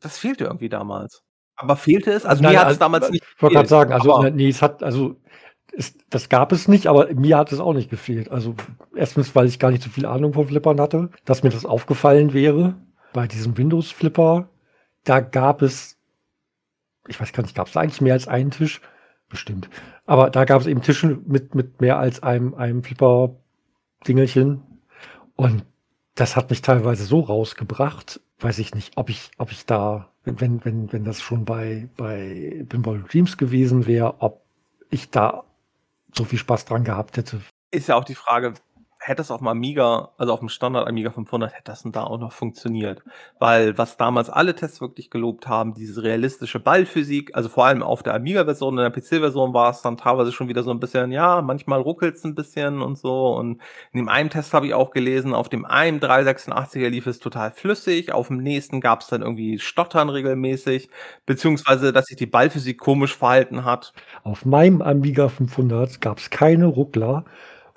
das 0.01 0.19
fehlte 0.19 0.45
irgendwie 0.45 0.69
damals. 0.69 1.23
Aber 1.63 1.77
fehlte 1.77 2.11
es? 2.13 2.25
Also 2.25 2.43
Nein, 2.43 2.53
mir 2.53 2.59
hat 2.59 2.67
es 2.67 2.69
also, 2.71 2.81
damals 2.81 3.11
nicht 3.11 3.25
Ich 3.37 3.43
wollte 3.43 3.55
gerade 3.55 3.69
sagen, 3.69 3.93
also 3.93 4.15
Aber- 4.17 4.31
nee, 4.31 4.49
es 4.49 4.63
hat, 4.63 4.83
also 4.83 5.17
es, 5.77 5.97
das 6.11 6.29
gab 6.29 6.53
es 6.53 6.69
nicht, 6.69 6.87
aber 6.87 7.13
mir 7.15 7.39
hat 7.39 7.53
es 7.53 7.61
auch 7.61 7.73
nicht 7.73 7.91
gefehlt. 7.91 8.31
Also 8.31 8.55
erstens, 8.95 9.35
weil 9.35 9.47
ich 9.47 9.59
gar 9.59 9.71
nicht 9.71 9.83
so 9.83 9.91
viel 9.91 10.07
Ahnung 10.07 10.35
von 10.35 10.49
Flippern 10.49 10.81
hatte, 10.81 11.11
dass 11.25 11.43
mir 11.43 11.51
das 11.51 11.65
aufgefallen 11.65 12.33
wäre. 12.35 12.75
Bei 13.13 13.27
diesem 13.27 13.57
Windows-Flipper, 13.57 14.49
da 15.05 15.21
gab 15.21 15.63
es, 15.63 15.99
ich 17.09 17.21
weiß 17.21 17.33
gar 17.33 17.43
nicht, 17.43 17.55
gab 17.55 17.67
es 17.67 17.73
da 17.75 17.81
eigentlich 17.81 18.01
mehr 18.01 18.15
als 18.15 18.29
einen 18.29 18.51
Tisch? 18.51 18.81
Bestimmt. 19.29 19.71
Aber 20.05 20.29
da 20.31 20.45
gab 20.45 20.61
es 20.61 20.67
eben 20.67 20.83
Tische 20.83 21.19
mit, 21.25 21.55
mit 21.55 21.81
mehr 21.81 21.99
als 21.99 22.23
einem, 22.23 22.55
einem 22.55 22.83
Flipper-Dingelchen. 22.83 24.63
Und 25.37 25.65
das 26.15 26.37
hat 26.37 26.51
mich 26.51 26.61
teilweise 26.61 27.05
so 27.05 27.21
rausgebracht, 27.21 28.21
weiß 28.43 28.59
ich 28.59 28.75
nicht, 28.75 28.97
ob 28.97 29.11
ich, 29.11 29.31
ob 29.39 29.53
ich 29.53 29.67
da, 29.67 30.09
wenn, 30.25 30.65
wenn, 30.65 30.93
wenn, 30.93 31.05
das 31.05 31.21
schon 31.21 31.45
bei, 31.45 31.89
bei 31.97 32.65
Pinball 32.69 33.03
Dreams 33.03 33.37
gewesen 33.37 33.87
wäre, 33.87 34.21
ob 34.21 34.43
ich 34.91 35.11
da 35.11 35.45
so 36.15 36.25
viel 36.25 36.39
Spaß 36.39 36.65
dran 36.65 36.85
gehabt 36.85 37.17
hätte. 37.17 37.41
ist 37.71 37.89
ja 37.89 37.97
auch 37.97 38.05
die 38.05 38.15
Frage, 38.15 38.55
hätte 39.05 39.21
es 39.23 39.33
auf 39.33 39.39
dem 39.39 39.49
Amiga, 39.49 40.11
also 40.17 40.33
auf 40.33 40.39
dem 40.39 40.49
Standard 40.49 40.87
Amiga 40.87 41.11
500, 41.11 41.53
hätte 41.53 41.65
das 41.65 41.83
denn 41.83 41.91
da 41.91 42.05
auch 42.05 42.19
noch 42.19 42.33
funktioniert? 42.33 43.03
Weil 43.41 43.77
was 43.77 43.97
damals 43.97 44.31
alle 44.31 44.55
Tests 44.55 44.81
wirklich 44.81 45.11
gelobt 45.11 45.49
haben, 45.49 45.75
diese 45.75 46.05
realistische 46.05 46.61
Ballphysik, 46.61 47.35
also 47.35 47.49
vor 47.49 47.67
allem 47.67 47.83
auf 47.83 48.05
der 48.05 48.15
Amiga-Version, 48.15 48.79
in 48.79 48.85
der 48.85 48.91
PC-Version 48.91 49.53
war 49.55 49.71
es 49.71 49.83
dann 49.83 49.97
teilweise 49.97 50.31
schon 50.31 50.49
wieder 50.49 50.63
so 50.63 50.71
ein 50.71 50.79
bisschen, 50.79 51.11
ja, 51.11 51.43
manchmal 51.43 51.81
ruckelt 51.81 52.15
es 52.15 52.25
ein 52.25 52.37
bisschen 52.37 52.81
und 52.81 52.97
so. 52.97 53.35
Und 53.35 53.61
in 53.93 53.99
dem 53.99 54.09
einen 54.09 54.31
Test 54.31 54.55
habe 54.55 54.67
ich 54.67 54.75
auch 54.75 54.93
gelesen, 54.93 55.35
auf 55.35 55.49
dem 55.49 55.65
einen 55.65 55.99
386er 55.99 56.89
lief 56.89 57.09
es 57.09 57.19
total 57.19 57.51
flüssig, 57.51 58.13
auf 58.13 58.29
dem 58.29 58.39
nächsten 58.39 58.81
gab 58.81 59.01
es 59.01 59.09
dann 59.09 59.23
irgendwie 59.23 59.59
Stottern 59.59 60.11
regelmäßig, 60.11 60.89
beziehungsweise, 61.27 61.93
dass 61.93 62.07
sich 62.07 62.17
die 62.17 62.27
Ballphysik 62.27 62.79
komisch 62.79 63.17
verhalten 63.17 63.65
hat. 63.65 63.93
Auf 64.23 64.45
meinem 64.45 64.81
Amiga 64.81 65.29
500 65.29 66.01
gab 66.01 66.19
es 66.19 66.31
keine 66.31 66.67
Ruckler 66.67 67.25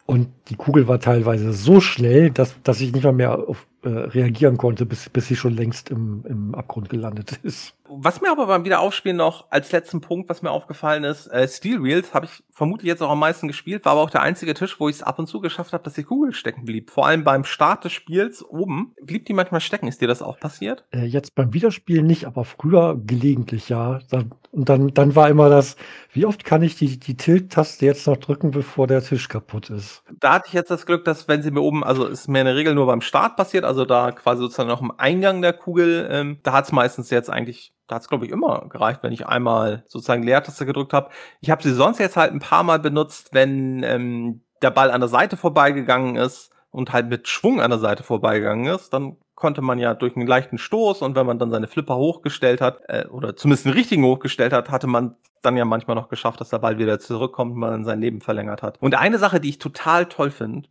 und 0.06 0.30
die 0.50 0.56
Kugel 0.56 0.88
war 0.88 1.00
teilweise 1.00 1.52
so 1.54 1.80
schnell, 1.82 2.30
dass, 2.30 2.56
dass 2.62 2.80
ich 2.80 2.94
nicht 2.94 3.04
mal 3.04 3.14
mehr 3.14 3.50
auf, 3.50 3.68
äh, 3.84 3.90
reagieren 3.90 4.58
konnte, 4.58 4.86
bis, 4.86 5.10
bis 5.10 5.28
sie 5.28 5.36
schon 5.36 5.56
längst 5.56 5.90
im, 5.90 6.24
im 6.28 6.54
Abgrund 6.54 6.90
gelandet 6.90 7.40
ist. 7.42 7.74
Was 7.88 8.22
mir 8.22 8.32
aber 8.32 8.48
beim 8.48 8.66
Wiederaufspielen 8.66 9.18
noch 9.18 9.52
als 9.52 9.72
letzten 9.72 10.02
Punkt, 10.02 10.30
was 10.30 10.42
mir 10.42 10.52
aufgefallen 10.52 11.04
ist, 11.04 11.28
äh, 11.28 11.48
Steel 11.48 11.84
Wheels 11.84 12.14
habe 12.14 12.26
ich 12.26 12.44
vermutlich 12.52 12.88
jetzt 12.88 13.04
auch 13.04 13.12
am 13.12 13.20
meisten 13.20 13.48
gespielt, 13.48 13.86
war 13.86 13.94
aber 13.94 14.02
auch 14.02 14.10
der 14.10 14.22
einzige 14.22 14.54
Tisch, 14.54 14.80
wo 14.80 14.90
ich 14.90 14.98
es 14.98 15.04
ab 15.04 15.20
und 15.20 15.28
zu 15.28 15.42
geschafft 15.42 15.74
habe, 15.74 15.84
dass 15.84 15.94
die 15.94 16.04
Kugel 16.04 16.34
stecken 16.34 16.66
blieb. 16.66 16.90
Vor 16.90 17.06
allem 17.06 17.24
beim 17.24 17.44
Start 17.44 17.84
des 17.84 17.92
Spiels 17.92 18.44
oben 18.44 18.96
blieb 19.02 19.26
die 19.26 19.34
manchmal 19.34 19.62
stecken. 19.62 19.88
Ist 19.88 20.02
dir 20.02 20.08
das 20.08 20.22
auch 20.22 20.40
passiert? 20.40 20.86
Äh, 20.92 21.06
jetzt 21.06 21.36
beim 21.36 21.54
Wiederspielen 21.54 22.06
nicht, 22.08 22.26
aber 22.26 22.46
früher 22.46 23.00
gelegentlich, 23.06 23.70
ja. 23.70 24.00
Dann, 24.10 24.32
und 24.52 24.70
dann, 24.70 24.94
dann 24.94 25.16
war 25.16 25.30
immer 25.30 25.50
das, 25.50 25.76
wie 26.14 26.26
oft 26.26 26.46
kann 26.46 26.64
ich 26.64 26.76
die, 26.78 26.98
die 26.98 27.18
Tilt-Taste 27.18 27.86
jetzt 27.86 28.08
noch 28.08 28.18
drücken, 28.18 28.52
bevor 28.52 28.88
der 28.88 29.04
Tisch 29.04 29.28
kaputt 29.28 29.70
ist? 29.70 30.04
Da 30.20 30.34
hatte 30.34 30.48
ich 30.48 30.54
jetzt 30.54 30.72
das 30.72 30.86
Glück, 30.86 31.04
dass 31.04 31.28
wenn 31.28 31.42
sie 31.42 31.52
mir 31.52 31.62
oben, 31.62 31.84
also 31.84 32.06
ist 32.06 32.30
mir 32.30 32.40
in 32.40 32.46
der 32.46 32.56
Regel 32.56 32.74
nur 32.74 32.86
beim 32.86 33.02
Start 33.02 33.36
passiert, 33.36 33.66
also 33.66 33.86
da 33.86 34.12
quasi 34.12 34.42
sozusagen 34.42 34.70
noch 34.70 34.82
im 34.82 34.94
Eingang 34.98 35.42
der 35.42 35.54
Kugel, 35.54 36.08
ähm, 36.10 36.40
da 36.44 36.54
hat 36.54 36.66
es 36.66 36.72
meistens 36.72 37.10
jetzt 37.10 37.30
eigentlich, 37.30 37.74
da 37.88 37.96
hat 37.96 38.02
es 38.02 38.10
glaube 38.10 38.26
ich 38.26 38.32
immer 38.32 38.68
gereicht, 38.70 39.04
wenn 39.04 39.14
ich 39.14 39.28
einmal 39.28 39.84
sozusagen 39.88 40.24
Leertaste 40.24 40.66
gedrückt 40.66 40.94
habe. 40.94 41.10
Ich 41.42 41.50
habe 41.50 41.64
sie 41.64 41.74
sonst 41.74 42.00
jetzt 42.00 42.18
halt 42.18 42.32
ein 42.32 42.40
paar 42.40 42.64
Mal 42.64 42.80
benutzt, 42.80 43.30
wenn 43.34 43.84
ähm, 43.84 44.42
der 44.62 44.72
Ball 44.72 44.92
an 44.92 45.02
der 45.02 45.10
Seite 45.10 45.38
vorbeigegangen 45.38 46.16
ist 46.16 46.52
und 46.72 46.94
halt 46.94 47.08
mit 47.08 47.28
Schwung 47.28 47.62
an 47.62 47.70
der 47.70 47.80
Seite 47.80 48.04
vorbeigegangen 48.04 48.66
ist, 48.74 48.92
dann 48.94 49.18
konnte 49.36 49.62
man 49.62 49.80
ja 49.80 49.94
durch 49.94 50.16
einen 50.16 50.28
leichten 50.28 50.58
Stoß 50.58 51.02
und 51.02 51.16
wenn 51.16 51.26
man 51.26 51.40
dann 51.40 51.50
seine 51.50 51.68
Flipper 51.68 51.98
hochgestellt 51.98 52.62
hat, 52.62 52.82
äh, 52.88 53.06
oder 53.08 53.36
zumindest 53.36 53.66
einen 53.66 53.76
richtigen 53.76 54.04
hochgestellt 54.04 54.54
hat, 54.54 54.72
hatte 54.72 54.88
man 54.88 55.16
dann 55.42 55.58
ja 55.58 55.66
manchmal 55.66 55.96
noch 55.96 56.10
geschafft, 56.10 56.42
dass 56.42 56.50
der 56.50 56.60
Ball 56.60 56.80
wieder 56.80 57.00
zurückkommt 57.00 57.54
und 57.54 57.60
man 57.60 57.86
sein 57.86 58.02
Leben 58.02 58.22
verlängert 58.22 58.64
hat. 58.64 58.82
Und 58.82 58.96
eine 58.96 59.20
Sache, 59.20 59.40
die 59.40 59.50
ich 59.50 59.60
total 59.60 60.08
toll 60.08 60.32
finde, 60.32 60.70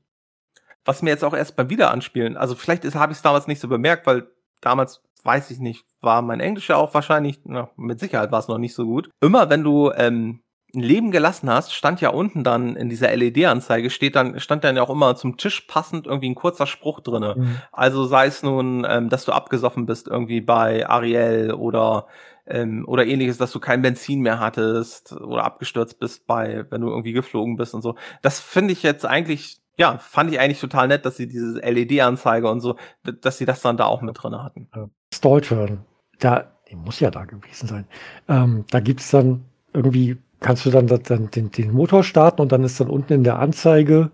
was 0.85 1.03
mir 1.03 1.11
jetzt 1.11 1.25
auch 1.25 1.35
erst 1.35 1.57
beim 1.57 1.71
Wiederanspielen, 1.71 2.37
also 2.37 2.55
vielleicht 2.55 2.85
habe 2.95 3.13
ich 3.13 3.19
es 3.19 3.23
damals 3.23 3.47
nicht 3.47 3.61
so 3.61 3.69
bemerkt, 3.69 4.07
weil 4.07 4.27
damals, 4.61 5.03
weiß 5.25 5.51
ich 5.51 5.59
nicht, 5.59 5.85
war 6.01 6.23
mein 6.23 6.41
Englisch 6.41 6.69
ja 6.69 6.77
auch 6.77 6.95
wahrscheinlich, 6.95 7.41
na, 7.45 7.71
mit 7.77 7.99
Sicherheit 7.99 8.31
war 8.31 8.41
es 8.41 8.49
noch 8.49 8.59
nicht 8.59 8.75
so 8.75 8.85
gut. 8.85 9.11
Immer 9.21 9.51
wenn 9.51 9.65
du 9.65 9.91
ähm, 9.97 10.41
ein 10.75 10.83
Leben 10.83 11.11
gelassen 11.11 11.51
hast, 11.51 11.73
stand 11.73 12.01
ja 12.01 12.11
unten 12.11 12.45
dann 12.45 12.77
in 12.77 12.89
dieser 12.89 13.15
LED-Anzeige, 13.15 13.91
steht 13.91 14.17
dann, 14.17 14.41
stand 14.41 14.65
dann 14.65 14.77
ja 14.77 14.83
auch 14.83 14.91
immer 14.91 15.15
zum 15.17 15.37
Tisch 15.37 15.63
passend 15.63 16.07
irgendwie 16.07 16.31
ein 16.31 16.35
kurzer 16.35 16.67
Spruch 16.67 17.01
drinne. 17.01 17.35
Mhm. 17.37 17.57
Also 17.73 18.05
sei 18.05 18.27
es 18.27 18.43
nun, 18.43 18.87
ähm, 18.89 19.09
dass 19.09 19.25
du 19.25 19.33
abgesoffen 19.33 19.87
bist 19.87 20.09
irgendwie 20.09 20.41
bei 20.41 20.89
Ariel 20.89 21.53
oder 21.53 22.07
ähm, 22.47 22.85
oder 22.87 23.07
ähnliches, 23.07 23.39
dass 23.39 23.53
du 23.53 23.61
kein 23.61 23.83
Benzin 23.83 24.21
mehr 24.21 24.39
hattest 24.39 25.13
oder 25.13 25.45
abgestürzt 25.45 25.99
bist 25.99 26.27
bei, 26.27 26.67
wenn 26.71 26.83
du 26.83 26.89
irgendwie 26.89 27.13
geflogen 27.13 27.57
bist 27.57 27.75
und 27.75 27.83
so. 27.83 27.95
Das 28.23 28.41
finde 28.41 28.73
ich 28.73 28.83
jetzt 28.83 29.07
eigentlich, 29.07 29.63
ja, 29.77 29.99
fand 29.99 30.33
ich 30.33 30.39
eigentlich 30.39 30.61
total 30.61 30.89
nett, 30.89 31.05
dass 31.05 31.17
sie 31.17 31.27
diese 31.27 31.61
LED-Anzeige 31.61 32.49
und 32.49 32.61
so, 32.61 32.77
dass 33.03 33.39
sie 33.39 33.45
das 33.45 33.61
dann 33.61 33.77
da 33.77 33.87
auch 33.87 34.03
mit 34.03 34.23
drinne 34.23 34.43
hatten. 34.43 34.69
Stallturn, 35.13 35.85
da, 36.19 36.53
die 36.71 36.77
muss 36.77 37.01
ja 37.01 37.11
da 37.11 37.25
gewesen 37.25 37.67
sein. 37.67 37.87
Ähm, 38.29 38.65
da 38.71 38.81
gibt's 38.81 39.11
dann 39.11 39.45
irgendwie, 39.73 40.17
kannst 40.41 40.65
du 40.65 40.71
dann, 40.71 40.87
dann 40.87 41.31
den, 41.31 41.51
den 41.51 41.73
Motor 41.73 42.05
starten 42.05 42.41
und 42.41 42.53
dann 42.53 42.65
ist 42.65 42.81
dann 42.81 42.91
unten 42.91 43.13
in 43.13 43.25
der 43.25 43.39
Anzeige, 43.39 44.11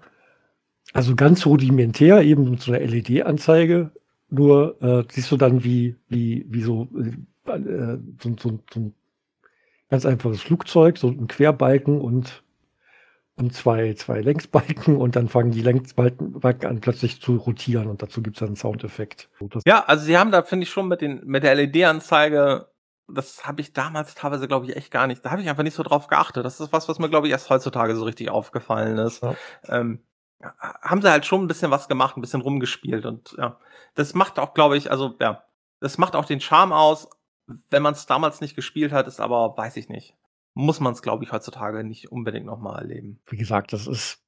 also 0.92 1.14
ganz 1.14 1.46
rudimentär, 1.46 2.22
eben 2.22 2.50
mit 2.50 2.62
so 2.62 2.72
einer 2.72 2.84
LED-Anzeige, 2.84 3.90
nur 4.30 4.80
äh, 4.82 5.04
siehst 5.10 5.30
du 5.30 5.36
dann, 5.36 5.62
wie, 5.62 5.96
wie, 6.08 6.46
wie 6.48 6.62
so, 6.62 6.88
äh, 7.46 7.52
äh, 7.52 7.98
so, 8.20 8.36
so, 8.38 8.58
so 8.72 8.80
ein 8.80 8.94
ganz 9.90 10.06
einfaches 10.06 10.40
Flugzeug, 10.40 10.98
so 10.98 11.08
ein 11.08 11.26
Querbalken 11.26 12.00
und, 12.00 12.42
und 13.40 13.54
zwei, 13.54 13.94
zwei 13.94 14.20
Längsbalken 14.20 14.96
und 14.96 15.16
dann 15.16 15.28
fangen 15.28 15.50
die 15.50 15.62
Längsbalken 15.62 16.40
Balken 16.40 16.66
an 16.66 16.80
plötzlich 16.80 17.20
zu 17.20 17.36
rotieren 17.36 17.88
und 17.88 18.02
dazu 18.02 18.22
gibt's 18.22 18.40
dann 18.40 18.50
einen 18.50 18.56
Soundeffekt. 18.56 19.28
Ja, 19.66 19.84
also 19.84 20.04
sie 20.04 20.18
haben 20.18 20.30
da, 20.30 20.42
finde 20.42 20.64
ich, 20.64 20.70
schon 20.70 20.88
mit, 20.88 21.00
den, 21.00 21.24
mit 21.24 21.42
der 21.42 21.54
LED-Anzeige, 21.54 22.68
das 23.08 23.46
habe 23.46 23.60
ich 23.60 23.72
damals 23.72 24.14
teilweise, 24.14 24.46
glaube 24.46 24.66
ich, 24.66 24.76
echt 24.76 24.90
gar 24.90 25.06
nicht, 25.06 25.24
da 25.24 25.30
habe 25.30 25.42
ich 25.42 25.48
einfach 25.48 25.62
nicht 25.62 25.74
so 25.74 25.82
drauf 25.82 26.06
geachtet. 26.06 26.44
Das 26.44 26.60
ist 26.60 26.72
was, 26.72 26.88
was 26.88 26.98
mir, 26.98 27.08
glaube 27.08 27.26
ich, 27.26 27.32
erst 27.32 27.50
heutzutage 27.50 27.96
so 27.96 28.04
richtig 28.04 28.30
aufgefallen 28.30 28.98
ist. 28.98 29.22
Ja. 29.22 29.34
Ähm, 29.68 30.04
haben 30.42 31.02
sie 31.02 31.10
halt 31.10 31.26
schon 31.26 31.42
ein 31.42 31.48
bisschen 31.48 31.70
was 31.70 31.88
gemacht, 31.88 32.16
ein 32.16 32.22
bisschen 32.22 32.40
rumgespielt 32.40 33.04
und 33.04 33.34
ja, 33.36 33.58
das 33.94 34.14
macht 34.14 34.38
auch, 34.38 34.54
glaube 34.54 34.76
ich, 34.76 34.90
also 34.90 35.14
ja, 35.20 35.44
das 35.80 35.98
macht 35.98 36.16
auch 36.16 36.24
den 36.24 36.40
Charme 36.40 36.72
aus, 36.72 37.08
wenn 37.68 37.82
man 37.82 37.94
es 37.94 38.06
damals 38.06 38.40
nicht 38.40 38.56
gespielt 38.56 38.92
hat, 38.92 39.06
ist 39.06 39.20
aber, 39.20 39.56
weiß 39.56 39.76
ich 39.76 39.88
nicht, 39.88 40.16
muss 40.54 40.80
man 40.80 40.92
es, 40.92 41.02
glaube 41.02 41.24
ich, 41.24 41.32
heutzutage 41.32 41.84
nicht 41.84 42.10
unbedingt 42.10 42.46
nochmal 42.46 42.82
erleben. 42.82 43.20
wie 43.26 43.36
gesagt, 43.36 43.72
das 43.72 43.86
ist, 43.86 44.22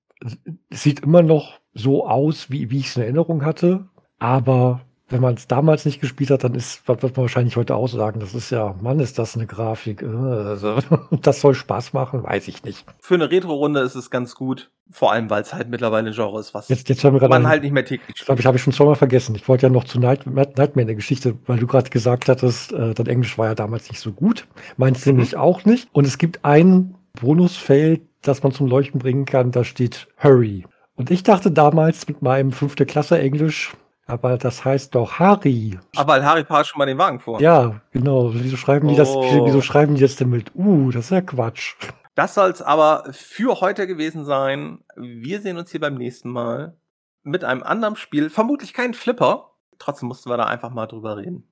sieht 0.70 1.00
immer 1.00 1.22
noch 1.22 1.60
so 1.74 2.06
aus, 2.06 2.50
wie, 2.50 2.70
wie 2.70 2.78
ich 2.78 2.88
es 2.88 2.96
in 2.96 3.02
Erinnerung 3.02 3.44
hatte. 3.44 3.88
Aber 4.18 4.86
wenn 5.12 5.20
man 5.20 5.34
es 5.34 5.46
damals 5.46 5.84
nicht 5.84 6.00
gespielt 6.00 6.30
hat, 6.30 6.42
dann 6.42 6.54
ist, 6.54 6.86
wird 6.88 7.02
man 7.02 7.16
wahrscheinlich 7.16 7.56
heute 7.56 7.76
auch 7.76 7.86
sagen, 7.88 8.18
das 8.20 8.34
ist 8.34 8.50
ja, 8.50 8.74
Mann, 8.80 8.98
ist 8.98 9.18
das 9.18 9.36
eine 9.36 9.46
Grafik. 9.46 10.02
äh, 10.02 10.06
Also, 10.06 10.78
das 11.22 11.40
soll 11.40 11.54
Spaß 11.54 11.92
machen, 11.92 12.22
weiß 12.24 12.48
ich 12.48 12.64
nicht. 12.64 12.84
Für 12.98 13.14
eine 13.14 13.30
Retro-Runde 13.30 13.80
ist 13.80 13.94
es 13.94 14.10
ganz 14.10 14.34
gut, 14.34 14.70
vor 14.90 15.12
allem, 15.12 15.30
weil 15.30 15.42
es 15.42 15.54
halt 15.54 15.68
mittlerweile 15.68 16.08
ein 16.10 16.14
Genre 16.14 16.40
ist, 16.40 16.52
was 16.54 16.68
Jetzt, 16.68 16.88
jetzt 16.88 17.04
haben 17.04 17.14
wir 17.14 17.20
gerade, 17.20 17.30
man 17.30 17.42
ein- 17.46 17.48
halt 17.48 17.62
nicht 17.62 17.72
mehr 17.72 17.84
täglich 17.84 18.16
ich 18.18 18.24
glaube, 18.24 18.40
ich 18.40 18.46
habe 18.46 18.56
ich 18.56 18.62
schon 18.62 18.72
zweimal 18.72 18.96
vergessen. 18.96 19.34
Ich 19.36 19.46
wollte 19.48 19.66
ja 19.66 19.72
noch 19.72 19.84
zu 19.84 20.00
Night, 20.00 20.26
Nightmare 20.26 20.80
in 20.80 20.86
der 20.88 20.96
Geschichte, 20.96 21.34
weil 21.46 21.58
du 21.58 21.66
gerade 21.66 21.90
gesagt 21.90 22.28
hattest, 22.28 22.72
äh, 22.72 22.92
dein 22.94 23.06
Englisch 23.06 23.38
war 23.38 23.46
ja 23.46 23.54
damals 23.54 23.88
nicht 23.90 24.00
so 24.00 24.12
gut. 24.12 24.46
Meins 24.76 25.06
nämlich 25.06 25.36
auch 25.36 25.64
nicht. 25.64 25.88
Und 25.92 26.06
es 26.06 26.18
gibt 26.18 26.44
ein 26.44 26.94
Bonusfeld, 27.20 28.02
das 28.22 28.42
man 28.42 28.52
zum 28.52 28.66
Leuchten 28.66 29.00
bringen 29.00 29.24
kann, 29.24 29.50
da 29.50 29.64
steht 29.64 30.08
Hurry. 30.22 30.64
Und 30.94 31.10
ich 31.10 31.22
dachte 31.22 31.50
damals 31.50 32.06
mit 32.08 32.20
meinem 32.20 32.52
fünfte 32.52 32.84
Klasse 32.84 33.18
Englisch, 33.18 33.72
aber 34.06 34.36
das 34.38 34.64
heißt 34.64 34.94
doch 34.94 35.18
Harry. 35.18 35.78
Aber 35.96 36.14
weil 36.14 36.24
Harry 36.24 36.44
fahrt 36.44 36.66
schon 36.66 36.78
mal 36.78 36.86
den 36.86 36.98
Wagen 36.98 37.20
vor. 37.20 37.40
Ja, 37.40 37.80
genau. 37.92 38.32
Wieso 38.34 38.56
schreiben 38.56 38.88
die 38.88 38.96
das, 38.96 39.08
Oh. 39.10 39.46
wieso 39.46 39.60
schreiben 39.60 39.94
die 39.94 40.00
das 40.00 40.16
denn 40.16 40.30
mit 40.30 40.54
U? 40.54 40.90
Das 40.90 41.06
ist 41.06 41.10
ja 41.10 41.20
Quatsch. 41.20 41.74
Das 42.14 42.34
soll 42.34 42.50
es 42.50 42.60
aber 42.60 43.04
für 43.12 43.60
heute 43.60 43.86
gewesen 43.86 44.24
sein. 44.24 44.80
Wir 44.96 45.40
sehen 45.40 45.56
uns 45.56 45.70
hier 45.70 45.80
beim 45.80 45.94
nächsten 45.94 46.30
Mal 46.30 46.76
mit 47.22 47.44
einem 47.44 47.62
anderen 47.62 47.96
Spiel. 47.96 48.28
Vermutlich 48.28 48.74
kein 48.74 48.92
Flipper. 48.92 49.52
Trotzdem 49.78 50.08
mussten 50.08 50.28
wir 50.28 50.36
da 50.36 50.44
einfach 50.44 50.70
mal 50.70 50.86
drüber 50.86 51.16
reden. 51.16 51.48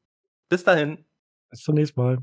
Bis 0.49 0.65
dahin. 0.65 1.05
Bis 1.49 1.61
zum 1.63 1.77
nächsten 1.77 2.01
Mal. 2.01 2.19